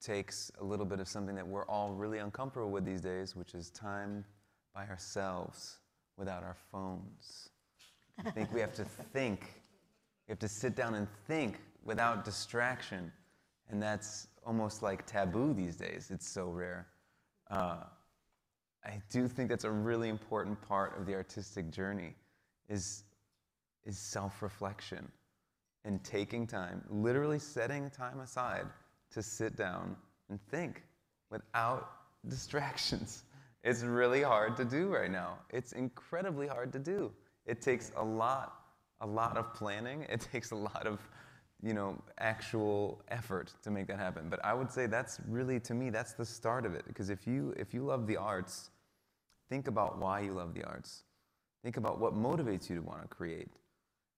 takes 0.00 0.52
a 0.60 0.64
little 0.64 0.86
bit 0.86 1.00
of 1.00 1.08
something 1.08 1.34
that 1.34 1.46
we're 1.46 1.66
all 1.66 1.92
really 1.92 2.18
uncomfortable 2.18 2.70
with 2.70 2.84
these 2.84 3.00
days, 3.00 3.34
which 3.34 3.54
is 3.54 3.70
time 3.70 4.24
by 4.74 4.86
ourselves 4.86 5.78
without 6.16 6.42
our 6.42 6.56
phones. 6.70 7.48
I 8.24 8.30
think 8.30 8.52
we 8.52 8.60
have 8.60 8.74
to 8.74 8.84
think. 8.84 9.62
We 10.28 10.32
have 10.32 10.38
to 10.40 10.48
sit 10.48 10.76
down 10.76 10.94
and 10.94 11.08
think 11.26 11.58
without 11.82 12.24
distraction. 12.24 13.10
And 13.68 13.82
that's 13.82 14.28
almost 14.46 14.82
like 14.82 15.06
taboo 15.06 15.54
these 15.54 15.76
days. 15.76 16.10
It's 16.10 16.28
so 16.28 16.50
rare. 16.50 16.86
Uh, 17.50 17.84
I 18.84 19.02
do 19.10 19.26
think 19.26 19.48
that's 19.48 19.64
a 19.64 19.70
really 19.70 20.08
important 20.08 20.60
part 20.60 20.96
of 20.98 21.06
the 21.06 21.14
artistic 21.14 21.70
journey 21.70 22.14
is, 22.68 23.04
is 23.84 23.98
self-reflection 23.98 25.10
and 25.84 26.02
taking 26.02 26.46
time, 26.46 26.82
literally 26.88 27.38
setting 27.38 27.90
time 27.90 28.20
aside 28.20 28.66
to 29.10 29.22
sit 29.22 29.56
down 29.56 29.96
and 30.30 30.40
think 30.50 30.82
without 31.30 31.90
distractions. 32.28 33.24
It's 33.62 33.82
really 33.82 34.22
hard 34.22 34.56
to 34.58 34.64
do 34.64 34.88
right 34.88 35.10
now. 35.10 35.38
It's 35.50 35.72
incredibly 35.72 36.46
hard 36.46 36.72
to 36.74 36.78
do. 36.78 37.12
It 37.46 37.62
takes 37.62 37.92
a 37.96 38.04
lot, 38.04 38.60
a 39.00 39.06
lot 39.06 39.36
of 39.36 39.54
planning. 39.54 40.02
It 40.08 40.20
takes 40.32 40.50
a 40.50 40.56
lot 40.56 40.86
of, 40.86 41.00
you 41.62 41.74
know, 41.74 42.00
actual 42.18 43.02
effort 43.08 43.52
to 43.62 43.70
make 43.70 43.86
that 43.86 43.98
happen. 43.98 44.28
But 44.28 44.44
I 44.44 44.54
would 44.54 44.70
say 44.70 44.86
that's 44.86 45.20
really, 45.28 45.60
to 45.60 45.74
me, 45.74 45.90
that's 45.90 46.12
the 46.12 46.26
start 46.26 46.66
of 46.66 46.74
it. 46.74 46.84
Because 46.86 47.10
if 47.10 47.26
you, 47.26 47.54
if 47.56 47.72
you 47.72 47.84
love 47.84 48.06
the 48.06 48.16
arts, 48.16 48.70
think 49.48 49.66
about 49.66 49.98
why 49.98 50.20
you 50.20 50.32
love 50.32 50.54
the 50.54 50.64
arts. 50.64 51.04
Think 51.62 51.78
about 51.78 51.98
what 51.98 52.14
motivates 52.14 52.68
you 52.68 52.76
to 52.76 52.82
want 52.82 53.02
to 53.02 53.08
create 53.08 53.48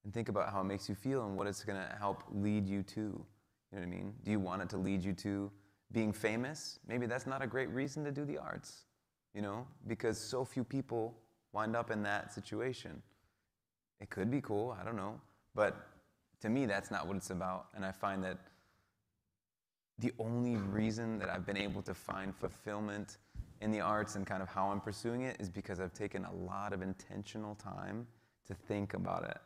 and 0.07 0.14
think 0.14 0.28
about 0.28 0.52
how 0.52 0.61
it 0.61 0.64
makes 0.64 0.88
you 0.88 0.94
feel 0.94 1.26
and 1.26 1.36
what 1.36 1.48
it's 1.48 1.64
going 1.64 1.76
to 1.76 1.96
help 1.96 2.22
lead 2.32 2.64
you 2.64 2.84
to. 2.84 3.00
You 3.00 3.24
know 3.72 3.78
what 3.78 3.82
I 3.82 3.86
mean? 3.86 4.14
Do 4.24 4.30
you 4.30 4.38
want 4.38 4.62
it 4.62 4.68
to 4.68 4.76
lead 4.76 5.02
you 5.02 5.12
to 5.14 5.50
being 5.90 6.12
famous? 6.12 6.78
Maybe 6.86 7.07
that's 7.07 7.26
not 7.26 7.42
a 7.42 7.46
great 7.46 7.68
reason 7.70 8.04
to 8.04 8.12
do 8.12 8.24
the 8.24 8.38
arts, 8.38 8.84
you 9.34 9.42
know, 9.42 9.66
because 9.88 10.16
so 10.16 10.44
few 10.44 10.62
people 10.62 11.18
wind 11.52 11.74
up 11.74 11.90
in 11.90 12.04
that 12.04 12.32
situation. 12.32 13.02
It 14.00 14.09
could 14.09 14.30
be 14.30 14.40
cool, 14.40 14.76
I 14.80 14.84
don't 14.84 14.94
know. 14.94 15.20
But 15.57 15.74
to 16.40 16.50
me, 16.50 16.66
that's 16.66 16.92
not 16.92 17.09
what 17.09 17.16
it's 17.16 17.30
about. 17.30 17.66
And 17.74 17.84
I 17.84 17.90
find 17.90 18.22
that 18.22 18.38
the 19.98 20.12
only 20.20 20.54
reason 20.54 21.18
that 21.18 21.30
I've 21.30 21.44
been 21.44 21.57
able 21.57 21.82
to 21.82 21.94
find 21.94 22.32
fulfillment 22.32 23.16
in 23.61 23.72
the 23.72 23.80
arts 23.80 24.14
and 24.14 24.24
kind 24.24 24.40
of 24.40 24.48
how 24.48 24.68
I'm 24.68 24.80
pursuing 24.80 25.22
it 25.22 25.40
is 25.40 25.50
because 25.50 25.80
I've 25.80 25.94
taken 25.94 26.24
a 26.26 26.32
lot 26.32 26.72
of 26.72 26.80
intentional 26.80 27.57
time 27.57 28.07
to 28.46 28.54
think 28.54 28.94
about 28.94 29.24
it 29.24 29.38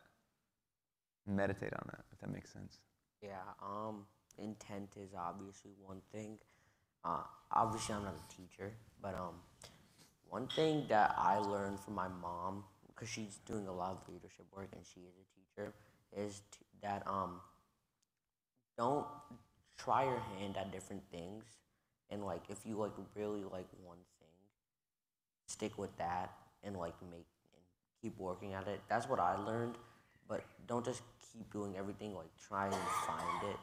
meditate 1.27 1.73
on 1.73 1.83
that, 1.87 2.05
if 2.13 2.21
that 2.21 2.33
makes 2.33 2.53
sense. 2.53 2.79
Yeah, 3.23 3.37
um, 3.63 4.07
intent 4.39 4.91
is 4.97 5.11
obviously 5.17 5.73
one 5.85 6.01
thing. 6.13 6.39
Uh, 7.05 7.23
obviously, 7.53 7.95
I'm 7.95 8.05
not 8.05 8.15
a 8.15 8.35
teacher, 8.35 8.73
but 9.03 9.15
um, 9.15 9.35
one 10.29 10.47
thing 10.49 10.87
that 10.89 11.15
I 11.19 11.39
learned 11.39 11.81
from 11.81 11.95
my 11.95 12.09
mom 12.09 12.65
because 13.01 13.09
she's 13.09 13.39
doing 13.47 13.67
a 13.67 13.73
lot 13.73 13.93
of 13.93 14.13
leadership 14.13 14.45
work 14.55 14.69
and 14.75 14.83
she 14.85 15.01
is 15.01 15.15
a 15.17 15.61
teacher, 15.63 15.73
is 16.15 16.43
t- 16.53 16.59
that 16.83 17.03
um, 17.07 17.41
don't 18.77 19.07
try 19.79 20.05
your 20.05 20.21
hand 20.39 20.57
at 20.59 20.71
different 20.71 21.03
things, 21.11 21.45
and 22.11 22.25
like 22.25 22.43
if 22.51 22.59
you 22.67 22.77
like 22.77 22.93
really 23.15 23.43
like 23.43 23.67
one 23.83 23.97
thing, 24.19 24.29
stick 25.47 25.79
with 25.79 25.97
that 25.97 26.31
and 26.63 26.77
like 26.77 26.95
make 27.11 27.27
and 27.55 27.63
keep 28.03 28.19
working 28.19 28.53
at 28.53 28.69
it. 28.69 28.81
That's 28.89 29.09
what 29.09 29.19
I 29.19 29.37
learned, 29.37 29.77
but 30.31 30.45
don't 30.69 30.85
just 30.85 31.03
keep 31.33 31.53
doing 31.53 31.75
everything. 31.77 32.15
Like 32.15 32.31
try 32.49 32.67
and 32.67 32.75
find 33.07 33.51
it, 33.51 33.59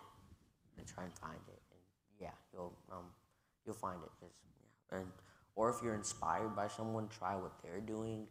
and 0.77 0.85
try 0.85 1.05
and 1.05 1.13
find 1.13 1.39
it, 1.47 1.61
and 1.71 1.81
yeah, 2.19 2.35
you'll 2.53 2.73
um, 2.91 3.05
you'll 3.65 3.75
find 3.75 3.99
it. 4.03 4.11
Cause, 4.19 4.35
yeah, 4.91 4.99
and 4.99 5.07
or 5.55 5.69
if 5.69 5.77
you're 5.81 5.95
inspired 5.95 6.55
by 6.55 6.67
someone, 6.67 7.07
try 7.07 7.35
what 7.35 7.53
they're 7.63 7.79
doing, 7.79 8.27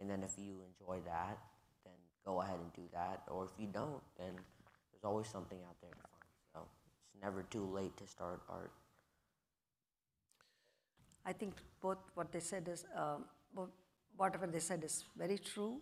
and 0.00 0.08
then 0.08 0.22
if 0.22 0.38
you 0.38 0.54
enjoy 0.70 1.00
that, 1.04 1.36
then 1.84 1.98
go 2.24 2.40
ahead 2.40 2.58
and 2.60 2.72
do 2.72 2.88
that. 2.94 3.22
Or 3.28 3.44
if 3.44 3.50
you 3.58 3.66
don't, 3.66 4.00
then 4.16 4.32
there's 4.92 5.04
always 5.04 5.26
something 5.26 5.58
out 5.68 5.76
there 5.82 5.90
to 5.90 5.96
find. 5.96 6.32
So 6.54 6.60
it's 6.62 7.22
never 7.22 7.42
too 7.42 7.66
late 7.66 7.96
to 7.96 8.06
start 8.06 8.40
art. 8.48 8.72
I 11.26 11.32
think 11.32 11.54
both 11.80 11.98
what 12.14 12.32
they 12.32 12.40
said 12.40 12.68
is, 12.68 12.84
um, 12.96 13.24
whatever 14.16 14.46
they 14.46 14.58
said 14.58 14.82
is 14.82 15.04
very 15.16 15.38
true 15.38 15.80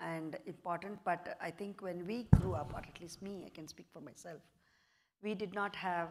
and 0.00 0.36
important. 0.46 0.98
But 1.04 1.36
I 1.40 1.50
think 1.50 1.82
when 1.82 2.06
we 2.06 2.24
grew 2.40 2.54
up, 2.54 2.72
or 2.74 2.78
at 2.78 3.00
least 3.00 3.22
me, 3.22 3.44
I 3.46 3.50
can 3.50 3.68
speak 3.68 3.86
for 3.92 4.00
myself, 4.00 4.40
we 5.22 5.34
did 5.34 5.54
not 5.54 5.76
have, 5.76 6.08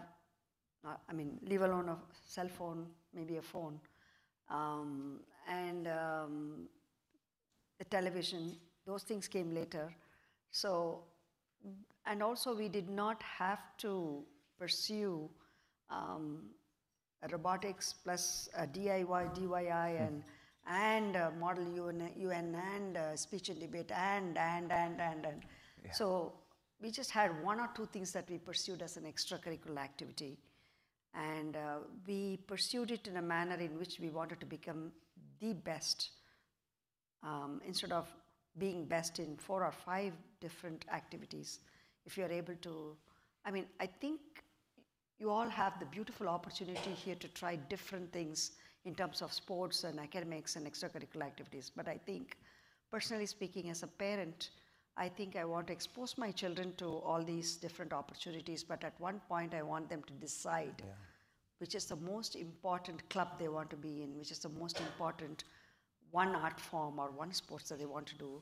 uh, 0.86 0.96
I 1.10 1.14
mean, 1.14 1.40
leave 1.44 1.62
alone 1.62 1.90
a 1.90 1.98
cell 2.28 2.48
phone, 2.48 2.88
maybe 3.14 3.38
a 3.38 3.42
phone, 3.42 3.80
um, 4.50 5.20
and 5.48 5.88
um, 5.88 6.68
the 7.80 7.86
television. 7.86 8.56
Those 8.86 9.04
things 9.04 9.28
came 9.28 9.54
later. 9.54 9.94
So, 10.52 11.04
and 12.06 12.24
also 12.24 12.56
we 12.56 12.70
did 12.70 12.90
not 12.90 13.22
have 13.24 13.60
to 13.80 14.24
pursue. 14.58 15.30
Um, 15.90 16.50
robotics 17.32 17.94
plus 17.94 18.50
uh, 18.58 18.66
DIY, 18.66 19.36
DIY, 19.36 20.08
and 20.08 20.24
and 20.70 21.16
uh, 21.16 21.32
model 21.40 21.68
UN, 21.76 22.10
UN 22.18 22.56
and 22.76 22.98
uh, 22.98 23.16
speech 23.16 23.50
and 23.50 23.60
debate 23.60 23.92
and 23.92 24.38
and 24.38 24.72
and 24.72 25.02
and 25.02 25.26
and. 25.26 25.42
So 25.92 26.34
we 26.82 26.92
just 26.92 27.12
had 27.12 27.44
one 27.44 27.60
or 27.60 27.70
two 27.76 27.88
things 27.88 28.12
that 28.14 28.30
we 28.30 28.38
pursued 28.38 28.82
as 28.82 28.96
an 28.96 29.04
extracurricular 29.04 29.78
activity, 29.78 30.38
and 31.14 31.56
uh, 31.56 31.80
we 32.08 32.38
pursued 32.48 32.92
it 32.92 33.08
in 33.08 33.18
a 33.18 33.22
manner 33.22 33.56
in 33.56 33.78
which 33.80 34.00
we 34.00 34.10
wanted 34.10 34.40
to 34.40 34.46
become 34.46 34.92
the 35.40 35.54
best 35.54 36.12
um, 37.24 37.62
instead 37.66 37.92
of 37.92 38.08
being 38.58 38.86
best 38.86 39.20
in 39.20 39.36
four 39.38 39.64
or 39.64 39.72
five 39.72 40.14
different 40.40 40.86
activities. 40.94 41.60
If 42.06 42.18
you're 42.18 42.32
able 42.32 42.56
to, 42.62 42.96
I 43.46 43.52
mean, 43.52 43.66
I 43.80 43.86
think 43.86 44.20
you 45.18 45.30
all 45.30 45.50
have 45.50 45.80
the 45.80 45.86
beautiful 45.86 46.28
opportunity 46.30 46.92
here 46.92 47.16
to 47.16 47.28
try 47.30 47.56
different 47.56 48.12
things 48.12 48.52
in 48.86 48.96
terms 48.96 49.22
of 49.22 49.34
sports 49.34 49.84
and 49.84 50.00
academics 50.00 50.56
and 50.56 50.66
extracurricular 50.66 51.24
activities. 51.24 51.72
But 51.76 51.88
I 51.88 51.98
think, 51.98 52.38
personally 52.92 53.26
speaking, 53.26 53.70
as 53.70 53.84
a 53.84 53.88
parent, 53.88 54.50
I 54.98 55.10
think 55.10 55.36
I 55.36 55.46
want 55.46 55.68
to 55.68 55.74
expose 55.74 56.18
my 56.18 56.32
children 56.32 56.74
to 56.78 56.86
all 56.86 57.24
these 57.24 57.56
different 57.56 57.94
opportunities. 57.94 58.64
But 58.64 58.84
at 58.84 59.00
one 59.00 59.22
point, 59.28 59.54
I 59.54 59.62
want 59.62 59.90
them 59.90 60.04
to 60.04 60.14
decide 60.14 60.84
which 61.60 61.76
is 61.76 61.86
the 61.86 61.96
most 61.98 62.38
important 62.38 63.08
club 63.10 63.28
they 63.38 63.50
want 63.50 63.70
to 63.70 63.76
be 63.76 64.02
in, 64.02 64.18
which 64.18 64.32
is 64.32 64.40
the 64.40 64.50
most 64.50 64.80
important 64.80 65.44
one 66.12 66.34
art 66.34 66.58
form 66.58 66.98
or 67.00 67.12
one 67.12 67.34
sports 67.34 67.68
that 67.70 67.80
they 67.80 67.86
want 67.86 68.08
to 68.08 68.16
do. 68.16 68.42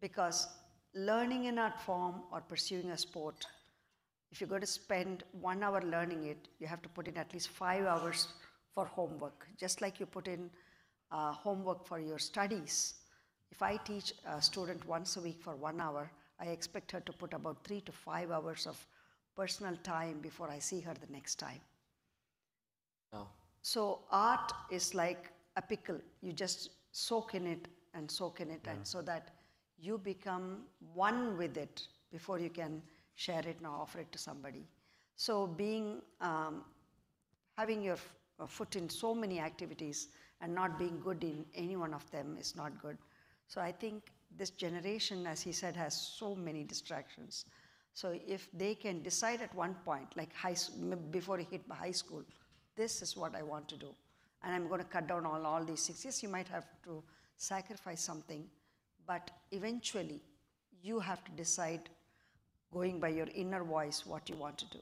Because 0.00 0.46
learning 0.94 1.48
an 1.48 1.58
art 1.58 1.80
form 1.80 2.22
or 2.30 2.40
pursuing 2.40 2.90
a 2.90 2.96
sport 2.96 3.44
if 4.30 4.40
you're 4.40 4.48
going 4.48 4.60
to 4.60 4.66
spend 4.66 5.24
one 5.32 5.62
hour 5.62 5.80
learning 5.82 6.24
it, 6.24 6.48
you 6.58 6.66
have 6.66 6.82
to 6.82 6.88
put 6.88 7.08
in 7.08 7.16
at 7.16 7.32
least 7.32 7.48
five 7.48 7.84
hours 7.86 8.28
for 8.74 8.86
homework, 8.86 9.46
just 9.56 9.80
like 9.80 10.00
you 10.00 10.06
put 10.06 10.28
in 10.28 10.50
uh, 11.10 11.32
homework 11.32 11.86
for 11.86 11.98
your 11.98 12.18
studies. 12.18 12.94
If 13.50 13.62
I 13.62 13.76
teach 13.78 14.12
a 14.26 14.40
student 14.42 14.86
once 14.86 15.16
a 15.16 15.20
week 15.20 15.42
for 15.42 15.56
one 15.56 15.80
hour, 15.80 16.10
I 16.40 16.46
expect 16.46 16.92
her 16.92 17.00
to 17.00 17.12
put 17.12 17.34
about 17.34 17.64
three 17.64 17.80
to 17.82 17.92
five 17.92 18.30
hours 18.30 18.66
of 18.66 18.76
personal 19.34 19.76
time 19.82 20.18
before 20.20 20.50
I 20.50 20.58
see 20.58 20.80
her 20.80 20.94
the 20.94 21.12
next 21.12 21.36
time. 21.36 21.60
No. 23.12 23.28
So 23.62 24.00
art 24.10 24.52
is 24.70 24.94
like 24.94 25.30
a 25.56 25.62
pickle. 25.62 25.98
You 26.20 26.32
just 26.32 26.70
soak 26.92 27.34
in 27.34 27.46
it 27.46 27.68
and 27.94 28.10
soak 28.10 28.40
in 28.40 28.50
it, 28.50 28.66
and 28.68 28.86
so 28.86 29.02
that 29.02 29.30
you 29.78 29.98
become 29.98 30.62
one 30.94 31.36
with 31.36 31.56
it 31.56 31.88
before 32.12 32.38
you 32.38 32.50
can 32.50 32.82
share 33.14 33.40
it 33.40 33.56
and 33.58 33.66
offer 33.66 34.00
it 34.00 34.12
to 34.12 34.18
somebody. 34.18 34.68
So 35.16 35.46
being 35.46 36.00
um, 36.20 36.62
having 37.56 37.82
your 37.82 37.96
foot 38.46 38.76
in 38.76 38.88
so 38.88 39.14
many 39.14 39.40
activities 39.40 40.08
and 40.40 40.54
not 40.54 40.78
being 40.78 41.00
good 41.00 41.22
in 41.24 41.44
any 41.54 41.76
one 41.76 41.92
of 41.94 42.08
them 42.10 42.36
is 42.38 42.54
not 42.54 42.80
good. 42.80 42.96
So 43.48 43.60
I 43.60 43.72
think 43.72 44.04
this 44.36 44.50
generation, 44.50 45.26
as 45.26 45.40
he 45.40 45.52
said, 45.52 45.74
has 45.76 45.94
so 45.94 46.34
many 46.34 46.62
distractions. 46.64 47.44
So 47.94 48.14
if 48.26 48.48
they 48.52 48.74
can 48.74 49.02
decide 49.02 49.40
at 49.42 49.52
one 49.54 49.74
point, 49.84 50.16
like 50.16 50.32
high, 50.34 50.52
s- 50.52 50.70
m- 50.78 50.98
before 51.10 51.38
he 51.38 51.44
hit 51.50 51.62
high 51.70 51.90
school, 51.90 52.22
this 52.76 53.02
is 53.02 53.16
what 53.16 53.34
I 53.34 53.42
want 53.42 53.66
to 53.70 53.76
do, 53.76 53.92
and 54.44 54.54
I'm 54.54 54.68
going 54.68 54.80
to 54.80 54.86
cut 54.86 55.08
down 55.08 55.26
on 55.26 55.44
all 55.44 55.64
these 55.64 55.84
things. 55.86 56.04
Yes, 56.04 56.22
you 56.22 56.28
might 56.28 56.46
have 56.46 56.66
to 56.84 57.02
sacrifice 57.36 58.00
something, 58.00 58.44
but 59.06 59.32
eventually 59.50 60.20
you 60.80 61.00
have 61.00 61.24
to 61.24 61.32
decide, 61.32 61.88
going 62.72 63.00
by 63.00 63.08
your 63.08 63.26
inner 63.34 63.64
voice, 63.64 64.06
what 64.06 64.28
you 64.28 64.36
want 64.36 64.58
to 64.58 64.66
do. 64.66 64.78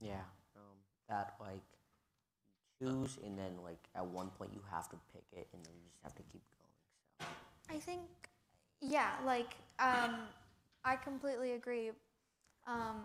Yeah, 0.00 0.20
um, 0.56 0.76
that 1.08 1.36
like 1.40 1.62
you 1.72 1.77
choose, 2.78 3.18
and 3.24 3.38
then 3.38 3.52
like 3.64 3.78
at 3.94 4.06
one 4.06 4.28
point 4.30 4.50
you 4.52 4.60
have 4.70 4.88
to 4.90 4.96
pick 5.12 5.24
it, 5.32 5.48
and 5.52 5.64
then 5.64 5.72
you 5.74 5.88
just 5.90 6.02
have 6.02 6.14
to 6.14 6.22
keep 6.32 6.42
going. 6.58 7.30
So 7.68 7.74
I 7.74 7.78
think, 7.78 8.02
yeah, 8.80 9.12
like 9.24 9.56
um, 9.78 10.16
I 10.84 10.96
completely 10.96 11.52
agree. 11.52 11.90
Um, 12.66 13.02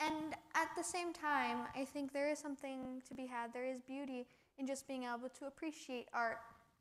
and 0.00 0.34
at 0.54 0.68
the 0.76 0.82
same 0.82 1.12
time, 1.12 1.58
I 1.76 1.84
think 1.84 2.12
there 2.12 2.28
is 2.28 2.38
something 2.38 3.02
to 3.08 3.14
be 3.14 3.26
had. 3.26 3.52
There 3.52 3.66
is 3.66 3.80
beauty 3.80 4.26
in 4.58 4.66
just 4.66 4.88
being 4.88 5.04
able 5.04 5.28
to 5.38 5.46
appreciate 5.46 6.08
art 6.12 6.38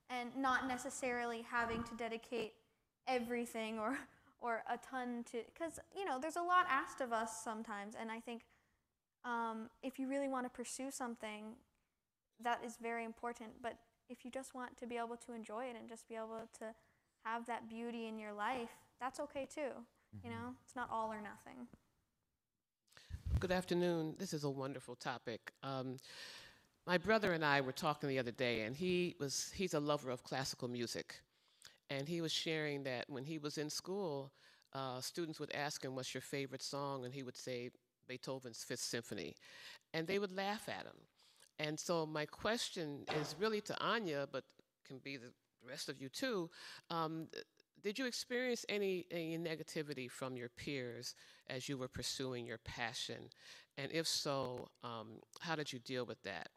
and 0.09 0.35
not 0.35 0.67
necessarily 0.67 1.45
having 1.49 1.83
to 1.83 1.95
dedicate 1.95 2.53
everything 3.07 3.79
or 3.79 3.97
or 4.41 4.63
a 4.69 4.77
ton 4.77 5.23
to 5.31 5.37
because 5.53 5.79
you 5.95 6.05
know 6.05 6.19
there's 6.19 6.35
a 6.35 6.41
lot 6.41 6.65
asked 6.69 7.01
of 7.01 7.11
us 7.11 7.43
sometimes 7.43 7.95
and 7.99 8.11
i 8.11 8.19
think 8.19 8.43
um, 9.23 9.69
if 9.83 9.99
you 9.99 10.09
really 10.09 10.27
want 10.27 10.45
to 10.45 10.49
pursue 10.49 10.89
something 10.89 11.53
that 12.43 12.61
is 12.65 12.77
very 12.81 13.05
important 13.05 13.49
but 13.61 13.77
if 14.09 14.25
you 14.25 14.31
just 14.31 14.53
want 14.53 14.75
to 14.77 14.85
be 14.85 14.97
able 14.97 15.17
to 15.17 15.33
enjoy 15.33 15.65
it 15.65 15.75
and 15.79 15.87
just 15.87 16.07
be 16.07 16.15
able 16.15 16.47
to 16.57 16.65
have 17.23 17.45
that 17.45 17.69
beauty 17.69 18.07
in 18.07 18.17
your 18.19 18.33
life 18.33 18.69
that's 18.99 19.19
okay 19.19 19.47
too 19.53 19.71
you 20.23 20.29
know 20.29 20.53
it's 20.63 20.75
not 20.75 20.89
all 20.91 21.11
or 21.11 21.21
nothing 21.21 21.67
Good 23.39 23.51
afternoon. 23.51 24.15
This 24.19 24.33
is 24.33 24.43
a 24.43 24.49
wonderful 24.51 24.95
topic. 24.95 25.51
Um, 25.63 25.97
my 26.85 26.99
brother 26.99 27.33
and 27.33 27.43
I 27.43 27.61
were 27.61 27.71
talking 27.71 28.07
the 28.07 28.19
other 28.19 28.31
day, 28.31 28.61
and 28.61 28.75
he 28.75 29.15
was 29.19 29.51
he's 29.55 29.73
a 29.73 29.79
lover 29.79 30.11
of 30.11 30.23
classical 30.23 30.67
music, 30.67 31.15
and 31.89 32.07
he 32.07 32.21
was 32.21 32.31
sharing 32.31 32.83
that 32.83 33.09
when 33.09 33.23
he 33.23 33.39
was 33.39 33.57
in 33.57 33.67
school, 33.67 34.31
uh, 34.73 35.01
students 35.01 35.39
would 35.39 35.51
ask 35.55 35.83
him, 35.83 35.95
"What's 35.95 36.13
your 36.13 36.21
favorite 36.21 36.61
song?" 36.61 37.03
and 37.03 37.11
he 37.13 37.23
would 37.23 37.35
say 37.35 37.71
Beethoven's 38.07 38.63
Fifth 38.63 38.81
Symphony, 38.81 39.35
and 39.93 40.05
they 40.05 40.19
would 40.19 40.35
laugh 40.35 40.69
at 40.69 40.85
him. 40.85 40.97
And 41.61 41.79
so 41.79 42.07
my 42.07 42.25
question 42.25 43.05
is 43.21 43.35
really 43.39 43.61
to 43.61 43.79
Anya, 43.79 44.27
but 44.31 44.43
can 44.83 44.97
be 44.97 45.17
the 45.17 45.31
rest 45.67 45.89
of 45.89 46.01
you 46.01 46.09
too. 46.09 46.49
Um, 46.89 47.27
did 47.83 47.99
you 47.99 48.05
experience 48.07 48.65
any, 48.67 49.05
any 49.11 49.37
negativity 49.37 50.09
from 50.09 50.35
your 50.35 50.49
peers 50.49 51.13
as 51.47 51.69
you 51.69 51.77
were 51.77 51.87
pursuing 51.87 52.47
your 52.47 52.57
passion? 52.59 53.29
And 53.77 53.91
if 53.91 54.07
so, 54.07 54.69
um, 54.83 55.19
how 55.39 55.55
did 55.55 55.71
you 55.71 55.77
deal 55.77 56.03
with 56.03 56.21
that? 56.23 56.49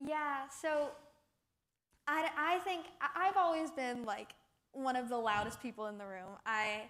Yeah, 0.00 0.48
so 0.62 0.90
I, 2.08 2.28
I 2.36 2.58
think 2.60 2.86
I've 3.14 3.36
always 3.36 3.70
been 3.70 4.04
like 4.04 4.32
one 4.72 4.96
of 4.96 5.08
the 5.08 5.16
loudest 5.16 5.62
people 5.62 5.86
in 5.86 5.96
the 5.96 6.06
room. 6.06 6.36
I, 6.44 6.82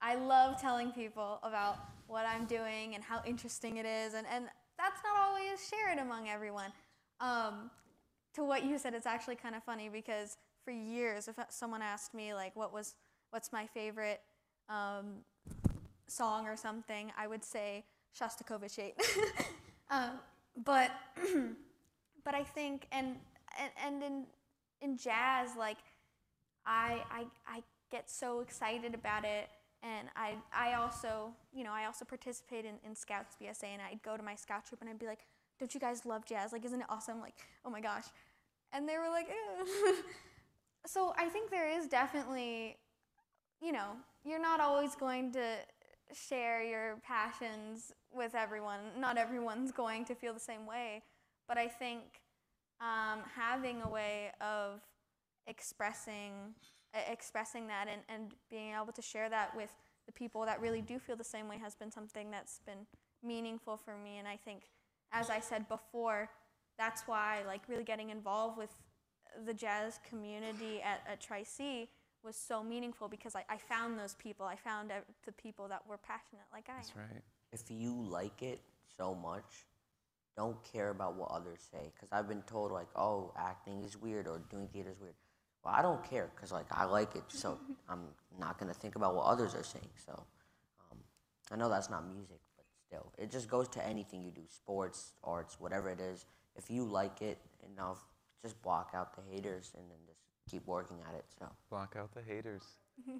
I 0.00 0.14
love 0.14 0.60
telling 0.60 0.92
people 0.92 1.40
about 1.42 1.78
what 2.06 2.26
I'm 2.26 2.44
doing 2.44 2.94
and 2.94 3.02
how 3.02 3.22
interesting 3.26 3.78
it 3.78 3.86
is, 3.86 4.14
and, 4.14 4.26
and 4.32 4.46
that's 4.78 5.00
not 5.04 5.16
always 5.16 5.68
shared 5.68 5.98
among 5.98 6.28
everyone. 6.28 6.72
Um, 7.20 7.70
to 8.34 8.44
what 8.44 8.64
you 8.64 8.78
said, 8.78 8.94
it's 8.94 9.06
actually 9.06 9.36
kind 9.36 9.54
of 9.54 9.64
funny 9.64 9.88
because 9.88 10.36
for 10.64 10.70
years, 10.70 11.28
if 11.28 11.36
someone 11.48 11.82
asked 11.82 12.14
me 12.14 12.34
like 12.34 12.54
what 12.54 12.72
was 12.72 12.94
what's 13.30 13.52
my 13.52 13.66
favorite 13.66 14.20
um, 14.68 15.24
song 16.06 16.46
or 16.46 16.56
something, 16.56 17.12
I 17.18 17.26
would 17.26 17.44
say 17.44 17.84
Shostakovich 18.18 18.78
8. 18.78 18.94
um, 19.90 20.10
but 20.64 20.90
but 22.24 22.34
I 22.34 22.42
think 22.42 22.86
and 22.92 23.16
and, 23.58 23.70
and 23.84 24.02
in 24.02 24.26
in 24.82 24.96
jazz 24.96 25.50
like 25.58 25.78
I, 26.66 27.02
I 27.10 27.24
I 27.46 27.62
get 27.90 28.10
so 28.10 28.40
excited 28.40 28.94
about 28.94 29.24
it. 29.24 29.48
And 29.86 30.08
I, 30.16 30.34
I 30.52 30.74
also, 30.74 31.30
you 31.52 31.62
know, 31.62 31.70
I 31.70 31.84
also 31.84 32.04
participate 32.04 32.64
in, 32.64 32.74
in 32.84 32.96
Scouts 32.96 33.36
BSA, 33.40 33.64
and 33.64 33.82
I'd 33.82 34.02
go 34.02 34.16
to 34.16 34.22
my 34.22 34.34
scout 34.34 34.66
troop 34.66 34.80
and 34.80 34.90
I'd 34.90 34.98
be 34.98 35.06
like, 35.06 35.26
"Don't 35.60 35.72
you 35.72 35.78
guys 35.78 36.04
love 36.04 36.24
jazz? 36.24 36.52
Like, 36.52 36.64
isn't 36.64 36.80
it 36.80 36.86
awesome? 36.88 37.20
Like, 37.20 37.36
oh 37.64 37.70
my 37.70 37.80
gosh!" 37.80 38.04
And 38.72 38.88
they 38.88 38.98
were 38.98 39.08
like, 39.08 39.28
"Ew." 39.28 39.96
so 40.86 41.14
I 41.16 41.28
think 41.28 41.50
there 41.50 41.68
is 41.68 41.86
definitely, 41.86 42.78
you 43.60 43.70
know, 43.70 43.92
you're 44.24 44.42
not 44.42 44.58
always 44.58 44.96
going 44.96 45.32
to 45.32 45.56
share 46.12 46.64
your 46.64 46.96
passions 47.04 47.92
with 48.12 48.34
everyone. 48.34 48.80
Not 48.98 49.18
everyone's 49.18 49.70
going 49.70 50.04
to 50.06 50.16
feel 50.16 50.34
the 50.34 50.40
same 50.40 50.66
way, 50.66 51.02
but 51.46 51.58
I 51.58 51.68
think 51.68 52.02
um, 52.80 53.20
having 53.36 53.82
a 53.82 53.88
way 53.88 54.32
of 54.40 54.80
expressing 55.46 56.54
expressing 57.10 57.66
that 57.68 57.86
and, 57.90 58.02
and 58.08 58.32
being 58.50 58.72
able 58.74 58.92
to 58.92 59.02
share 59.02 59.28
that 59.28 59.54
with 59.56 59.70
the 60.06 60.12
people 60.12 60.44
that 60.44 60.60
really 60.60 60.80
do 60.80 60.98
feel 60.98 61.16
the 61.16 61.24
same 61.24 61.48
way 61.48 61.58
has 61.58 61.74
been 61.74 61.90
something 61.90 62.30
that's 62.30 62.60
been 62.66 62.86
meaningful 63.22 63.76
for 63.76 63.96
me 63.96 64.18
and 64.18 64.28
i 64.28 64.36
think 64.36 64.70
as 65.12 65.30
i 65.30 65.40
said 65.40 65.68
before 65.68 66.28
that's 66.78 67.02
why 67.06 67.42
like 67.46 67.62
really 67.68 67.84
getting 67.84 68.10
involved 68.10 68.56
with 68.56 68.70
the 69.46 69.54
jazz 69.54 69.98
community 70.08 70.80
at, 70.82 71.00
at 71.10 71.20
tri-c 71.20 71.88
was 72.24 72.36
so 72.36 72.62
meaningful 72.62 73.08
because 73.08 73.34
I, 73.36 73.44
I 73.48 73.56
found 73.58 73.98
those 73.98 74.14
people 74.14 74.46
i 74.46 74.56
found 74.56 74.90
the 75.24 75.32
people 75.32 75.68
that 75.68 75.82
were 75.88 75.98
passionate 75.98 76.44
like 76.52 76.66
i 76.68 76.76
That's 76.76 76.90
am 76.90 77.02
right. 77.12 77.22
If 77.52 77.70
you 77.70 77.94
like 77.94 78.42
it 78.42 78.60
so 78.96 79.14
much, 79.14 79.66
don't 80.36 80.56
care 80.64 80.90
about 80.90 81.16
what 81.16 81.30
others 81.30 81.60
say. 81.72 81.90
Because 81.94 82.08
I've 82.12 82.28
been 82.28 82.42
told, 82.42 82.72
like, 82.72 82.88
oh, 82.96 83.32
acting 83.38 83.82
is 83.82 83.96
weird 83.96 84.28
or 84.28 84.40
doing 84.50 84.68
theater 84.68 84.90
is 84.90 85.00
weird. 85.00 85.14
Well, 85.66 85.74
I 85.76 85.82
don't 85.82 86.02
care 86.08 86.30
because, 86.34 86.52
like, 86.52 86.66
I 86.70 86.84
like 86.84 87.16
it. 87.16 87.24
So 87.26 87.58
I'm 87.88 88.02
not 88.38 88.56
going 88.58 88.72
to 88.72 88.78
think 88.78 88.94
about 88.94 89.16
what 89.16 89.24
others 89.24 89.52
are 89.54 89.64
saying. 89.64 89.90
So 90.06 90.12
um, 90.92 90.98
I 91.50 91.56
know 91.56 91.68
that's 91.68 91.90
not 91.90 92.08
music, 92.08 92.38
but 92.56 92.64
still. 92.86 93.12
It 93.18 93.32
just 93.32 93.48
goes 93.48 93.66
to 93.70 93.84
anything 93.84 94.22
you 94.22 94.30
do 94.30 94.42
sports, 94.48 95.14
arts, 95.24 95.58
whatever 95.58 95.90
it 95.90 95.98
is. 95.98 96.26
If 96.54 96.70
you 96.70 96.84
like 96.84 97.20
it 97.20 97.38
enough, 97.74 97.98
just 98.42 98.62
block 98.62 98.92
out 98.94 99.16
the 99.16 99.22
haters 99.28 99.72
and 99.76 99.84
then 99.90 99.98
just 100.06 100.20
keep 100.48 100.64
working 100.68 100.98
at 101.08 101.16
it. 101.16 101.24
So 101.36 101.46
Block 101.68 101.96
out 101.98 102.14
the 102.14 102.22
haters. 102.22 102.62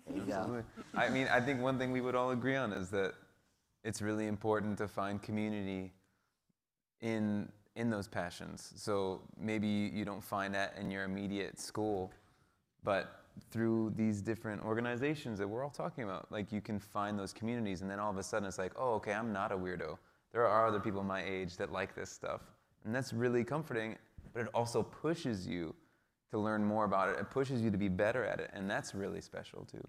There 0.07 0.17
you 0.17 0.23
go. 0.23 0.63
I 0.95 1.09
mean, 1.09 1.27
I 1.27 1.41
think 1.41 1.61
one 1.61 1.79
thing 1.79 1.91
we 1.91 2.01
would 2.01 2.15
all 2.15 2.31
agree 2.31 2.55
on 2.55 2.73
is 2.73 2.91
that 2.91 3.15
it's 3.83 4.01
really 4.01 4.29
important 4.29 4.79
to 4.79 4.87
find 4.89 5.21
community 5.21 5.93
in 7.01 7.49
in 7.75 7.91
those 7.91 8.09
passions. 8.09 8.73
So 8.77 9.21
maybe 9.39 9.69
you 9.69 10.07
don't 10.07 10.25
find 10.25 10.55
that 10.55 10.77
in 10.81 10.91
your 10.91 11.05
immediate 11.05 11.61
school, 11.61 12.11
but 12.87 13.25
through 13.51 13.93
these 13.97 14.23
different 14.23 14.65
organizations 14.65 15.41
that 15.41 15.47
we're 15.47 15.63
all 15.65 15.71
talking 15.71 16.05
about, 16.05 16.31
like 16.31 16.53
you 16.53 16.61
can 16.61 16.79
find 16.79 17.19
those 17.19 17.33
communities, 17.33 17.83
and 17.83 17.91
then 17.91 17.99
all 17.99 18.11
of 18.11 18.17
a 18.17 18.23
sudden 18.23 18.47
it's 18.47 18.59
like, 18.59 18.73
oh, 18.77 18.95
okay, 18.95 19.13
I'm 19.13 19.33
not 19.33 19.51
a 19.51 19.57
weirdo. 19.57 19.99
There 20.33 20.47
are 20.47 20.67
other 20.67 20.79
people 20.79 21.03
my 21.03 21.23
age 21.23 21.57
that 21.57 21.73
like 21.73 21.97
this 21.97 22.11
stuff, 22.11 22.43
and 22.85 22.95
that's 22.95 23.13
really 23.13 23.43
comforting. 23.43 23.97
But 24.33 24.43
it 24.43 24.49
also 24.55 24.85
pushes 24.85 25.47
you 25.47 25.75
to 26.31 26.39
learn 26.39 26.65
more 26.65 26.85
about 26.85 27.09
it. 27.09 27.19
It 27.19 27.29
pushes 27.29 27.61
you 27.61 27.73
to 27.73 27.77
be 27.77 27.89
better 27.89 28.25
at 28.25 28.39
it, 28.39 28.51
and 28.55 28.71
that's 28.71 28.95
really 28.95 29.21
special 29.21 29.67
too. 29.71 29.87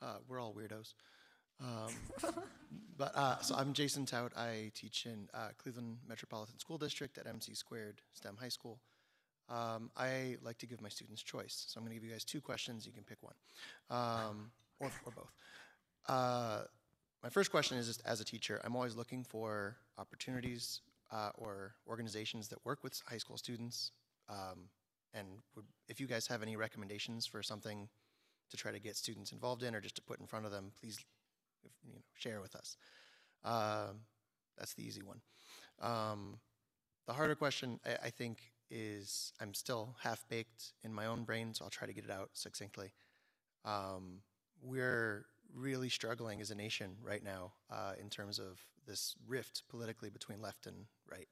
Uh, 0.00 0.18
we're 0.28 0.40
all 0.40 0.54
weirdos. 0.54 0.94
Um, 1.60 1.92
but 2.96 3.12
uh, 3.16 3.40
so 3.40 3.56
I'm 3.56 3.72
Jason 3.72 4.06
Tout. 4.06 4.32
I 4.36 4.70
teach 4.74 5.04
in 5.04 5.28
uh, 5.34 5.48
Cleveland 5.58 5.98
Metropolitan 6.08 6.60
School 6.60 6.78
District 6.78 7.18
at 7.18 7.26
MC 7.26 7.54
Squared 7.54 8.02
STEM 8.14 8.36
High 8.40 8.48
School. 8.48 8.78
Um, 9.50 9.90
I 9.96 10.36
like 10.42 10.58
to 10.58 10.66
give 10.66 10.80
my 10.80 10.88
students 10.88 11.22
choice, 11.22 11.64
so 11.66 11.78
I'm 11.78 11.84
going 11.84 11.94
to 11.94 12.00
give 12.00 12.04
you 12.04 12.12
guys 12.12 12.24
two 12.24 12.40
questions. 12.40 12.86
You 12.86 12.92
can 12.92 13.02
pick 13.02 13.18
one, 13.20 13.34
um, 13.90 14.52
or, 14.78 14.90
or 15.04 15.12
both. 15.12 15.32
Uh, 16.06 16.62
my 17.22 17.28
first 17.28 17.50
question 17.50 17.76
is 17.76 17.86
just 17.86 18.00
as 18.06 18.20
a 18.20 18.24
teacher, 18.24 18.60
I'm 18.64 18.76
always 18.76 18.96
looking 18.96 19.24
for 19.24 19.76
opportunities 19.98 20.80
uh, 21.10 21.30
or 21.34 21.74
organizations 21.88 22.48
that 22.48 22.64
work 22.64 22.84
with 22.84 23.02
high 23.06 23.18
school 23.18 23.36
students. 23.36 23.90
Um, 24.28 24.68
and 25.12 25.26
would, 25.56 25.64
if 25.88 26.00
you 26.00 26.06
guys 26.06 26.28
have 26.28 26.42
any 26.42 26.56
recommendations 26.56 27.26
for 27.26 27.42
something 27.42 27.88
to 28.50 28.56
try 28.56 28.70
to 28.70 28.78
get 28.78 28.96
students 28.96 29.32
involved 29.32 29.62
in 29.62 29.74
or 29.74 29.80
just 29.80 29.96
to 29.96 30.02
put 30.02 30.20
in 30.20 30.26
front 30.26 30.46
of 30.46 30.52
them, 30.52 30.70
please 30.80 30.98
if, 31.64 31.72
you 31.84 31.92
know, 31.92 32.00
share 32.14 32.40
with 32.40 32.54
us. 32.54 32.76
Um, 33.44 34.00
that's 34.56 34.74
the 34.74 34.86
easy 34.86 35.02
one. 35.02 35.20
Um, 35.80 36.38
the 37.06 37.12
harder 37.12 37.34
question, 37.34 37.80
I, 37.84 38.06
I 38.06 38.10
think, 38.10 38.49
is 38.70 39.32
I'm 39.40 39.54
still 39.54 39.96
half 40.02 40.28
baked 40.28 40.72
in 40.82 40.92
my 40.92 41.06
own 41.06 41.24
brain, 41.24 41.54
so 41.54 41.64
I'll 41.64 41.70
try 41.70 41.86
to 41.86 41.92
get 41.92 42.04
it 42.04 42.10
out 42.10 42.30
succinctly. 42.34 42.92
Um, 43.64 44.22
we're 44.62 45.26
really 45.54 45.88
struggling 45.88 46.40
as 46.40 46.50
a 46.50 46.54
nation 46.54 46.96
right 47.02 47.22
now 47.24 47.52
uh, 47.70 47.92
in 48.00 48.08
terms 48.08 48.38
of 48.38 48.60
this 48.86 49.14
rift 49.26 49.62
politically 49.68 50.10
between 50.10 50.40
left 50.40 50.66
and 50.66 50.76
right. 51.10 51.28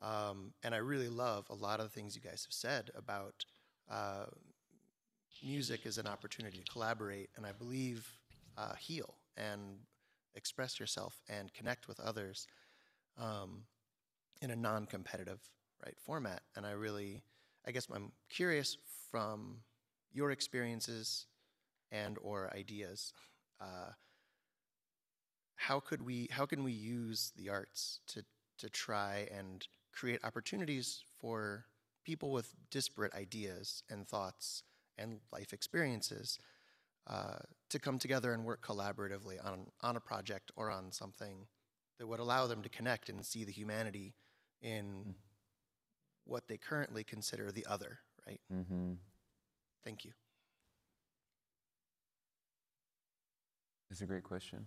Um, 0.00 0.52
and 0.62 0.74
I 0.74 0.78
really 0.78 1.08
love 1.08 1.46
a 1.50 1.54
lot 1.54 1.80
of 1.80 1.86
the 1.86 1.90
things 1.90 2.14
you 2.14 2.22
guys 2.22 2.44
have 2.44 2.52
said 2.52 2.90
about 2.94 3.44
uh, 3.90 4.26
music 5.42 5.86
as 5.86 5.98
an 5.98 6.06
opportunity 6.06 6.58
to 6.58 6.72
collaborate 6.72 7.30
and 7.36 7.44
I 7.44 7.52
believe 7.52 8.06
uh, 8.56 8.74
heal 8.74 9.14
and 9.36 9.78
express 10.34 10.78
yourself 10.78 11.20
and 11.28 11.52
connect 11.52 11.88
with 11.88 12.00
others 12.00 12.46
um, 13.18 13.62
in 14.40 14.50
a 14.50 14.56
non-competitive 14.56 15.40
right 15.84 15.96
format. 16.04 16.42
And 16.56 16.66
I 16.66 16.72
really, 16.72 17.22
I 17.66 17.70
guess 17.70 17.86
I'm 17.92 18.12
curious 18.28 18.76
from 19.10 19.58
your 20.12 20.30
experiences 20.30 21.26
and 21.90 22.18
or 22.22 22.50
ideas. 22.54 23.12
Uh, 23.60 23.92
how 25.56 25.80
could 25.80 26.02
we 26.02 26.28
how 26.30 26.46
can 26.46 26.62
we 26.62 26.72
use 26.72 27.32
the 27.36 27.48
arts 27.48 28.00
to 28.06 28.24
to 28.58 28.70
try 28.70 29.28
and 29.36 29.66
create 29.92 30.24
opportunities 30.24 31.02
for 31.18 31.64
people 32.04 32.30
with 32.30 32.54
disparate 32.70 33.12
ideas 33.14 33.82
and 33.90 34.06
thoughts 34.06 34.62
and 34.96 35.18
life 35.32 35.52
experiences 35.52 36.38
uh, 37.08 37.38
to 37.68 37.78
come 37.78 37.98
together 37.98 38.32
and 38.32 38.44
work 38.44 38.64
collaboratively 38.64 39.44
on 39.44 39.66
on 39.82 39.96
a 39.96 40.00
project 40.00 40.52
or 40.56 40.70
on 40.70 40.92
something 40.92 41.46
that 41.98 42.06
would 42.06 42.20
allow 42.20 42.46
them 42.46 42.62
to 42.62 42.68
connect 42.68 43.08
and 43.08 43.26
see 43.26 43.44
the 43.44 43.52
humanity 43.52 44.14
in 44.62 45.14
what 46.28 46.46
they 46.48 46.56
currently 46.56 47.02
consider 47.04 47.50
the 47.50 47.66
other 47.66 47.98
right 48.26 48.40
Mm-hmm. 48.52 48.92
thank 49.84 50.04
you 50.04 50.12
That's 53.90 54.02
a 54.02 54.06
great 54.06 54.22
question. 54.22 54.66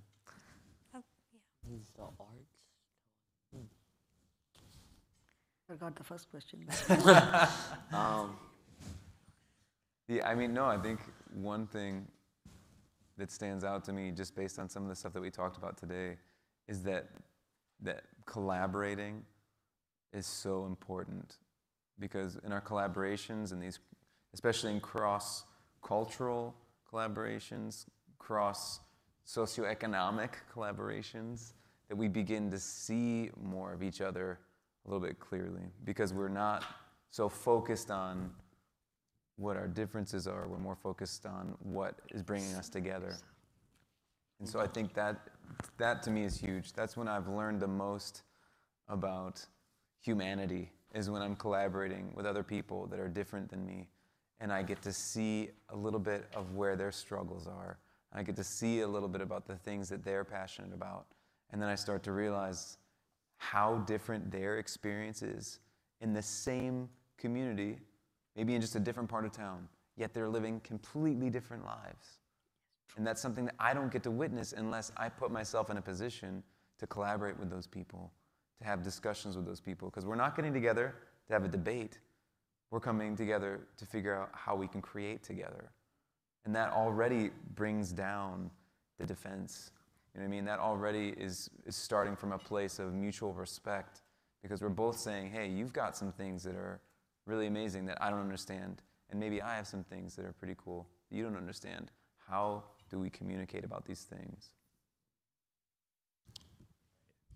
Use 1.70 1.92
the 1.96 2.02
arts. 2.02 2.58
Forgot 5.68 5.96
the 5.96 6.04
first 6.04 6.28
question. 6.32 6.66
Um, 7.94 8.36
Yeah, 10.08 10.28
I 10.28 10.34
mean, 10.36 10.54
no, 10.54 10.66
I 10.66 10.78
think 10.78 11.00
one 11.34 11.68
thing 11.68 12.08
that 13.18 13.32
stands 13.32 13.64
out 13.64 13.84
to 13.86 13.94
me, 13.94 14.12
just 14.12 14.36
based 14.36 14.58
on 14.60 14.68
some 14.68 14.84
of 14.84 14.90
the 14.90 14.96
stuff 14.96 15.14
that 15.14 15.22
we 15.22 15.30
talked 15.30 15.58
about 15.58 15.78
today, 15.78 16.18
is 16.68 16.82
that 16.84 17.10
that 17.84 18.04
collaborating 18.26 19.24
is 20.14 20.26
so 20.26 20.66
important 20.66 21.38
because 22.02 22.38
in 22.44 22.52
our 22.52 22.60
collaborations 22.60 23.54
and 23.54 23.62
these, 23.62 23.80
especially 24.34 24.72
in 24.72 24.82
cross-cultural 24.82 26.54
collaborations, 26.92 27.86
cross 28.20 28.82
socioeconomic 29.26 30.32
collaborations, 30.54 31.54
that 31.88 31.96
we 31.96 32.10
begin 32.10 32.52
to 32.52 32.60
see 32.60 33.30
more 33.42 33.72
of 33.72 33.84
each 33.84 34.02
other 34.02 34.40
a 34.86 34.90
little 34.90 35.06
bit 35.06 35.20
clearly 35.20 35.62
because 35.86 36.14
we're 36.14 36.28
not 36.28 36.66
so 37.12 37.30
focused 37.30 37.92
on 37.92 38.32
what 39.38 39.56
our 39.58 39.68
differences 39.68 40.28
are. 40.28 40.48
We're 40.48 40.58
more 40.58 40.76
focused 40.76 41.26
on 41.26 41.56
what 41.60 41.96
is 42.12 42.24
bringing 42.24 42.54
us 42.56 42.70
together. 42.70 43.16
And 44.40 44.50
so 44.50 44.60
I 44.60 44.68
think 44.68 44.94
that 44.96 45.20
that 45.78 46.02
to 46.04 46.10
me 46.10 46.24
is 46.24 46.38
huge. 46.38 46.74
That's 46.74 46.98
when 46.98 47.08
I've 47.08 47.28
learned 47.28 47.60
the 47.60 47.68
most 47.68 48.24
about 48.88 49.46
humanity 50.02 50.72
is 50.94 51.10
when 51.10 51.22
I'm 51.22 51.36
collaborating 51.36 52.12
with 52.16 52.26
other 52.26 52.44
people 52.44 52.88
that 52.88 53.00
are 53.00 53.08
different 53.08 53.50
than 53.50 53.66
me 53.66 53.88
and 54.42 54.52
I 54.52 54.64
get 54.64 54.82
to 54.82 54.92
see 54.92 55.50
a 55.70 55.76
little 55.76 56.00
bit 56.00 56.26
of 56.36 56.56
where 56.56 56.76
their 56.76 56.92
struggles 56.92 57.48
are. 57.48 57.78
I 58.12 58.24
get 58.24 58.36
to 58.38 58.44
see 58.44 58.82
a 58.82 58.88
little 58.88 59.08
bit 59.08 59.22
about 59.22 59.48
the 59.48 59.56
things 59.56 59.88
that 59.90 60.04
they're 60.04 60.26
passionate 60.26 60.74
about. 60.74 61.06
And 61.52 61.62
then 61.62 61.70
I 61.70 61.76
start 61.76 62.04
to 62.04 62.12
realize 62.12 62.78
how 63.38 63.78
different 63.86 64.32
their 64.32 64.58
experience 64.58 65.22
is 65.22 65.60
in 66.02 66.12
the 66.12 66.22
same 66.22 66.90
community, 67.18 67.78
maybe 68.36 68.56
in 68.56 68.62
just 68.62 68.76
a 68.76 68.80
different 68.80 69.10
part 69.10 69.26
of 69.26 69.32
town, 69.32 69.68
yet 69.96 70.14
they're 70.14 70.28
living 70.28 70.60
completely 70.62 71.30
different 71.30 71.64
lives. 71.64 72.18
And 72.98 73.06
that's 73.06 73.22
something 73.22 73.46
that 73.46 73.56
I 73.60 73.74
don't 73.74 73.92
get 73.92 74.04
to 74.04 74.12
witness 74.12 74.54
unless 74.54 74.92
I 74.98 75.08
put 75.08 75.32
myself 75.32 75.70
in 75.70 75.78
a 75.78 75.82
position 75.82 76.44
to 76.80 76.88
collaborate 76.88 77.40
with 77.40 77.50
those 77.50 77.68
people, 77.68 78.12
to 78.62 78.68
have 78.68 78.84
discussions 78.84 79.36
with 79.36 79.46
those 79.46 79.60
people. 79.60 79.90
Because 79.90 80.06
we're 80.06 80.16
not 80.16 80.36
getting 80.36 80.54
together 80.54 80.96
to 81.28 81.34
have 81.34 81.44
a 81.44 81.48
debate, 81.48 82.00
we're 82.70 82.80
coming 82.80 83.16
together 83.16 83.62
to 83.78 83.86
figure 83.86 84.16
out 84.16 84.30
how 84.34 84.56
we 84.56 84.68
can 84.68 84.82
create 84.82 85.24
together. 85.24 85.72
And 86.46 86.56
that 86.56 86.72
already 86.72 87.32
brings 87.56 87.92
down 87.92 88.50
the 88.98 89.06
defense. 89.06 89.72
You 90.14 90.20
know 90.22 90.28
what 90.28 90.34
I 90.34 90.36
mean? 90.36 90.46
That 90.46 90.60
already 90.60 91.10
is, 91.18 91.50
is 91.66 91.76
starting 91.76 92.16
from 92.16 92.32
a 92.32 92.38
place 92.38 92.80
of 92.80 92.94
mutual 92.94 93.34
respect 93.34 94.02
because 94.42 94.62
we're 94.62 94.70
both 94.70 94.98
saying, 94.98 95.30
hey, 95.30 95.48
you've 95.48 95.74
got 95.74 95.96
some 95.96 96.12
things 96.12 96.44
that 96.44 96.56
are 96.56 96.80
really 97.26 97.48
amazing 97.48 97.86
that 97.86 98.02
I 98.02 98.10
don't 98.10 98.20
understand. 98.20 98.82
And 99.10 99.20
maybe 99.20 99.42
I 99.42 99.56
have 99.56 99.68
some 99.68 99.84
things 99.84 100.16
that 100.16 100.26
are 100.26 100.34
pretty 100.34 100.56
cool 100.58 100.88
that 101.10 101.18
you 101.18 101.24
don't 101.24 101.38
understand. 101.38 101.92
How 102.28 102.64
do 102.90 103.00
we 103.00 103.10
communicate 103.10 103.64
about 103.64 103.86
these 103.86 104.02
things? 104.02 104.50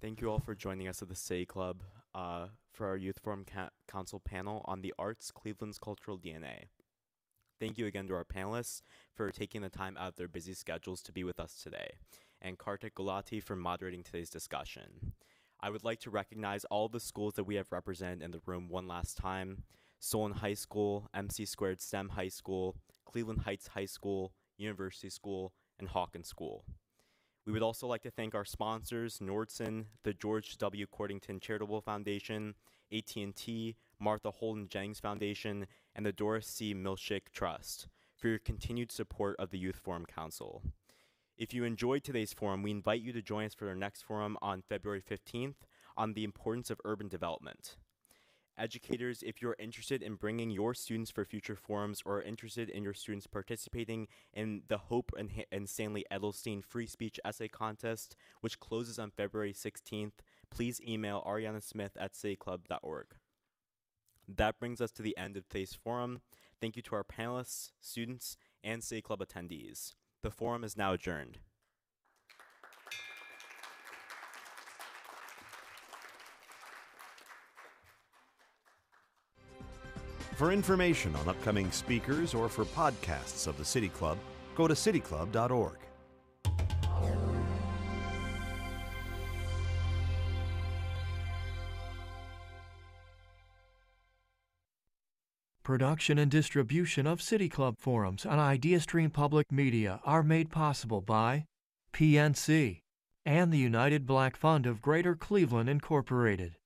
Thank 0.02 0.22
you 0.22 0.30
all 0.30 0.40
for 0.40 0.54
joining 0.54 0.88
us 0.88 1.02
at 1.02 1.08
the 1.08 1.16
City 1.16 1.46
Club 1.46 1.82
uh, 2.14 2.48
for 2.74 2.88
our 2.88 2.98
Youth 2.98 3.20
Forum 3.24 3.46
ca- 3.46 3.70
Council 3.90 4.20
panel 4.20 4.62
on 4.66 4.82
the 4.82 4.94
arts, 5.00 5.32
Cleveland's 5.32 5.80
cultural 5.80 6.18
DNA. 6.18 6.66
Thank 7.60 7.78
you 7.78 7.88
again 7.88 8.08
to 8.08 8.14
our 8.16 8.26
panelists 8.26 8.82
for 9.16 9.32
taking 9.32 9.62
the 9.62 9.70
time 9.70 9.96
out 9.98 10.10
of 10.10 10.16
their 10.18 10.28
busy 10.28 10.54
schedules 10.54 11.02
to 11.04 11.14
be 11.14 11.24
with 11.24 11.40
us 11.40 11.60
today, 11.64 11.94
and 12.42 12.58
Kartik 12.58 12.96
Gulati 12.96 13.42
for 13.42 13.56
moderating 13.56 14.04
today's 14.04 14.30
discussion. 14.30 15.14
I 15.62 15.70
would 15.70 15.86
like 15.86 16.02
to 16.02 16.10
recognize 16.10 16.66
all 16.66 16.90
the 16.90 17.00
schools 17.00 17.36
that 17.36 17.46
we 17.46 17.56
have 17.56 17.72
represented 17.72 18.22
in 18.22 18.32
the 18.32 18.42
room 18.46 18.68
one 18.68 18.88
last 18.88 19.18
time. 19.18 19.64
Solon 20.00 20.34
High 20.34 20.54
School, 20.54 21.10
MC 21.14 21.46
Squared 21.46 21.82
STEM 21.82 22.10
High 22.10 22.28
School, 22.28 22.76
Cleveland 23.06 23.42
Heights 23.42 23.70
High 23.70 23.86
School, 23.86 24.34
University 24.58 25.10
School, 25.10 25.54
and 25.80 25.88
Hawken 25.88 26.26
School. 26.26 26.66
We 27.46 27.54
would 27.54 27.62
also 27.62 27.86
like 27.86 28.02
to 28.02 28.12
thank 28.12 28.34
our 28.34 28.44
sponsors, 28.44 29.20
Nordson, 29.20 29.86
the 30.04 30.14
George 30.14 30.58
W. 30.58 30.88
Codrington 30.88 31.40
Charitable 31.40 31.80
Foundation, 31.82 32.56
AT&T, 32.92 33.76
Martha 34.00 34.32
Holden 34.32 34.68
Jennings 34.68 35.00
Foundation, 35.00 35.68
and 35.96 36.04
the 36.04 36.12
Doris 36.12 36.48
C. 36.48 36.74
Milchick 36.74 37.32
Trust 37.32 37.88
for 38.16 38.30
your 38.30 38.40
continued 38.40 38.92
support 38.92 39.36
of 39.38 39.52
the 39.52 39.60
Youth 39.60 39.78
Forum 39.78 40.08
Council. 40.08 40.64
If 41.38 41.54
you 41.54 41.66
enjoyed 41.66 42.04
today's 42.04 42.34
forum, 42.34 42.64
we 42.64 42.72
invite 42.72 43.02
you 43.02 43.14
to 43.14 43.22
join 43.22 43.46
us 43.46 43.54
for 43.54 43.68
our 43.68 43.76
next 43.76 44.02
forum 44.02 44.38
on 44.42 44.64
February 44.68 45.02
15th 45.02 45.68
on 45.96 46.14
the 46.14 46.24
importance 46.24 46.72
of 46.72 46.82
urban 46.84 47.10
development. 47.10 47.76
Educators, 48.58 49.22
if 49.22 49.42
you're 49.42 49.56
interested 49.60 50.02
in 50.02 50.16
bringing 50.16 50.50
your 50.50 50.74
students 50.74 51.12
for 51.12 51.26
future 51.26 51.56
forums 51.56 52.02
or 52.06 52.22
interested 52.22 52.70
in 52.70 52.84
your 52.84 52.94
students 52.94 53.28
participating 53.28 54.08
in 54.34 54.62
the 54.70 54.78
Hope 54.78 55.12
and, 55.18 55.30
and 55.52 55.68
Stanley 55.68 56.06
Adelstein 56.12 56.64
Free 56.64 56.88
Speech 56.88 57.20
Essay 57.26 57.50
Contest, 57.50 58.16
which 58.40 58.60
closes 58.60 58.98
on 58.98 59.12
February 59.12 59.54
16th, 59.54 60.14
please 60.50 60.80
email 60.88 61.22
Ariana 61.28 61.62
Smith 61.62 61.98
at 62.00 62.14
cityclub.org. 62.14 63.08
That 64.28 64.60
brings 64.60 64.80
us 64.80 64.92
to 64.92 65.02
the 65.02 65.18
end 65.18 65.36
of 65.36 65.48
today's 65.48 65.74
forum. 65.74 66.22
Thank 66.62 66.78
you 66.78 66.82
to 66.84 66.96
our 66.96 67.04
panelists, 67.04 67.72
students, 67.82 68.38
and 68.64 68.84
City 68.84 69.02
Club 69.02 69.20
attendees. 69.20 69.94
The 70.24 70.32
forum 70.32 70.64
is 70.64 70.78
now 70.78 70.94
adjourned. 70.94 71.40
For 80.36 80.52
information 80.52 81.16
on 81.16 81.30
upcoming 81.30 81.72
speakers 81.72 82.34
or 82.34 82.50
for 82.50 82.66
podcasts 82.66 83.48
of 83.48 83.58
the 83.58 83.64
City 83.64 83.88
Club, 83.88 84.18
go 84.54 84.68
to 84.68 84.74
cityclub.org. 84.74 85.78
Production 95.64 96.20
and 96.20 96.30
distribution 96.30 97.08
of 97.08 97.22
City 97.22 97.48
Club 97.48 97.78
forums 97.80 98.26
on 98.26 98.38
IdeaStream 98.38 99.14
Public 99.14 99.52
Media 99.52 100.02
are 100.04 100.22
made 100.22 100.52
possible 100.52 101.00
by 101.02 101.46
PNC 101.94 102.82
and 103.26 103.54
the 103.54 103.58
United 103.58 104.06
Black 104.06 104.36
Fund 104.36 104.66
of 104.66 104.82
Greater 104.82 105.16
Cleveland 105.16 105.70
Incorporated. 105.70 106.58